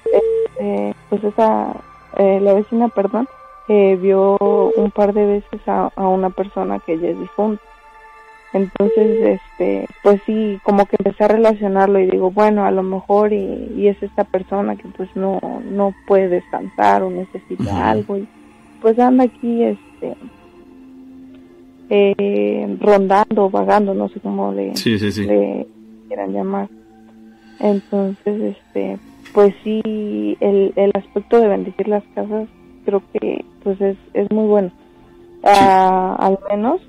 [0.06, 1.76] Este, pues esa,
[2.18, 3.28] eh, la vecina, perdón,
[3.68, 7.62] eh, vio un par de veces a, a una persona que ya es difunto.
[8.54, 13.32] Entonces, este, pues sí, como que empecé a relacionarlo y digo, bueno, a lo mejor
[13.32, 18.28] y, es esta persona que pues no, no puede descansar o necesita algo y
[18.82, 20.16] pues anda aquí, este,
[21.90, 24.74] eh, rondando, vagando, no sé cómo le,
[26.08, 26.68] quieran llamar.
[27.60, 28.98] Entonces, este,
[29.34, 32.48] pues sí, el, el aspecto de bendecir las casas
[32.86, 34.72] creo que pues es, es muy bueno.
[35.44, 36.82] Ah, al menos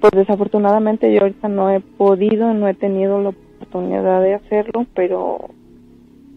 [0.00, 5.50] pues desafortunadamente yo ahorita no he podido, no he tenido la oportunidad de hacerlo, pero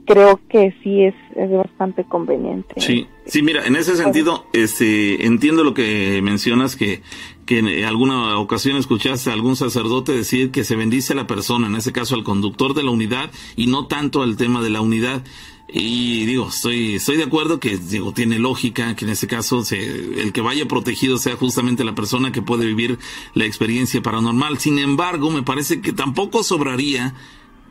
[0.06, 2.80] creo que sí es, es bastante conveniente.
[2.80, 7.02] Sí, sí, mira, en ese sentido, este, entiendo lo que mencionas que
[7.46, 11.68] que en alguna ocasión escuchaste a algún sacerdote decir que se bendice a la persona,
[11.68, 14.82] en ese caso al conductor de la unidad y no tanto al tema de la
[14.82, 15.24] unidad.
[15.68, 19.80] Y digo, estoy, estoy de acuerdo que digo, tiene lógica que en ese caso se,
[19.80, 23.00] el que vaya protegido sea justamente la persona que puede vivir
[23.34, 24.58] la experiencia paranormal.
[24.60, 27.14] Sin embargo, me parece que tampoco sobraría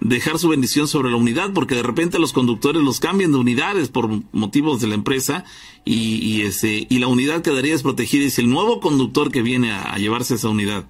[0.00, 3.88] dejar su bendición sobre la unidad, porque de repente los conductores los cambian de unidades
[3.88, 5.44] por motivos de la empresa
[5.84, 8.24] y, y, ese, y la unidad quedaría desprotegida.
[8.24, 10.86] Y si el nuevo conductor que viene a, llevarse esa unidad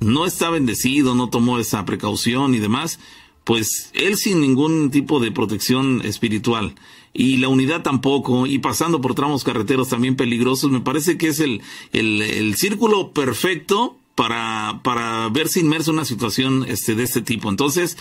[0.00, 2.98] no está bendecido, no tomó esa precaución y demás,
[3.44, 6.74] pues él sin ningún tipo de protección espiritual
[7.12, 11.40] y la unidad tampoco, y pasando por tramos carreteros también peligrosos, me parece que es
[11.40, 11.62] el,
[11.92, 17.48] el, el círculo perfecto para, para verse inmerso en una situación este, de este tipo.
[17.48, 17.96] Entonces,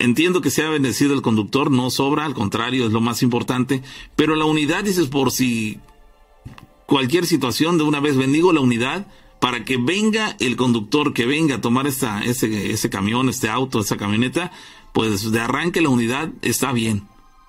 [0.00, 3.82] entiendo que sea bendecido el conductor, no sobra, al contrario, es lo más importante,
[4.16, 5.78] pero la unidad, dices, por si
[6.86, 9.06] cualquier situación, de una vez bendigo la unidad
[9.38, 13.80] para que venga el conductor, que venga a tomar esta, ese, ese camión, este auto,
[13.80, 14.50] esa camioneta,
[14.92, 17.06] pues de arranque la unidad está bien.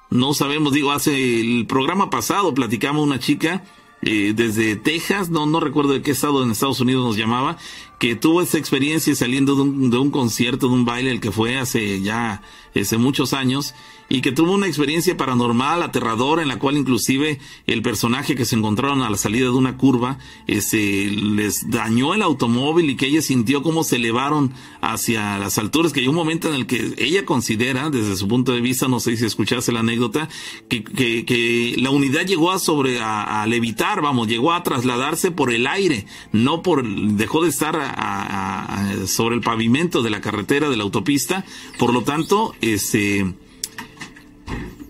[0.09, 3.63] No sabemos, digo, hace el programa pasado platicamos una chica
[4.03, 7.57] eh, desde Texas, no, no recuerdo de qué estado en Estados Unidos nos llamaba,
[7.99, 11.31] que tuvo esa experiencia saliendo de un, de un concierto, de un baile, el que
[11.31, 12.41] fue hace ya
[12.75, 13.75] hace muchos años,
[14.11, 18.57] y que tuvo una experiencia paranormal, aterradora, en la cual inclusive el personaje que se
[18.57, 23.21] encontraron a la salida de una curva, este, les dañó el automóvil y que ella
[23.21, 24.51] sintió cómo se elevaron
[24.81, 28.51] hacia las alturas, que hay un momento en el que ella considera, desde su punto
[28.51, 30.27] de vista, no sé si escuchaste la anécdota,
[30.67, 35.53] que, que, que la unidad llegó a sobre, a, levitar, vamos, llegó a trasladarse por
[35.53, 40.83] el aire, no por, dejó de estar sobre el pavimento de la carretera, de la
[40.83, 41.45] autopista,
[41.77, 43.33] por lo tanto, este,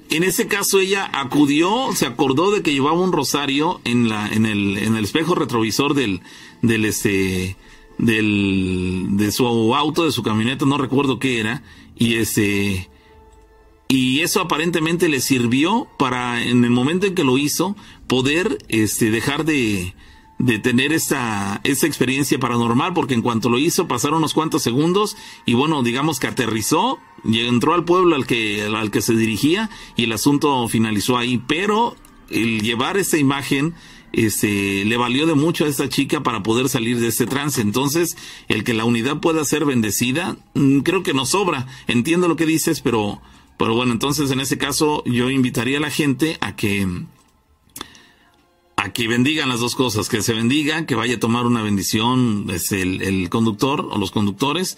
[0.10, 4.46] en ese caso ella acudió, se acordó de que llevaba un rosario en la, en
[4.46, 6.22] el, en el espejo retrovisor del,
[6.62, 7.56] del este,
[7.98, 11.64] del, de su auto, de su camioneta, no recuerdo qué era,
[11.96, 12.90] y este,
[13.88, 17.76] y eso aparentemente le sirvió para, en el momento en que lo hizo,
[18.08, 19.94] poder, este, dejar de,
[20.41, 25.15] de tener esa, esa experiencia paranormal, porque en cuanto lo hizo pasaron unos cuantos segundos
[25.45, 29.69] y bueno, digamos que aterrizó, y entró al pueblo al que, al que se dirigía
[29.95, 31.95] y el asunto finalizó ahí, pero
[32.30, 33.76] el llevar esa imagen
[34.13, 37.61] este, le valió de mucho a esta chica para poder salir de ese trance.
[37.61, 41.68] Entonces, el que la unidad pueda ser bendecida, mm, creo que nos sobra.
[41.88, 43.22] Entiendo lo que dices, pero,
[43.57, 46.88] pero bueno, entonces en ese caso yo invitaría a la gente a que
[48.82, 52.48] a que bendigan las dos cosas, que se bendiga, que vaya a tomar una bendición
[52.49, 54.78] es el, el conductor o los conductores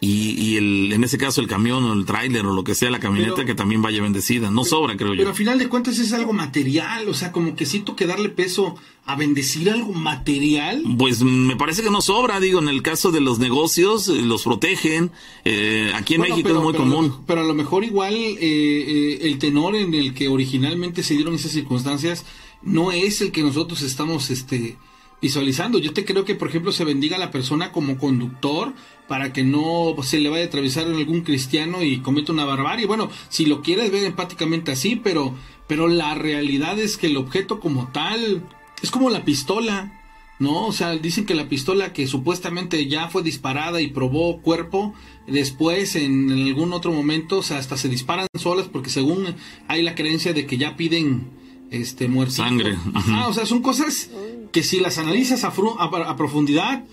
[0.00, 2.90] y, y el, en ese caso el camión o el tráiler o lo que sea
[2.90, 4.50] la camioneta que también vaya bendecida.
[4.50, 5.18] No sobra, creo yo.
[5.18, 8.30] Pero al final de cuentas es algo material, o sea, como que siento que darle
[8.30, 10.82] peso a bendecir algo material.
[10.96, 14.44] Pues me parece que no sobra, digo, en el caso de los negocios eh, los
[14.44, 15.10] protegen,
[15.44, 17.16] eh, aquí en México es muy común.
[17.26, 21.34] pero a lo mejor igual eh, eh, el tenor en el que originalmente se dieron
[21.34, 22.24] esas circunstancias
[22.62, 24.76] no es el que nosotros estamos este,
[25.20, 25.78] visualizando.
[25.78, 28.72] Yo te creo que, por ejemplo, se bendiga a la persona como conductor
[29.08, 32.86] para que no se le vaya a atravesar en algún cristiano y cometa una barbarie.
[32.86, 35.34] Bueno, si lo quieres ver empáticamente así, pero,
[35.66, 38.46] pero la realidad es que el objeto como tal
[38.82, 39.96] es como la pistola.
[40.38, 40.66] ¿no?
[40.66, 44.94] O sea, dicen que la pistola que supuestamente ya fue disparada y probó cuerpo,
[45.26, 49.34] después en, algún otro momento, o sea, hasta se disparan solas porque según
[49.68, 51.28] hay la creencia de que ya piden
[51.70, 52.34] este muerte.
[52.34, 52.76] Sangre.
[52.94, 54.10] Ajá, o sea, son cosas
[54.52, 56.84] que si las analizas a, a, profundidad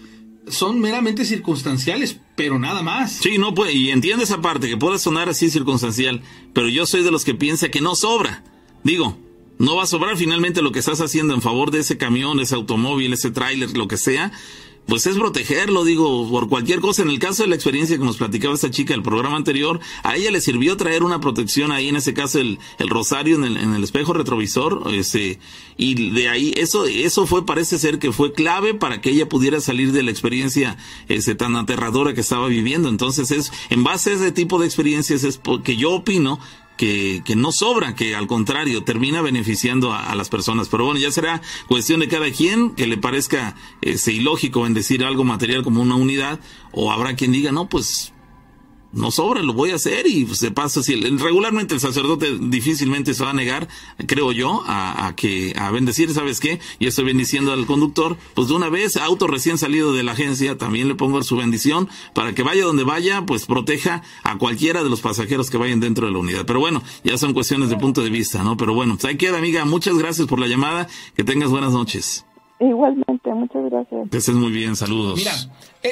[0.48, 3.12] son meramente circunstanciales, pero nada más.
[3.12, 6.22] Sí, no puede, y entiendo esa parte, que puede sonar así circunstancial,
[6.54, 8.44] pero yo soy de los que piensa que no sobra.
[8.84, 9.18] Digo,
[9.60, 12.56] no va a sobrar finalmente lo que estás haciendo en favor de ese camión, ese
[12.56, 14.32] automóvil, ese tráiler, lo que sea,
[14.88, 17.02] pues es protegerlo, digo, por cualquier cosa.
[17.02, 20.16] En el caso de la experiencia que nos platicaba esta chica del programa anterior, a
[20.16, 23.58] ella le sirvió traer una protección ahí, en ese caso el, el rosario en el,
[23.58, 25.40] en el espejo retrovisor, ese,
[25.78, 29.60] y de ahí, eso, eso fue, parece ser que fue clave para que ella pudiera
[29.60, 30.78] salir de la experiencia
[31.08, 32.90] ese, tan aterradora que estaba viviendo.
[32.90, 36.40] Entonces es, en base a ese tipo de experiencias es porque yo opino
[36.78, 40.70] que, que, no sobra, que al contrario termina beneficiando a, las personas.
[40.70, 45.04] Pero bueno, ya será cuestión de cada quien que le parezca ese, ilógico en decir
[45.04, 46.40] algo material como una unidad,
[46.72, 48.14] o habrá quien diga, no, pues
[48.92, 50.96] no sobra, lo voy a hacer y se pasa así.
[50.96, 53.68] Regularmente el sacerdote difícilmente se va a negar,
[54.08, 56.60] creo yo, a, que a bendecir, ¿sabes qué?
[56.80, 60.58] Y estoy bendiciendo al conductor, pues de una vez, auto recién salido de la agencia,
[60.58, 64.90] también le pongo su bendición para que vaya donde vaya, pues proteja a cualquiera de
[64.90, 66.46] los pasajeros que vayan dentro de la unidad.
[66.46, 68.58] Pero bueno, ya son cuestiones de punto de vista, ¿no?
[68.58, 69.66] Pero bueno, pues ahí queda, amiga.
[69.66, 70.88] Muchas gracias por la llamada.
[71.16, 72.26] Que tengas buenas noches.
[72.60, 74.10] Igualmente, muchas gracias.
[74.10, 75.18] Que estés muy bien, saludos.
[75.18, 75.34] Mira,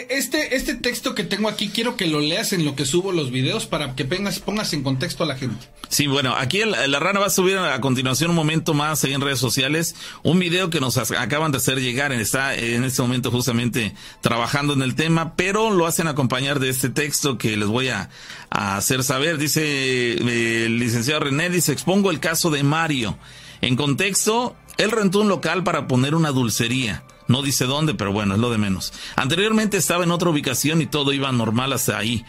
[0.10, 3.32] este, este texto que tengo aquí, quiero que lo leas en lo que subo los
[3.32, 5.66] videos para que pongas, pongas en contexto a la gente.
[5.90, 9.22] Sí, bueno, aquí la rana va a subir a continuación un momento más ahí en
[9.22, 12.12] redes sociales un video que nos acaban de hacer llegar.
[12.12, 16.90] Está en este momento justamente trabajando en el tema, pero lo hacen acompañar de este
[16.90, 18.10] texto que les voy a,
[18.50, 19.38] hacer saber.
[19.38, 23.18] Dice eh, el licenciado René, dice, expongo el caso de Mario.
[23.62, 27.04] En contexto, él rentó un local para poner una dulcería.
[27.28, 28.94] No dice dónde, pero bueno, es lo de menos.
[29.16, 32.26] Anteriormente estaba en otra ubicación y todo iba normal hasta ahí.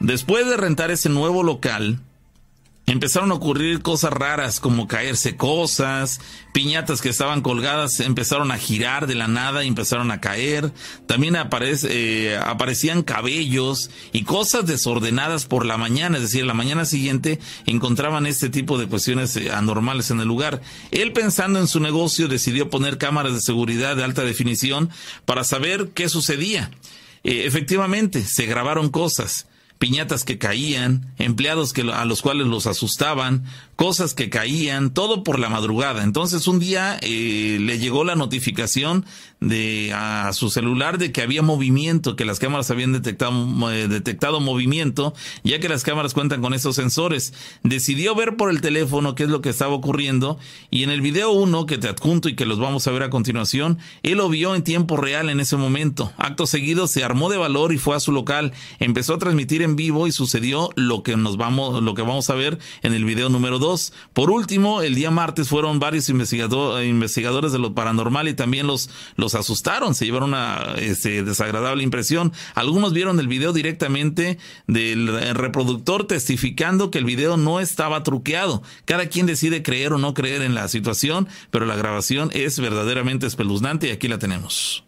[0.00, 2.00] Después de rentar ese nuevo local,
[2.92, 6.20] empezaron a ocurrir cosas raras como caerse cosas,
[6.52, 10.72] piñatas que estaban colgadas empezaron a girar de la nada y empezaron a caer,
[11.06, 17.38] también eh, aparecían cabellos y cosas desordenadas por la mañana, es decir, la mañana siguiente
[17.66, 20.62] encontraban este tipo de cuestiones eh, anormales en el lugar.
[20.90, 24.90] Él pensando en su negocio decidió poner cámaras de seguridad de alta definición
[25.24, 26.70] para saber qué sucedía.
[27.24, 29.47] Eh, efectivamente, se grabaron cosas
[29.78, 33.44] piñatas que caían, empleados que, a los cuales los asustaban,
[33.76, 36.02] cosas que caían, todo por la madrugada.
[36.02, 39.06] Entonces un día eh, le llegó la notificación
[39.40, 43.32] de a su celular de que había movimiento, que las cámaras habían detectado,
[43.70, 45.14] eh, detectado movimiento,
[45.44, 47.32] ya que las cámaras cuentan con esos sensores.
[47.62, 50.38] Decidió ver por el teléfono qué es lo que estaba ocurriendo
[50.70, 53.10] y en el video uno que te adjunto y que los vamos a ver a
[53.10, 56.12] continuación, él lo vio en tiempo real en ese momento.
[56.16, 59.67] Acto seguido se armó de valor y fue a su local, empezó a transmitir en
[59.76, 63.28] vivo y sucedió lo que nos vamos, lo que vamos a ver en el video
[63.28, 68.66] número 2 por último, el día martes fueron varios investigadores de lo paranormal y también
[68.66, 72.32] los, los asustaron, se llevaron una este, desagradable impresión.
[72.54, 78.62] Algunos vieron el video directamente del reproductor testificando que el video no estaba truqueado.
[78.84, 83.26] Cada quien decide creer o no creer en la situación, pero la grabación es verdaderamente
[83.26, 84.87] espeluznante y aquí la tenemos.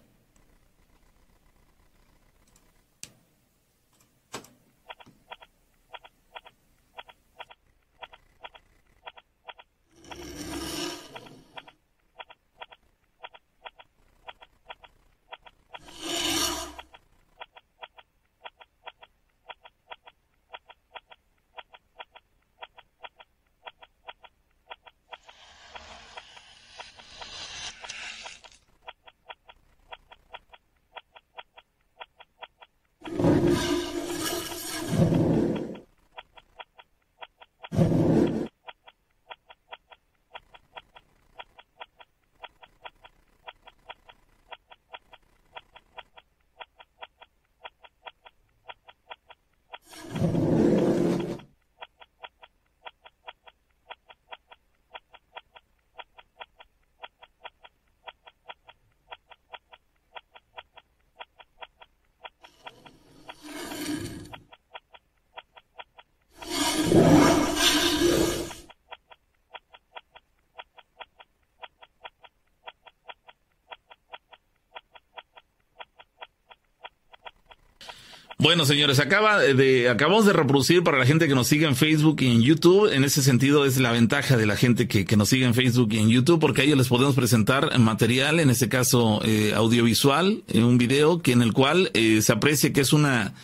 [78.40, 82.22] Bueno, señores, acaba de, acabamos de reproducir para la gente que nos sigue en Facebook
[82.22, 82.90] y en YouTube.
[82.90, 85.92] En ese sentido es la ventaja de la gente que, que nos sigue en Facebook
[85.92, 90.42] y en YouTube, porque a ellos les podemos presentar material, en este caso eh, audiovisual,
[90.48, 93.34] en un video que en el cual eh, se aprecia que es una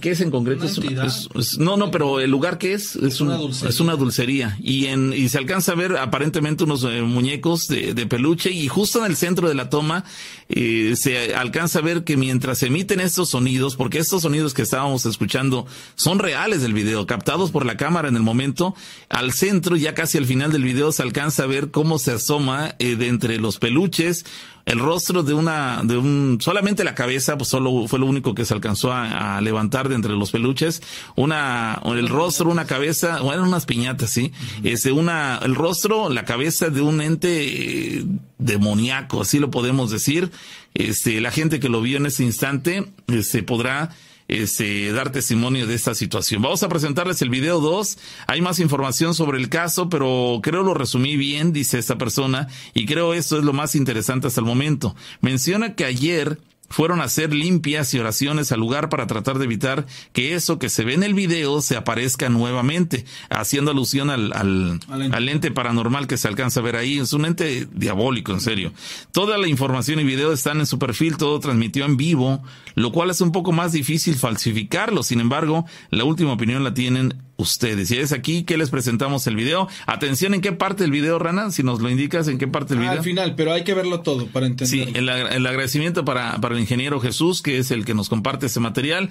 [0.00, 0.64] ¿Qué es en concreto?
[0.64, 3.38] Es, no, no, pero el lugar que es es, una,
[3.68, 4.56] es una dulcería.
[4.58, 8.68] Y en y se alcanza a ver aparentemente unos eh, muñecos de, de, peluche y
[8.68, 10.04] justo en el centro de la toma
[10.48, 14.62] eh, se alcanza a ver que mientras se emiten estos sonidos, porque estos sonidos que
[14.62, 18.74] estábamos escuchando son reales del video, captados por la cámara en el momento,
[19.10, 22.76] al centro ya casi al final del video se alcanza a ver cómo se asoma
[22.78, 24.24] eh, de entre los peluches
[24.66, 28.44] el rostro de una, de un, solamente la cabeza, pues solo fue lo único que
[28.44, 30.82] se alcanzó a, levantar de entre los peluches,
[31.16, 34.32] una, el rostro, una cabeza, bueno, unas piñatas, sí,
[34.62, 38.04] este, una, el rostro, la cabeza de un ente eh,
[38.38, 40.30] demoníaco, así lo podemos decir,
[40.74, 43.90] este, la gente que lo vio en ese instante, este, podrá,
[44.28, 46.42] este, dar testimonio de esta situación.
[46.42, 47.98] Vamos a presentarles el video 2.
[48.26, 52.86] Hay más información sobre el caso, pero creo lo resumí bien, dice esta persona, y
[52.86, 54.94] creo esto es lo más interesante hasta el momento.
[55.20, 56.38] Menciona que ayer
[56.68, 60.68] fueron a hacer limpias y oraciones al lugar para tratar de evitar que eso que
[60.68, 66.06] se ve en el video se aparezca nuevamente, haciendo alusión al, al, al, ente paranormal
[66.06, 66.98] que se alcanza a ver ahí.
[66.98, 68.72] Es un ente diabólico, en serio.
[69.12, 72.42] Toda la información y video están en su perfil, todo transmitió en vivo,
[72.74, 75.02] lo cual es un poco más difícil falsificarlo.
[75.02, 77.90] Sin embargo, la última opinión la tienen ustedes.
[77.90, 79.68] Y es aquí que les presentamos el video.
[79.86, 81.50] Atención, ¿en qué parte del video, Rana?
[81.50, 82.92] Si nos lo indicas, ¿en qué parte del video?
[82.92, 84.68] al final, pero hay que verlo todo para entender.
[84.68, 88.46] Sí, el, el agradecimiento para, para el ingeniero Jesús, que es el que nos comparte
[88.46, 89.10] este material.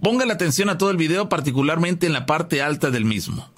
[0.00, 3.48] Ponga la atención a todo el video, particularmente en la parte alta del mismo.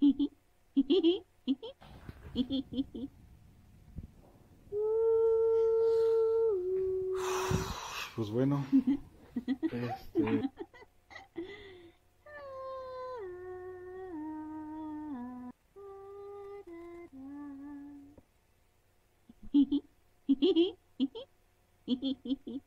[8.16, 8.64] Pues bueno.
[9.70, 10.50] Este...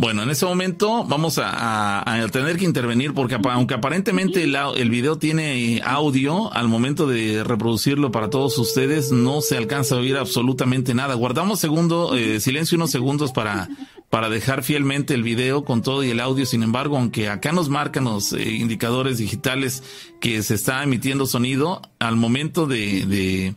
[0.00, 5.18] Bueno, en ese momento vamos a, tener que intervenir porque aunque aparentemente el, el, video
[5.18, 10.94] tiene audio, al momento de reproducirlo para todos ustedes no se alcanza a oír absolutamente
[10.94, 11.12] nada.
[11.12, 13.68] Guardamos segundo, eh, silencio unos segundos para,
[14.08, 16.46] para dejar fielmente el video con todo y el audio.
[16.46, 19.82] Sin embargo, aunque acá nos marcan los eh, indicadores digitales
[20.18, 23.54] que se está emitiendo sonido, al momento de, de,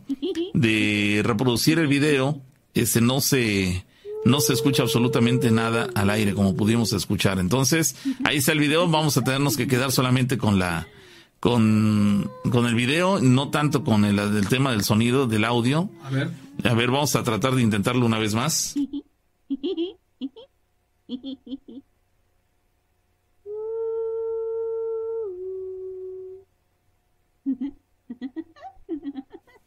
[0.54, 2.42] de reproducir el video,
[2.74, 3.86] ese no se
[4.26, 7.40] no se escucha absolutamente nada al aire como pudimos escuchar.
[7.40, 10.88] Entonces, ahí está el video, vamos a tenernos que quedar solamente con la
[11.40, 15.90] con, con el video, no tanto con el, el tema del sonido, del audio.
[16.04, 16.32] A ver.
[16.64, 18.76] A ver, vamos a tratar de intentarlo una vez más.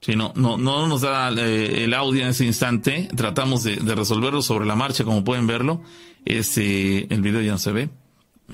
[0.06, 3.08] Sí, no, no, no nos da eh, el audio en ese instante.
[3.16, 5.82] Tratamos de, resolverlo sobre la marcha, como pueden verlo.
[6.24, 7.88] Este, el video ya no se ve.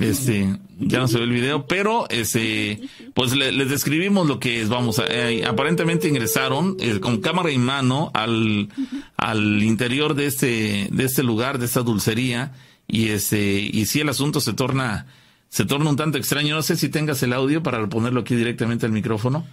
[0.01, 2.81] Este, ya no se ve el video, pero este,
[3.13, 4.71] pues les describimos lo que es.
[4.71, 8.71] Vamos, eh, aparentemente ingresaron eh, con cámara en mano al,
[9.19, 12.55] al interior de este, de este lugar, de esta dulcería,
[12.89, 15.05] y este, y si el asunto se torna,
[15.53, 16.55] se torna un tanto extraño.
[16.55, 19.47] No sé si tengas el audio para ponerlo aquí directamente al micrófono.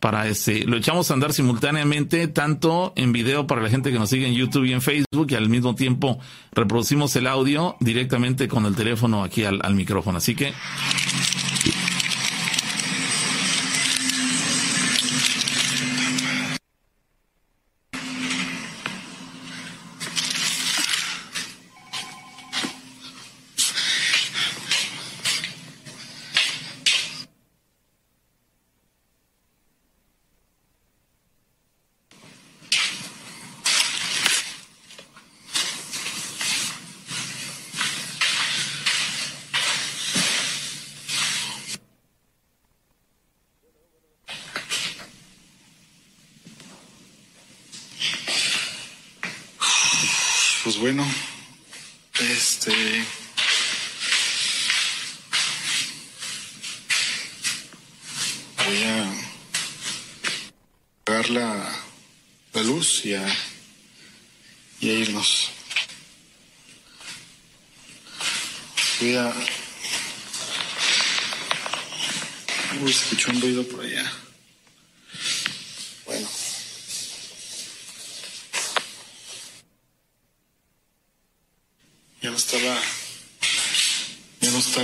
[0.00, 4.10] Para ese, lo echamos a andar simultáneamente, tanto en video para la gente que nos
[4.10, 6.18] sigue en YouTube y en Facebook, y al mismo tiempo
[6.52, 10.18] reproducimos el audio directamente con el teléfono aquí al, al micrófono.
[10.18, 10.52] Así que
[50.68, 51.10] pues bueno,
[52.20, 53.06] este...
[58.66, 59.10] Voy a
[61.00, 61.74] apagar la,
[62.52, 63.26] la luz y a,
[64.80, 65.48] y a irnos.
[69.00, 69.32] Voy a...
[72.82, 74.12] Uy, escuchó un ruido por allá.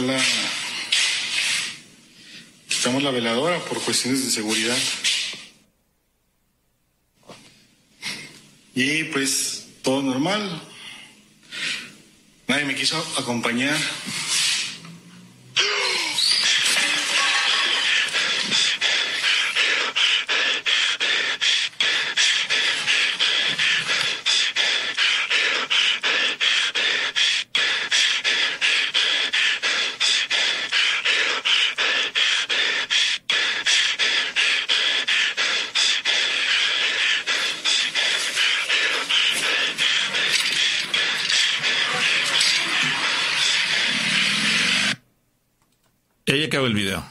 [0.01, 0.21] la...
[2.69, 3.81] Quitamos la veladora por
[4.13, 4.77] de seguridad.
[8.75, 10.63] Y pues todo normal.
[12.47, 13.77] Nadie me quiso acompañar.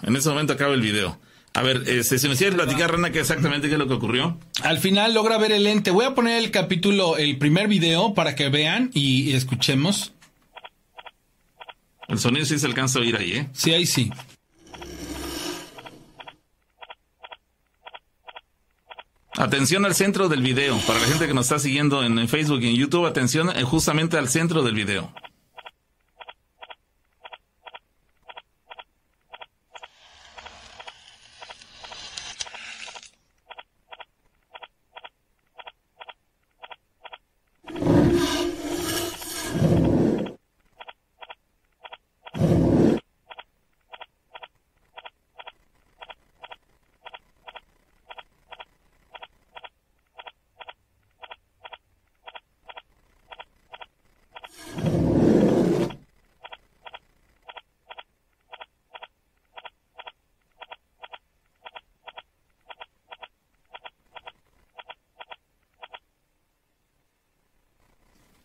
[0.04, 1.20] En ese momento acaba el video.
[1.56, 4.38] A ver, este, si me quieres platicar, Rana, qué exactamente qué es lo que ocurrió.
[4.64, 5.92] Al final logra ver el ente.
[5.92, 10.14] Voy a poner el capítulo, el primer video para que vean y escuchemos.
[12.08, 13.50] El sonido sí se alcanza a oír ahí, ¿eh?
[13.54, 14.12] Sí, ahí sí.
[19.36, 20.78] Atención al centro del video.
[20.86, 24.18] Para la gente que nos está siguiendo en, Facebook y en YouTube, atención eh, justamente
[24.18, 25.12] al centro del video.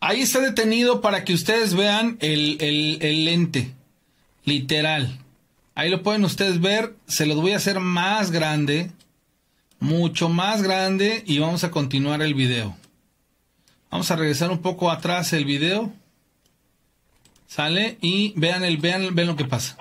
[0.09, 2.57] Ahí está detenido para que ustedes vean el,
[2.99, 3.75] el, lente,
[4.43, 5.19] literal.
[5.75, 8.89] Ahí lo pueden ustedes ver, se los voy a hacer más grande,
[9.79, 12.75] mucho más grande y vamos a continuar el video.
[13.91, 15.93] Vamos a regresar un poco atrás el video.
[17.45, 19.77] Sale y vean el vean, vean lo que pasa.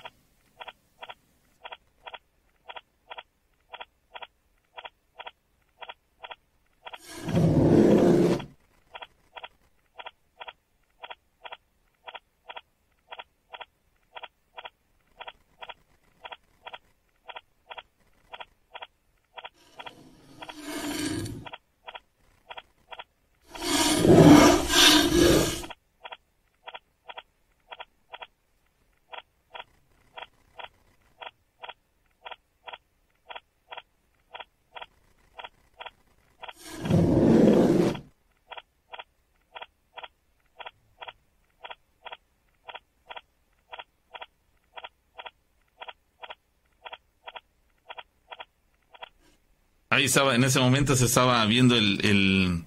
[50.09, 52.65] Estaba, en ese momento se estaba viendo el, el,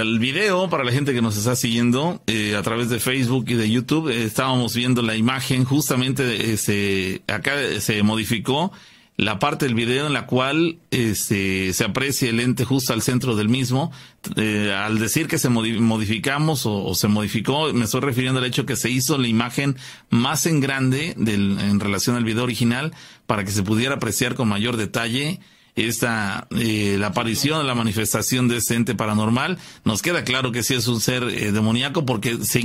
[0.00, 3.54] el, video para la gente que nos está siguiendo eh, a través de Facebook y
[3.54, 4.08] de YouTube.
[4.08, 8.72] Eh, estábamos viendo la imagen, justamente se, acá se modificó
[9.18, 13.34] la parte del video en la cual este, se aprecia el ente justo al centro
[13.34, 13.90] del mismo.
[14.36, 18.76] Eh, al decir que se modificamos o, se modificó, me estoy refiriendo al hecho que
[18.76, 19.76] se hizo la imagen
[20.08, 22.94] más en grande del, en relación al video original
[23.26, 25.40] para que se pudiera apreciar con mayor detalle
[25.86, 30.74] esta eh, la aparición, la manifestación de este ente paranormal, nos queda claro que sí
[30.74, 32.60] es un ser eh, demoníaco porque se,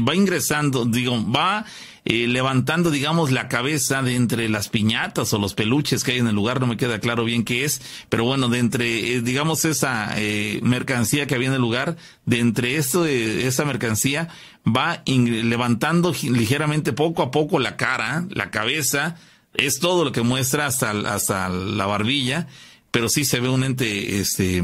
[0.00, 1.64] va ingresando, digo, va
[2.04, 6.28] eh, levantando, digamos, la cabeza de entre las piñatas o los peluches que hay en
[6.28, 10.14] el lugar, no me queda claro bien qué es, pero bueno, de entre, digamos, esa
[10.62, 14.28] mercancía que había en el lugar, de entre esto, esa mercancía,
[14.66, 19.16] va levantando ligeramente poco a poco la cara, la cabeza,
[19.56, 22.46] es todo lo que muestra hasta, hasta la barbilla,
[22.90, 24.62] pero sí se ve un ente este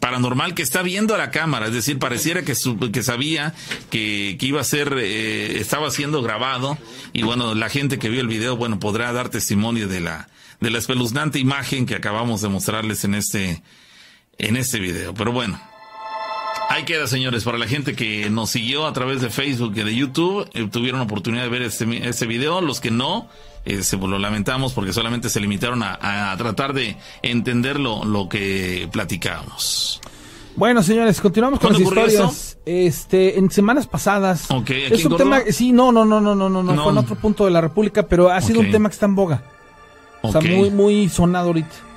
[0.00, 2.54] paranormal que está viendo a la cámara, es decir, pareciera que,
[2.92, 3.54] que sabía
[3.88, 6.76] que, que, iba a ser, eh, estaba siendo grabado
[7.12, 10.28] y bueno, la gente que vio el video, bueno, podrá dar testimonio de la,
[10.60, 13.62] de la espeluznante imagen que acabamos de mostrarles en este,
[14.38, 15.14] en este video.
[15.14, 15.60] Pero bueno,
[16.72, 19.94] Ahí queda, señores, para la gente que nos siguió a través de Facebook y de
[19.94, 22.62] YouTube, eh, tuvieron oportunidad de ver este, este video.
[22.62, 23.28] Los que no,
[23.66, 28.88] eh, se, lo lamentamos porque solamente se limitaron a, tratar de entender lo, lo que
[28.90, 30.00] platicábamos.
[30.56, 32.56] Bueno, señores, continuamos con las historias.
[32.64, 34.50] Este, en semanas pasadas.
[34.50, 37.16] Okay, es un tema, sí, no, no, no, no, no, no, no, fue en otro
[37.16, 39.42] punto de la República, pero ha sido un tema que está en boga.
[40.22, 41.91] O sea, muy, muy sonado ahorita.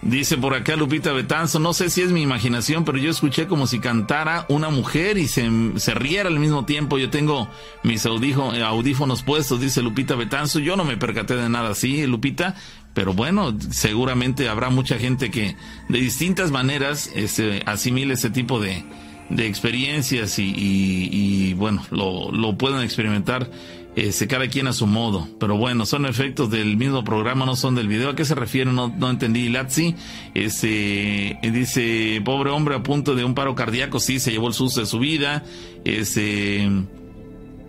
[0.00, 3.66] Dice por acá Lupita Betanzo, no sé si es mi imaginación, pero yo escuché como
[3.66, 6.98] si cantara una mujer y se, se riera al mismo tiempo.
[6.98, 7.48] Yo tengo
[7.82, 10.60] mis audífonos puestos, dice Lupita Betanzo.
[10.60, 12.54] Yo no me percaté de nada así, Lupita,
[12.94, 15.56] pero bueno, seguramente habrá mucha gente que
[15.88, 18.84] de distintas maneras este, asimile ese tipo de,
[19.30, 23.50] de experiencias y, y, bueno, lo, lo pueden experimentar
[23.98, 25.26] este, cada quien a su modo.
[25.40, 28.10] Pero bueno, son efectos del mismo programa, no son del video.
[28.10, 28.72] ¿A qué se refiere?
[28.72, 29.48] No, no entendí.
[29.48, 29.96] Latzi
[30.34, 34.80] este, dice, pobre hombre a punto de un paro cardíaco, sí, se llevó el susto
[34.80, 35.42] de su vida.
[35.84, 36.68] Este,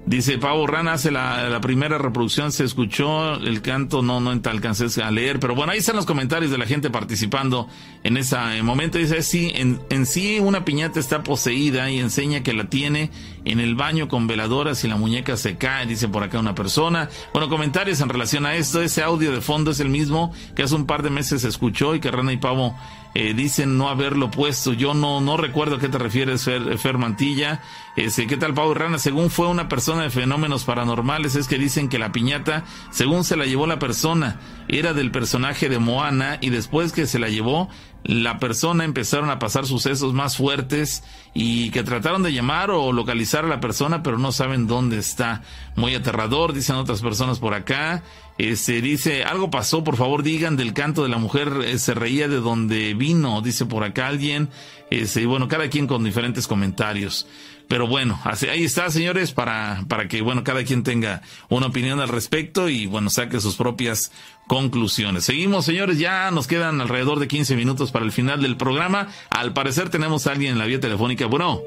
[0.09, 5.11] Dice Pavo Rana hace la, primera reproducción, se escuchó el canto, no, no alcancé a
[5.11, 7.67] leer, pero bueno, ahí están los comentarios de la gente participando
[8.03, 8.97] en ese momento.
[8.97, 13.11] Dice, sí, en, en sí una piñata está poseída y enseña que la tiene
[13.51, 17.09] en el baño con veladoras y la muñeca se cae, dice por acá una persona.
[17.33, 20.75] Bueno, comentarios en relación a esto, ese audio de fondo es el mismo que hace
[20.75, 22.75] un par de meses se escuchó y que Rana y Pavo
[23.15, 24.73] eh, dicen no haberlo puesto.
[24.73, 27.61] Yo no, no recuerdo a qué te refieres, Fer, Mantilla.
[27.95, 28.99] Este, ¿Qué tal, Pau Rana?
[28.99, 33.35] Según fue una persona de fenómenos paranormales, es que dicen que la piñata, según se
[33.35, 37.69] la llevó la persona, era del personaje de Moana y después que se la llevó,
[38.03, 41.03] la persona empezaron a pasar sucesos más fuertes
[41.33, 45.41] y que trataron de llamar o localizar a la persona, pero no saben dónde está.
[45.75, 48.03] Muy aterrador, dicen otras personas por acá.
[48.37, 52.29] Este, dice, algo pasó, por favor digan del canto de la mujer, eh, se reía
[52.29, 54.49] de donde vino, dice por acá alguien.
[54.89, 57.27] Este, bueno, cada quien con diferentes comentarios.
[57.69, 62.09] Pero bueno, ahí está, señores, para, para que, bueno, cada quien tenga una opinión al
[62.09, 64.11] respecto y, bueno, saque sus propias
[64.47, 65.25] conclusiones.
[65.25, 69.09] Seguimos, señores, ya nos quedan alrededor de 15 minutos para el final del programa.
[69.29, 71.27] Al parecer tenemos a alguien en la vía telefónica.
[71.27, 71.61] Bueno.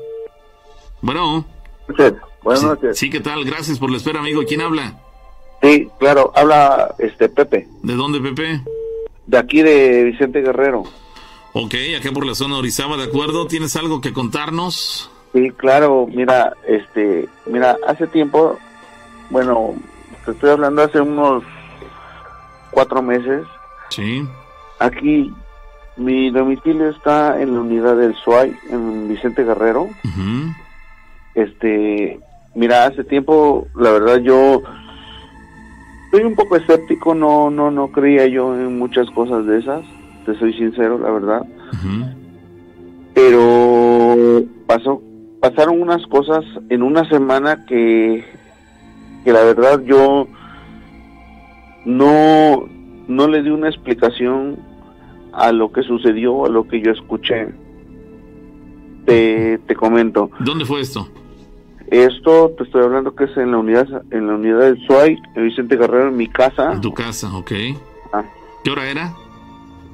[1.03, 1.47] Bueno.
[2.43, 2.99] Buenas noches.
[2.99, 3.45] Sí, ¿qué tal?
[3.45, 4.43] Gracias por la espera, amigo.
[4.45, 4.99] ¿Quién habla?
[5.63, 7.69] Sí, claro, habla este Pepe.
[7.85, 8.61] ¿De dónde, Pepe?
[9.29, 10.83] De aquí de Vicente Guerrero.
[11.53, 13.47] Ok, acá por la zona de Orizaba, ¿de acuerdo?
[13.47, 15.12] ¿Tienes algo que contarnos?
[15.33, 18.59] Sí, claro, mira, este, mira, hace tiempo,
[19.31, 19.75] bueno,
[20.25, 21.43] te estoy hablando hace unos
[22.71, 23.43] cuatro meses.
[23.89, 24.23] Sí.
[24.79, 25.33] Aquí,
[25.97, 29.89] mi domicilio está en la unidad del SUAY, en Vicente Guerrero.
[31.35, 32.21] Este,
[32.55, 34.63] mira, hace tiempo, la verdad, yo
[36.11, 39.83] soy un poco escéptico, no, no, no creía yo en muchas cosas de esas,
[40.27, 41.43] te soy sincero, la verdad.
[43.15, 45.03] Pero pasó,
[45.43, 48.25] pasaron unas cosas en una semana que,
[49.25, 50.29] que la verdad yo
[51.85, 52.69] no,
[53.09, 54.57] no le di una explicación
[55.33, 57.49] a lo que sucedió, a lo que yo escuché.
[59.05, 60.31] Te, te comento.
[60.39, 61.09] ¿Dónde fue esto?
[61.89, 65.45] Esto te estoy hablando que es en la unidad en la unidad del SUAY, en
[65.45, 66.75] Vicente Guerrero, en mi casa.
[66.75, 67.51] En tu casa, ok.
[68.13, 68.23] Ah.
[68.63, 69.13] ¿Qué hora era?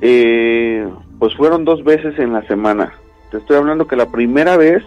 [0.02, 0.86] Eh,
[1.18, 2.92] pues fueron dos veces en la semana.
[3.30, 4.84] Te estoy hablando que la primera vez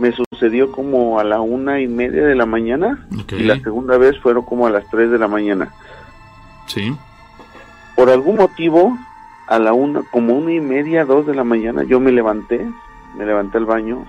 [0.00, 4.18] me sucedió como a la una y media de la mañana y la segunda vez
[4.18, 5.72] fueron como a las tres de la mañana.
[6.66, 6.96] Sí.
[7.96, 8.96] Por algún motivo,
[9.46, 12.66] a la una, como una y media, dos de la mañana, yo me levanté,
[13.18, 14.06] me levanté al baño,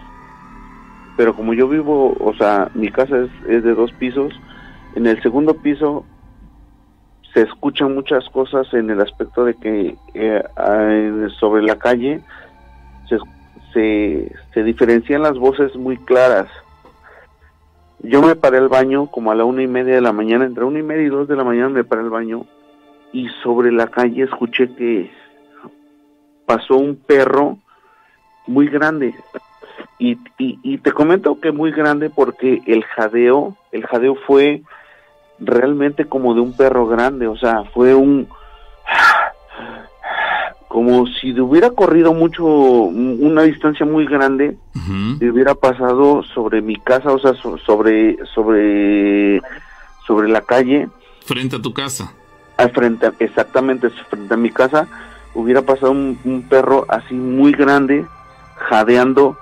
[1.17, 4.33] pero como yo vivo, o sea, mi casa es, de dos pisos,
[4.95, 6.05] en el segundo piso
[7.33, 12.21] se escuchan muchas cosas en el aspecto de que eh, sobre la calle
[13.09, 13.17] se,
[13.73, 16.47] se, diferencian las voces muy claras.
[17.99, 20.63] Yo me paré al baño como a la una y media de la mañana, entre
[20.63, 22.45] una y media y dos de la mañana me paré al baño
[23.13, 25.11] y sobre la calle escuché que
[26.45, 27.57] pasó un perro
[28.47, 29.13] muy grande,
[29.99, 34.63] y, y, te comento que muy grande porque el jadeo, el jadeo fue
[35.37, 38.27] realmente como de un perro grande, o sea, fue un
[40.71, 44.55] como si hubiera corrido mucho, una distancia muy grande,
[45.19, 49.41] y hubiera pasado sobre mi casa, o sea, sobre, sobre,
[50.07, 50.87] sobre la calle.
[51.25, 52.13] Frente a tu casa.
[52.55, 54.87] Al frente, exactamente, frente a mi casa,
[55.33, 58.05] hubiera pasado un perro así muy grande,
[58.55, 59.37] jadeando,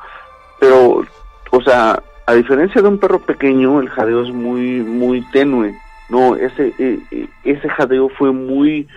[0.59, 1.03] pero,
[1.51, 5.75] o sea, a diferencia de un perro pequeño, el jadeo es muy, muy tenue.
[6.09, 8.87] No, ese, e, e, ese jadeo fue muy,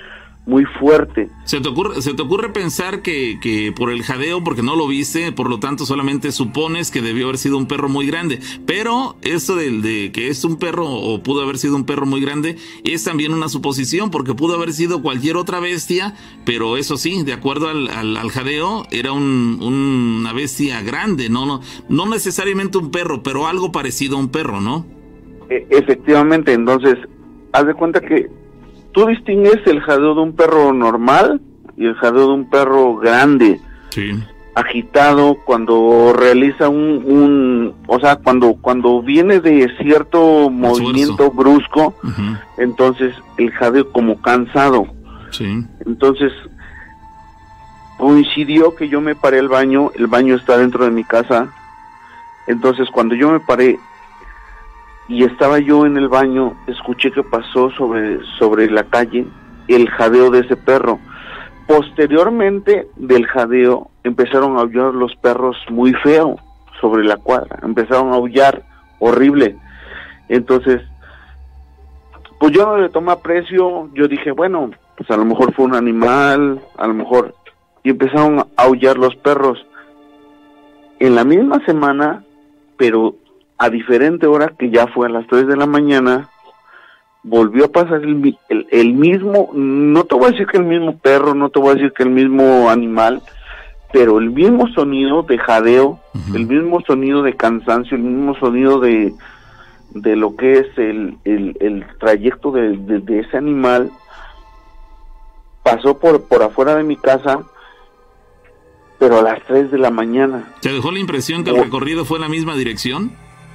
[0.45, 1.29] muy fuerte.
[1.45, 4.89] ¿Se te ocurre, se te ocurre pensar que, que, por el jadeo, porque no lo
[4.89, 8.41] viste, por lo tanto solamente supones que debió haber sido un perro muy grande?
[8.67, 12.21] Pero esto de, de que es un perro o pudo haber sido un perro muy
[12.21, 16.15] grande es también una suposición, porque pudo haber sido cualquier otra bestia,
[16.45, 21.47] pero eso sí, de acuerdo al, al, jadeo, era un, una bestia grande, ¿no?
[21.47, 21.61] ¿no?
[21.89, 24.87] No necesariamente un perro, pero algo parecido a un perro, ¿no?
[25.51, 26.97] E, efectivamente, entonces,
[27.53, 28.29] haz de cuenta que
[28.93, 31.41] tú distingues el jadeo de un perro normal
[31.77, 33.61] y el jadeo de un perro grande.
[34.55, 41.95] agitado cuando realiza un, o sea cuando cuando viene de cierto movimiento brusco
[42.59, 44.87] entonces el jadeo como cansado.
[45.87, 46.33] Entonces
[47.97, 51.49] coincidió que yo me paré al baño el baño está dentro de mi casa
[52.47, 53.79] entonces cuando yo me paré
[55.13, 59.27] y estaba yo en el baño, escuché que pasó sobre, sobre la calle
[59.69, 60.99] el jadeo de ese perro.
[61.69, 66.37] Posteriormente del jadeo empezaron a aullar los perros muy feo
[66.81, 68.63] sobre la cuadra, empezaron a aullar
[69.01, 69.55] horrible.
[70.31, 70.81] Entonces,
[72.41, 75.75] pues yo no le tomé aprecio, yo dije, bueno, pues a lo mejor fue un
[75.75, 77.35] animal, a lo mejor,
[77.83, 79.63] y empezaron a aullar los perros.
[81.01, 82.25] En la misma semana,
[82.79, 83.17] pero
[83.63, 86.29] a diferente hora, que ya fue a las 3 de la mañana,
[87.23, 90.99] volvió a pasar el, el, el, mismo, no te voy a decir que el mismo
[90.99, 93.23] perro, no te voy a decir que el mismo animal,
[93.93, 96.01] pero el mismo sonido de jadeo,
[96.35, 99.15] el mismo sonido de cansancio, el mismo sonido de,
[99.91, 103.93] de lo que es el, el, el trayecto de, de, de, ese animal,
[105.63, 107.45] pasó por, por afuera de mi casa,
[108.99, 110.53] pero a las 3 de la mañana.
[110.61, 113.13] ¿Te dejó la impresión que el recorrido fue en la misma dirección?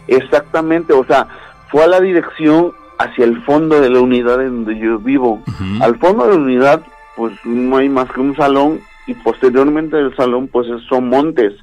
[0.08, 1.28] Exactamente, o sea,
[1.70, 5.42] fue a la dirección hacia el fondo de la unidad en donde yo vivo.
[5.46, 5.84] Uh -huh.
[5.84, 6.82] Al fondo de la unidad,
[7.16, 11.54] pues no hay más que un salón y posteriormente del salón, pues son montes,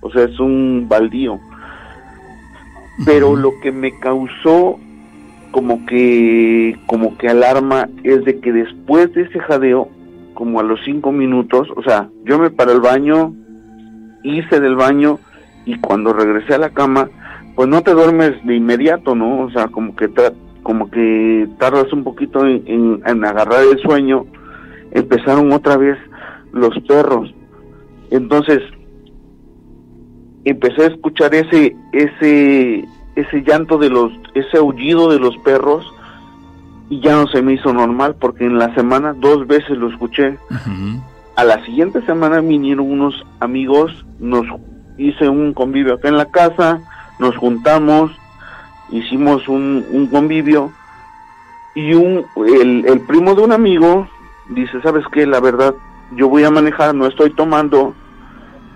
[0.00, 1.34] o sea, es un baldío.
[1.34, 3.04] Uh -huh.
[3.04, 4.78] Pero lo que me causó
[5.50, 9.88] como que, como que alarma es de que después de ese jadeo,
[10.34, 13.34] como a los cinco minutos, o sea, yo me paré al baño,
[14.22, 15.18] hice del baño
[15.64, 17.08] y cuando regresé a la cama,
[17.58, 19.40] pues no te duermes de inmediato, ¿no?
[19.40, 20.08] O sea, como que
[20.62, 24.26] como que tardas un poquito en, en, en, agarrar el sueño,
[24.92, 25.98] empezaron otra vez
[26.52, 27.34] los perros.
[28.12, 28.60] Entonces,
[30.44, 32.84] empecé a escuchar ese, ese,
[33.16, 35.84] ese llanto de los, ese aullido de los perros,
[36.90, 40.38] y ya no se me hizo normal, porque en la semana dos veces lo escuché.
[40.48, 41.02] Uh -huh.
[41.34, 44.46] A la siguiente semana vinieron unos amigos, nos
[44.96, 46.80] hice un convivio acá en la casa,
[47.18, 48.12] nos juntamos,
[48.90, 50.72] hicimos un, un convivio
[51.74, 54.08] y un el, el, primo de un amigo
[54.48, 55.26] dice, ¿sabes qué?
[55.26, 55.74] La verdad,
[56.12, 57.94] yo voy a manejar, no estoy tomando,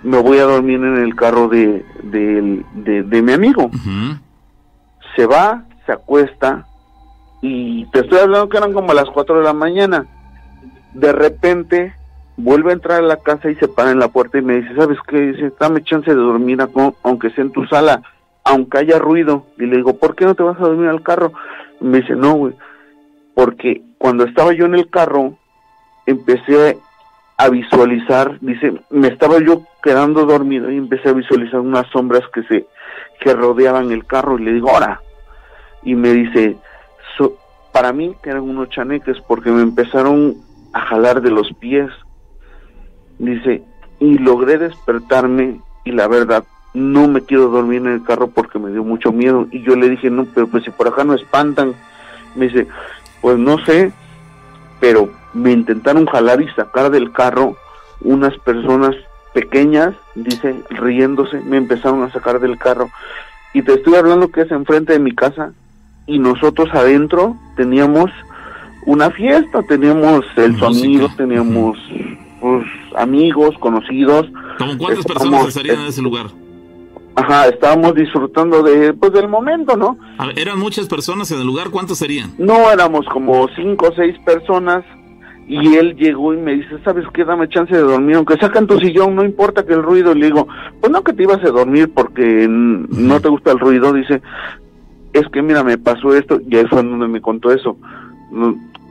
[0.03, 3.65] me voy a dormir en el carro de, de, de, de mi amigo.
[3.65, 4.21] Uh -huh.
[5.17, 6.67] Se va, se acuesta
[7.41, 10.07] y te estoy hablando que eran como las 4 de la mañana.
[10.95, 11.95] De repente
[12.37, 14.75] vuelve a entrar a la casa y se para en la puerta y me dice,
[14.75, 15.33] ¿sabes qué?
[15.33, 16.59] Dice, dame chance de dormir
[17.03, 18.03] aunque sea en tu sala
[18.45, 19.47] aunque haya ruido.
[19.59, 21.33] Y le digo, ¿por qué no te vas a dormir al carro?
[21.81, 22.55] Y me dice, no, güey,
[23.35, 25.37] porque cuando estaba yo en el carro,
[26.07, 26.79] empecé
[27.37, 32.43] a visualizar, dice, me estaba yo quedando dormido y empecé a visualizar unas sombras que
[32.45, 32.67] se,
[33.21, 35.01] que rodeaban el carro y le digo, ahora,
[35.83, 36.57] y me dice,
[37.73, 40.37] para mí que eran unos chaneques porque me empezaron
[40.75, 41.91] a jalar de los pies,
[43.19, 43.63] dice,
[43.99, 48.71] y logré despertarme y la verdad no me quiero dormir en el carro porque me
[48.71, 49.47] dio mucho miedo.
[49.51, 51.75] Y yo le dije, no, pero pues si por acá no espantan.
[52.35, 52.67] Me dice,
[53.21, 53.93] pues no sé,
[54.81, 57.57] pero me intentaron jalar y sacar del carro
[58.01, 58.97] unas personas
[59.33, 62.91] pequeñas, dice, riéndose, me empezaron a sacar del carro.
[63.55, 65.53] Y te estoy hablando que es enfrente de mi casa
[66.07, 68.11] y nosotros adentro teníamos
[68.87, 71.79] una fiesta, teníamos el sonido, teníamos
[72.41, 72.67] pues,
[72.97, 74.27] amigos, conocidos.
[74.59, 76.27] ¿Cómo cuántas personas estarían en ese lugar?
[77.15, 79.99] Ajá, estábamos disfrutando de, pues, del momento, ¿no?
[80.19, 81.71] Ver, ¿Eran muchas personas en el lugar?
[81.71, 82.33] ¿Cuántos serían?
[82.39, 84.85] No, éramos como cinco o seis personas
[85.47, 87.25] y él llegó y me dice, ¿sabes qué?
[87.25, 90.13] Dame chance de dormir, aunque sacan tu sillón, no importa que el ruido.
[90.13, 90.49] Y le digo,
[90.81, 93.93] pues no que te ibas a dormir porque no te gusta el ruido.
[93.93, 94.23] Dice,
[95.13, 97.77] es que mira, me pasó esto y ahí fue donde me contó eso.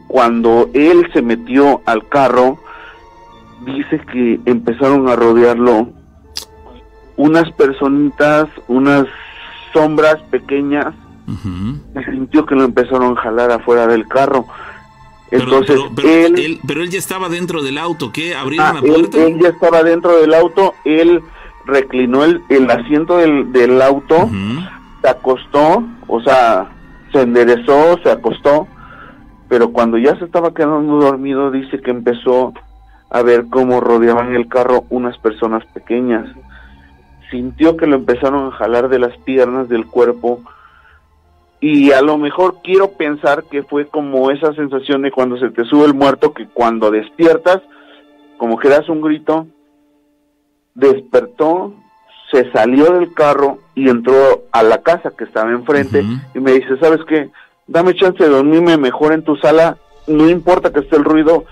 [0.08, 2.60] Cuando él se metió al carro,
[3.66, 5.90] dice que empezaron a rodearlo
[7.18, 9.06] unas personitas, unas
[9.74, 10.94] sombras pequeñas,
[11.28, 11.80] uh -huh.
[11.94, 14.46] me sintió que lo empezaron a jalar afuera del carro.
[15.32, 18.36] Entonces pero, pero, pero, él, él, pero él ya estaba dentro del auto, ¿qué?
[18.36, 19.18] ¿Abrieron ah, la puerta?
[19.18, 21.22] Él, él, ya estaba dentro del auto, él
[21.66, 24.70] reclinó el, el asiento del, del auto, uh -huh.
[25.02, 26.70] se acostó, o sea,
[27.14, 28.68] se enderezó, se acostó,
[29.48, 32.54] pero cuando ya se estaba quedando dormido dice que empezó
[33.10, 36.26] a ver cómo rodeaban el carro unas personas pequeñas
[37.32, 40.42] sintió que lo empezaron a jalar de las piernas del cuerpo
[41.60, 45.64] y a lo mejor quiero pensar que fue como esa sensación de cuando se te
[45.64, 47.62] sube el muerto que cuando despiertas
[48.38, 49.48] como que das un grito
[50.74, 51.74] despertó
[52.32, 56.22] se salió del carro y entró a la casa que estaba enfrente uh -huh.
[56.36, 57.30] y me dice sabes qué
[57.68, 59.78] dame chance de dormirme mejor en tu sala
[60.08, 61.46] no importa que esté el ruido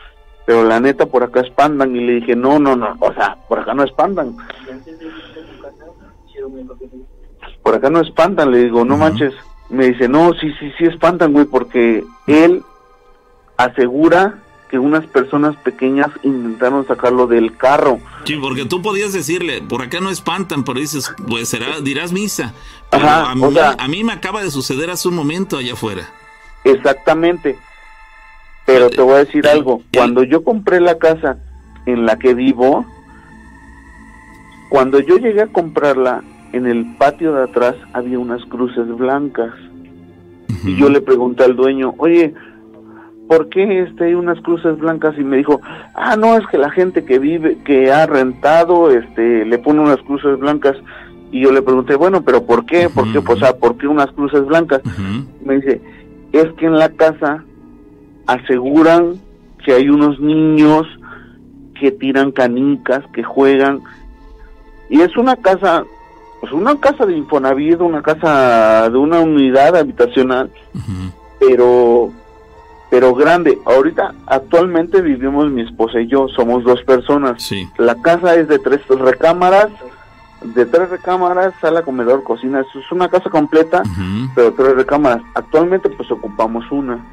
[0.46, 3.60] pero la neta por acá espantan y le dije no no no o sea por
[3.60, 4.36] acá no espantan
[7.64, 9.02] por acá no espantan, le digo, no uh -huh.
[9.02, 9.34] manches.
[9.70, 12.64] Me dice, no, sí, sí, sí espantan, güey, porque él
[13.58, 14.40] asegura
[14.70, 18.00] que unas personas pequeñas intentaron sacarlo del carro.
[18.24, 22.54] Sí, porque tú podías decirle, por acá no espantan, pero dices, pues será, dirás misa.
[22.92, 26.10] a, mí, a mí me acaba de suceder hace un momento allá afuera.
[26.64, 27.58] Exactamente.
[28.66, 31.38] Pero te voy a decir algo, cuando yo compré la casa
[31.88, 32.86] en la que vivo,
[34.70, 36.24] cuando yo llegué a comprarla,
[36.54, 39.54] en el patio de atrás había unas cruces blancas.
[40.66, 42.34] Y yo le pregunté al dueño, oye,
[43.28, 45.16] ¿por qué este, hay unas cruces blancas?
[45.18, 45.62] Y me dijo,
[45.96, 50.00] ah, no, es que la gente que vive, que ha rentado, este, le pone unas
[50.00, 50.76] cruces blancas.
[51.32, 52.90] Y yo le pregunté, bueno, pero ¿por qué?
[52.90, 53.22] ¿Por qué?
[53.22, 54.82] Pues, ¿por qué unas cruces blancas?
[55.46, 55.80] Me dice,
[56.34, 57.44] es que en la casa
[58.26, 59.14] aseguran
[59.64, 60.88] que hay unos niños
[61.80, 63.82] que tiran canicas, que juegan.
[64.90, 65.84] Y es una casa,
[66.40, 70.50] pues una casa de Infonavit, una casa de una unidad habitacional,
[71.40, 72.12] pero
[72.90, 73.60] pero grande.
[73.66, 77.44] Ahorita, actualmente vivimos mi esposa y yo, somos dos personas.
[77.78, 79.70] La casa es de tres recámaras,
[80.42, 82.62] de tres recámaras, sala, comedor, cocina.
[82.62, 83.84] Es una casa completa,
[84.34, 85.22] pero tres recámaras.
[85.36, 87.06] Actualmente, pues ocupamos una.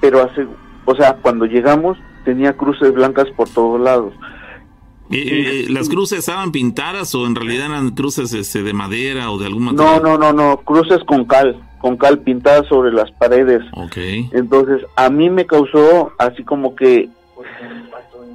[0.00, 0.46] Pero hace,
[0.86, 4.14] o sea, cuando llegamos tenía cruces blancas por todos lados.
[5.12, 9.46] Eh, ¿Las cruces estaban pintadas o en realidad eran cruces este, de madera o de
[9.46, 10.02] algún material?
[10.02, 13.62] No, no, no, no, cruces con cal, con cal pintadas sobre las paredes.
[13.72, 13.96] Ok.
[14.32, 17.08] Entonces, a mí me causó así como que...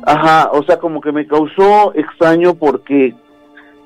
[0.06, 3.16] Ajá, o sea, como que me causó extraño porque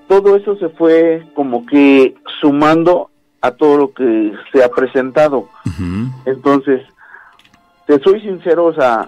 [0.07, 3.09] todo eso se fue como que sumando
[3.41, 5.47] a todo lo que se ha presentado.
[6.25, 6.81] Entonces,
[7.85, 9.07] te soy sincero, o sea,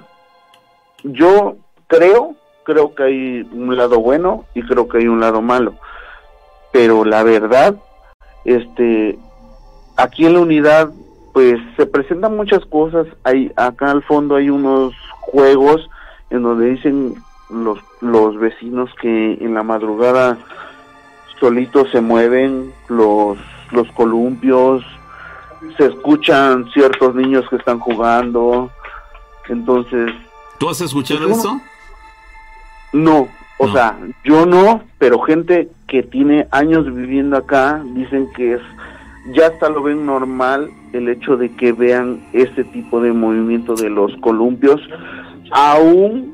[1.04, 5.76] yo creo creo que hay un lado bueno y creo que hay un lado malo.
[6.72, 7.76] Pero la verdad,
[8.46, 9.18] este,
[9.98, 10.92] aquí en la unidad,
[11.34, 13.08] pues se presentan muchas cosas.
[13.24, 15.90] Hay, acá al fondo hay unos juegos
[16.30, 17.16] en donde dicen
[17.50, 20.38] los, los vecinos que en la madrugada
[21.40, 23.38] solitos se mueven los,
[23.72, 24.84] los columpios,
[25.78, 28.70] se escuchan ciertos niños que están jugando.
[29.50, 30.12] Entonces.
[30.58, 31.60] ¿Tú has escuchado pues, eso?
[32.94, 33.28] No,
[33.58, 38.62] o sea, yo no, pero gente que tiene años viviendo acá dicen que es
[39.34, 43.90] ya hasta lo ven normal el hecho de que vean este tipo de movimiento de
[43.90, 44.82] los columpios,
[45.52, 46.34] aún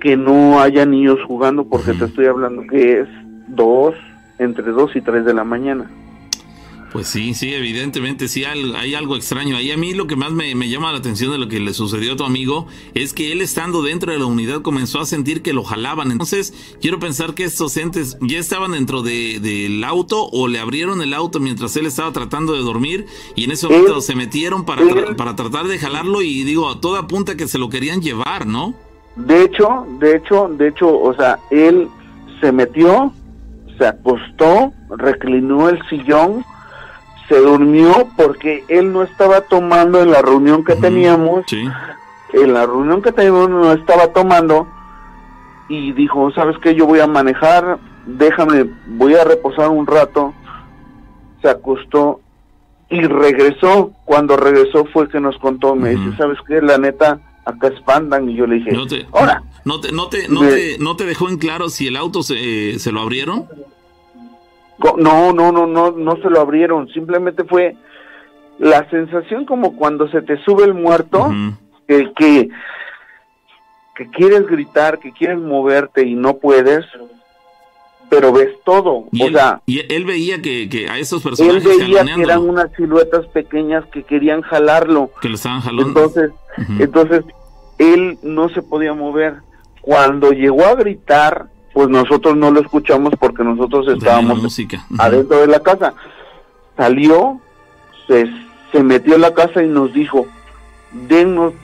[0.00, 3.08] que no haya niños jugando, porque te estoy hablando que es
[3.48, 3.94] dos,
[4.38, 5.88] entre dos y tres de la mañana.
[6.92, 9.70] Pues sí, sí, evidentemente sí hay, algo extraño ahí.
[9.70, 12.16] A mí lo que más me, llama la atención de lo que le sucedió a
[12.16, 15.64] tu amigo es que él estando dentro de la unidad comenzó a sentir que lo
[15.64, 16.12] jalaban.
[16.12, 16.52] Entonces
[16.82, 21.40] quiero pensar que estos entes ya estaban dentro del auto o le abrieron el auto
[21.40, 24.82] mientras él estaba tratando de dormir y en ese momento se metieron para,
[25.16, 28.74] para tratar de jalarlo y digo, a toda punta que se lo querían llevar, ¿no?
[29.16, 31.88] De hecho, de hecho, de hecho, o sea, él
[32.42, 33.14] se metió,
[33.78, 36.44] se acostó, reclinó el sillón
[37.28, 41.44] se durmió porque él no estaba tomando en la reunión que teníamos.
[42.32, 44.66] En la reunión que teníamos no estaba tomando
[45.68, 46.74] y dijo, ¿sabes qué?
[46.74, 50.34] Yo voy a manejar, déjame, voy a reposar un rato.
[51.40, 52.20] Se acostó
[52.88, 53.92] y regresó.
[54.04, 56.60] Cuando regresó fue que nos contó, me dice, ¿sabes qué?
[56.60, 59.42] La neta, acá espantan y yo le dije, no te, ahora.
[59.64, 62.78] ¿No te, no te, no, te, ¿No te dejó en claro si el auto se,
[62.78, 63.46] se lo abrieron?
[64.98, 66.88] No, no, no, no, no se lo abrieron.
[66.88, 67.76] Simplemente fue
[68.58, 71.30] la sensación como cuando se te sube el muerto,
[71.86, 72.48] que, que,
[74.12, 76.84] quieres gritar, que quieres moverte y no puedes,
[78.08, 79.06] pero ves todo.
[79.12, 82.22] ¿Y o él, sea, y él veía que, que a esos personajes él veía que
[82.22, 85.10] eran unas siluetas pequeñas que querían jalarlo.
[85.20, 85.88] Que lo estaban jalando.
[85.88, 86.30] Entonces,
[86.78, 87.24] entonces
[87.78, 89.36] él no se podía mover.
[89.80, 94.58] Cuando llegó a gritar, pues nosotros no lo escuchamos porque nosotros estábamos
[94.98, 95.94] adentro de la casa.
[96.76, 97.40] Salió,
[98.06, 98.30] se,
[98.70, 100.26] se metió en la casa y nos dijo,
[100.92, 101.54] Denos,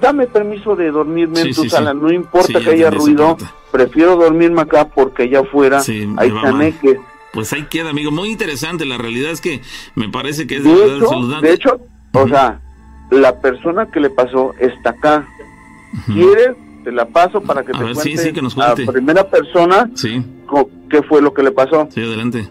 [0.00, 3.38] dame permiso de dormirme en tu sala, no importa que haya ruido,
[3.72, 5.80] prefiero dormirme acá porque allá afuera
[6.18, 6.98] hay caneques.
[7.32, 9.62] Pues ahí queda, amigo, muy interesante, la realidad es que
[9.94, 11.80] me parece que es de, hecho, De hecho,
[12.12, 12.60] o sea,
[13.10, 15.26] la persona que le pasó está acá.
[16.06, 16.56] ¿Quieres
[16.86, 18.32] te la paso para que te cuente
[18.62, 19.90] a primera persona
[20.88, 21.88] qué fue lo que le pasó.
[21.90, 22.46] Sí, adelante.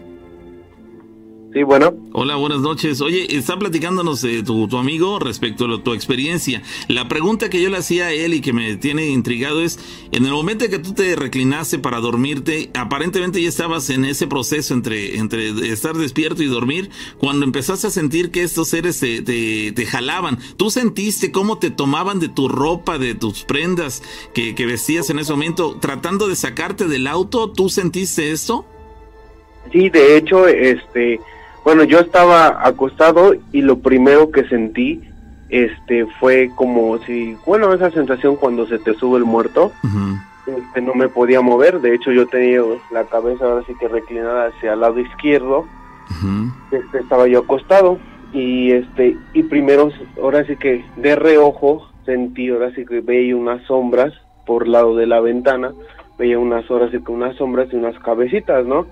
[1.56, 1.94] Sí, bueno.
[2.12, 3.00] Hola, buenas noches.
[3.00, 6.60] Oye, está platicándonos de tu, tu amigo respecto a tu experiencia.
[6.86, 9.78] La pregunta que yo le hacía a él y que me tiene intrigado es,
[10.12, 14.74] en el momento que tú te reclinaste para dormirte, aparentemente ya estabas en ese proceso
[14.74, 19.72] entre, entre estar despierto y dormir, cuando empezaste a sentir que estos seres te, te,
[19.72, 24.02] te jalaban, ¿tú sentiste cómo te tomaban de tu ropa, de tus prendas
[24.34, 27.50] que, que vestías en ese momento, tratando de sacarte del auto?
[27.50, 28.66] ¿Tú sentiste esto?
[29.72, 31.18] Sí, de hecho, este
[31.66, 35.02] bueno, yo estaba acostado y lo primero que sentí
[35.48, 39.72] este fue como si, bueno, esa sensación cuando se te sube el muerto,
[40.46, 42.60] este, no me podía mover, de hecho yo tenía
[42.92, 45.66] la cabeza ahora sí que reclinada hacia el lado izquierdo,
[46.70, 47.98] este, estaba yo acostado
[48.32, 49.90] y este y primero
[50.22, 54.14] ahora sí que de reojo sentí ahora sí que veía unas sombras
[54.46, 55.72] por lado de la ventana,
[56.16, 58.86] veía unas horas y que unas sombras y unas cabecitas, ¿no?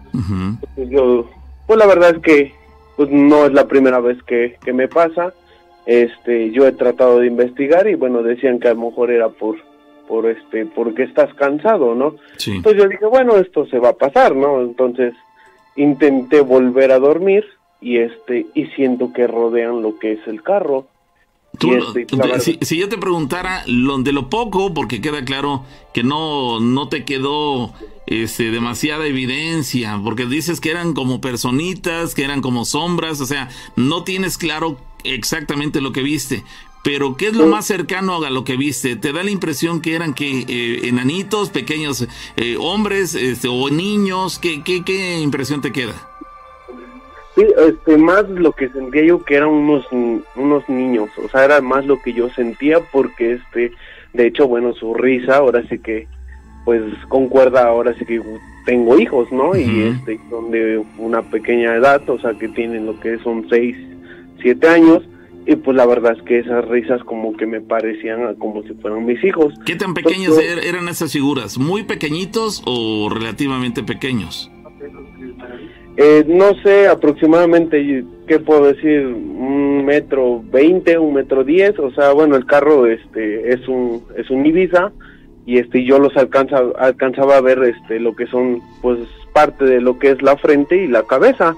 [0.90, 1.30] Yo,
[1.68, 2.63] pues la verdad es que
[2.96, 5.32] pues no es la primera vez que, que me pasa.
[5.86, 9.56] Este, yo he tratado de investigar y bueno, decían que a lo mejor era por
[10.08, 12.16] por este porque estás cansado, ¿no?
[12.46, 14.60] Entonces yo dije, bueno, esto se va a pasar, ¿no?
[14.60, 15.14] Entonces
[15.76, 17.44] intenté volver a dormir
[17.80, 20.86] y este y siento que rodean lo que es el carro.
[21.60, 26.88] Este, si, yo te preguntara lo, de lo poco, porque queda claro que no, no
[26.88, 27.72] te quedó
[28.06, 33.48] este, demasiada evidencia, porque dices que eran como personitas, que eran como sombras, o sea,
[33.76, 36.44] no tienes claro exactamente lo que viste.
[36.82, 38.94] Pero, ¿qué es lo más cercano a lo que viste?
[38.94, 42.06] ¿Te da la impresión que eran que eh, enanitos, pequeños
[42.36, 44.38] eh, hombres este, o niños?
[44.38, 45.94] ¿Qué, qué, ¿Qué impresión te queda?
[47.34, 49.86] Sí, este, más lo que sentía yo que eran unos,
[50.36, 53.72] unos niños, o sea, era más lo que yo sentía porque, este,
[54.12, 56.06] de hecho, bueno, su risa, ahora sí que,
[56.64, 58.22] pues, concuerda, ahora sí que
[58.66, 59.56] tengo hijos, ¿no?
[59.56, 63.76] Y, este, son de una pequeña edad, o sea, que tienen lo que son seis,
[64.40, 65.02] siete años,
[65.46, 69.04] y pues la verdad es que esas risas como que me parecían como si fueran
[69.04, 69.52] mis hijos.
[69.66, 71.58] ¿Qué tan pequeños er-, eran esas figuras?
[71.58, 74.50] ¿Muy pequeñitos o relativamente pequeños?
[75.96, 79.06] Eh, no sé, aproximadamente, ¿qué puedo decir?
[79.06, 84.28] Un metro veinte, un metro diez, o sea, bueno, el carro este es un es
[84.30, 84.92] un Ibiza
[85.46, 88.98] y este yo los alcanza, alcanzaba a ver este lo que son pues
[89.34, 91.56] parte de lo que es la frente y la cabeza.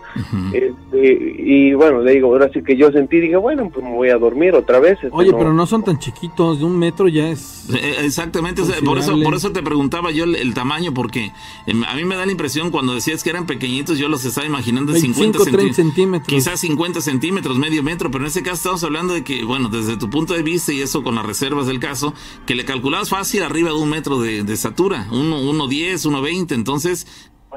[0.52, 4.08] este, y bueno, le digo, ahora sí que yo sentí, dije, bueno, pues me voy
[4.08, 4.94] a dormir otra vez.
[4.94, 7.68] Este, Oye, pero no son tan chiquitos, de un metro ya es...
[7.74, 11.32] Eh, exactamente, por, eso, por eso te preguntaba yo el, tamaño, porque
[11.66, 14.46] em, a mí me da la impresión cuando decías que eran pequeñitos, yo los estaba
[14.46, 15.38] imaginando de 50
[15.74, 16.28] centímetros.
[16.28, 19.98] Quizás 50 centímetros, medio metro, pero en ese caso estamos hablando de que, bueno, desde
[19.98, 22.14] tu punto de vista y eso con las reservas del caso,
[22.46, 26.22] que le calculabas fácil arriba de un metro de, de estatura, uno, uno 10, uno
[26.22, 27.06] 20, entonces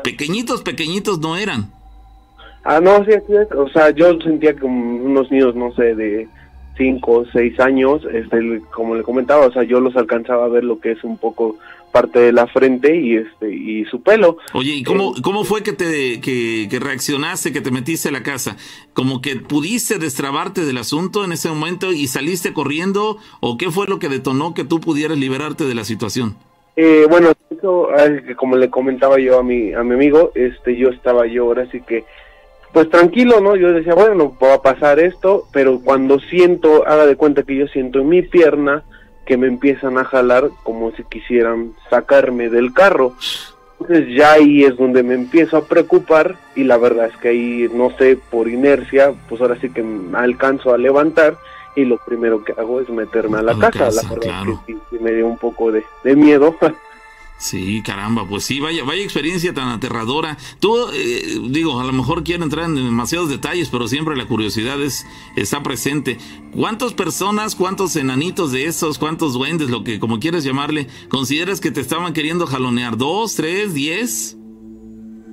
[0.03, 1.71] Pequeñitos, pequeñitos no eran.
[2.63, 3.11] Ah, no, sí,
[3.55, 6.27] O sea, yo sentía como unos niños, no sé, de
[6.77, 10.63] 5 o 6 años, este, como le comentaba, o sea, yo los alcanzaba a ver
[10.63, 11.57] lo que es un poco
[11.91, 14.37] parte de la frente y este y su pelo.
[14.53, 18.11] Oye, ¿y cómo, eh, cómo fue que te que, que, reaccionaste, que te metiste a
[18.11, 18.57] la casa?
[18.93, 23.17] ¿Como que pudiste destrabarte del asunto en ese momento y saliste corriendo?
[23.39, 26.35] ¿O qué fue lo que detonó que tú pudieras liberarte de la situación?
[26.75, 27.33] Eh, bueno,
[28.35, 31.81] como le comentaba yo a mi, a mi amigo, este, yo estaba yo ahora sí
[31.81, 32.05] que,
[32.73, 33.55] pues tranquilo, ¿no?
[33.55, 37.67] Yo decía, bueno, va a pasar esto, pero cuando siento, haga de cuenta que yo
[37.67, 38.83] siento en mi pierna
[39.25, 43.13] que me empiezan a jalar como si quisieran sacarme del carro.
[43.79, 47.69] Entonces ya ahí es donde me empiezo a preocupar y la verdad es que ahí,
[47.73, 51.37] no sé, por inercia, pues ahora sí que me alcanzo a levantar
[51.75, 53.89] y lo primero que hago es meterme a la, casa.
[53.91, 55.83] La verdad que sí, me dio un poco de,
[56.15, 56.55] miedo.
[57.39, 60.37] Sí, caramba, pues sí, vaya, vaya experiencia tan aterradora.
[60.59, 64.81] Tú, eh, digo, a lo mejor quiero entrar en demasiados detalles, pero siempre la curiosidad
[64.81, 65.07] es,
[65.37, 66.17] está presente.
[66.53, 71.71] ¿Cuántas personas, cuántos enanitos de esos, cuántos duendes, lo que como quieres llamarle, consideras que
[71.71, 72.97] te estaban queriendo jalonear?
[72.97, 74.37] ¿Dos, tres, diez?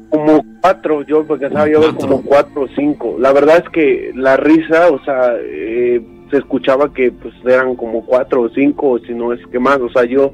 [0.09, 3.17] Como cuatro, yo porque sabía yo como cuatro o cinco.
[3.19, 6.01] La verdad es que la risa, o sea, eh,
[6.31, 9.91] se escuchaba que pues eran como cuatro o cinco, si no es que más, o
[9.91, 10.33] sea, yo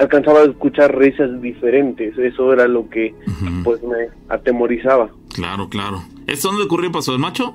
[0.00, 3.14] alcanzaba a escuchar risas diferentes, eso era lo que
[3.62, 5.10] pues me atemorizaba.
[5.34, 6.02] Claro, claro.
[6.26, 7.54] ¿Es donde ocurrió Paso del Macho?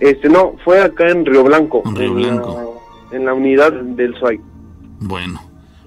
[0.00, 1.82] Este, no, fue acá en Río Blanco.
[1.84, 2.80] En Río Blanco.
[3.10, 4.40] La, en la unidad del SUAI.
[5.00, 5.40] Bueno,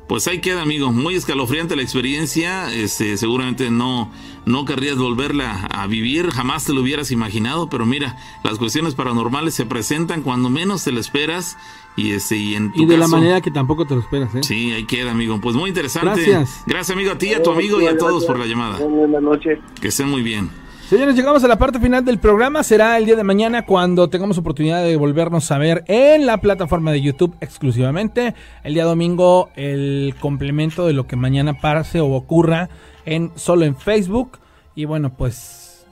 [0.07, 0.91] pues ahí queda, amigo.
[0.91, 2.71] Muy escalofriante la experiencia.
[2.73, 4.11] Este, seguramente no,
[4.47, 6.31] no querrías volverla a vivir.
[6.31, 7.69] Jamás te lo hubieras imaginado.
[7.69, 11.57] Pero mira, las cuestiones paranormales se presentan cuando menos te lo esperas.
[11.95, 14.43] Y, este, y, en y de la manera que tampoco te lo esperas, ¿eh?
[14.43, 15.39] Sí, ahí queda, amigo.
[15.41, 16.23] Pues muy interesante.
[16.23, 16.63] Gracias.
[16.65, 18.79] Gracias, amigo, a ti, a tu amigo y a todos por la llamada.
[18.79, 19.59] Buenas noches.
[19.81, 20.49] Que estén muy bien.
[20.87, 22.63] Señores, llegamos a la parte final del programa.
[22.63, 26.93] Será el día de mañana cuando tengamos oportunidad de volvernos a ver en la plataforma
[26.93, 28.35] de YouTube exclusivamente.
[28.63, 32.69] El día domingo, el complemento de lo que mañana pase o ocurra
[33.07, 34.37] en solo en Facebook.
[34.75, 35.85] Y bueno, pues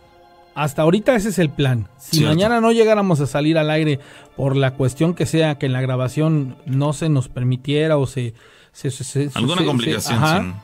[0.54, 1.88] hasta ahorita ese es el plan.
[1.98, 2.36] Si Cierto.
[2.36, 4.00] mañana no llegáramos a salir al aire
[4.38, 8.34] por la cuestión que sea que en la grabación no se nos permitiera o se...
[8.72, 10.62] se- se- se- Alguna complicación, ajá.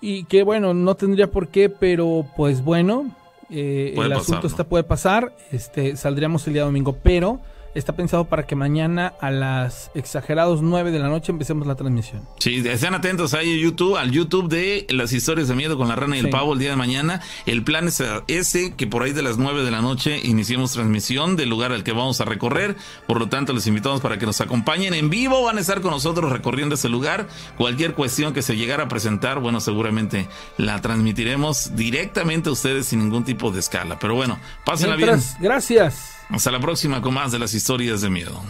[0.00, 3.10] Y que bueno, no tendría por qué, pero pues bueno,
[3.50, 4.48] eh, el pasar, asunto ¿no?
[4.48, 5.34] está puede pasar.
[5.52, 7.40] Este, saldríamos el día domingo, pero
[7.74, 12.22] está pensado para que mañana a las exagerados 9 de la noche empecemos la transmisión.
[12.38, 15.96] Sí, estén atentos ahí a YouTube, al YouTube de las historias de miedo con la
[15.96, 17.20] rana y el pavo el día de mañana.
[17.46, 21.36] El plan es ese, que por ahí de las 9 de la noche iniciemos transmisión
[21.36, 22.76] del lugar al que vamos a recorrer.
[23.06, 25.42] Por lo tanto, les invitamos para que nos acompañen en vivo.
[25.44, 27.28] Van a estar con nosotros recorriendo ese lugar.
[27.56, 33.00] Cualquier cuestión que se llegara a presentar, bueno, seguramente la transmitiremos directamente a ustedes sin
[33.00, 33.98] ningún tipo de escala.
[33.98, 35.08] Pero bueno, pásenla bien.
[35.08, 36.14] Mientras, gracias.
[36.30, 38.42] Hasta la próxima con más de las historias de miedo.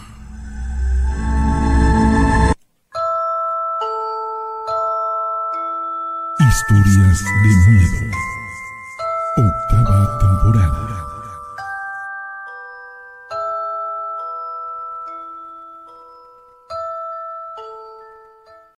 [6.39, 8.11] Historias de miedo.
[9.37, 10.94] Octava temporada.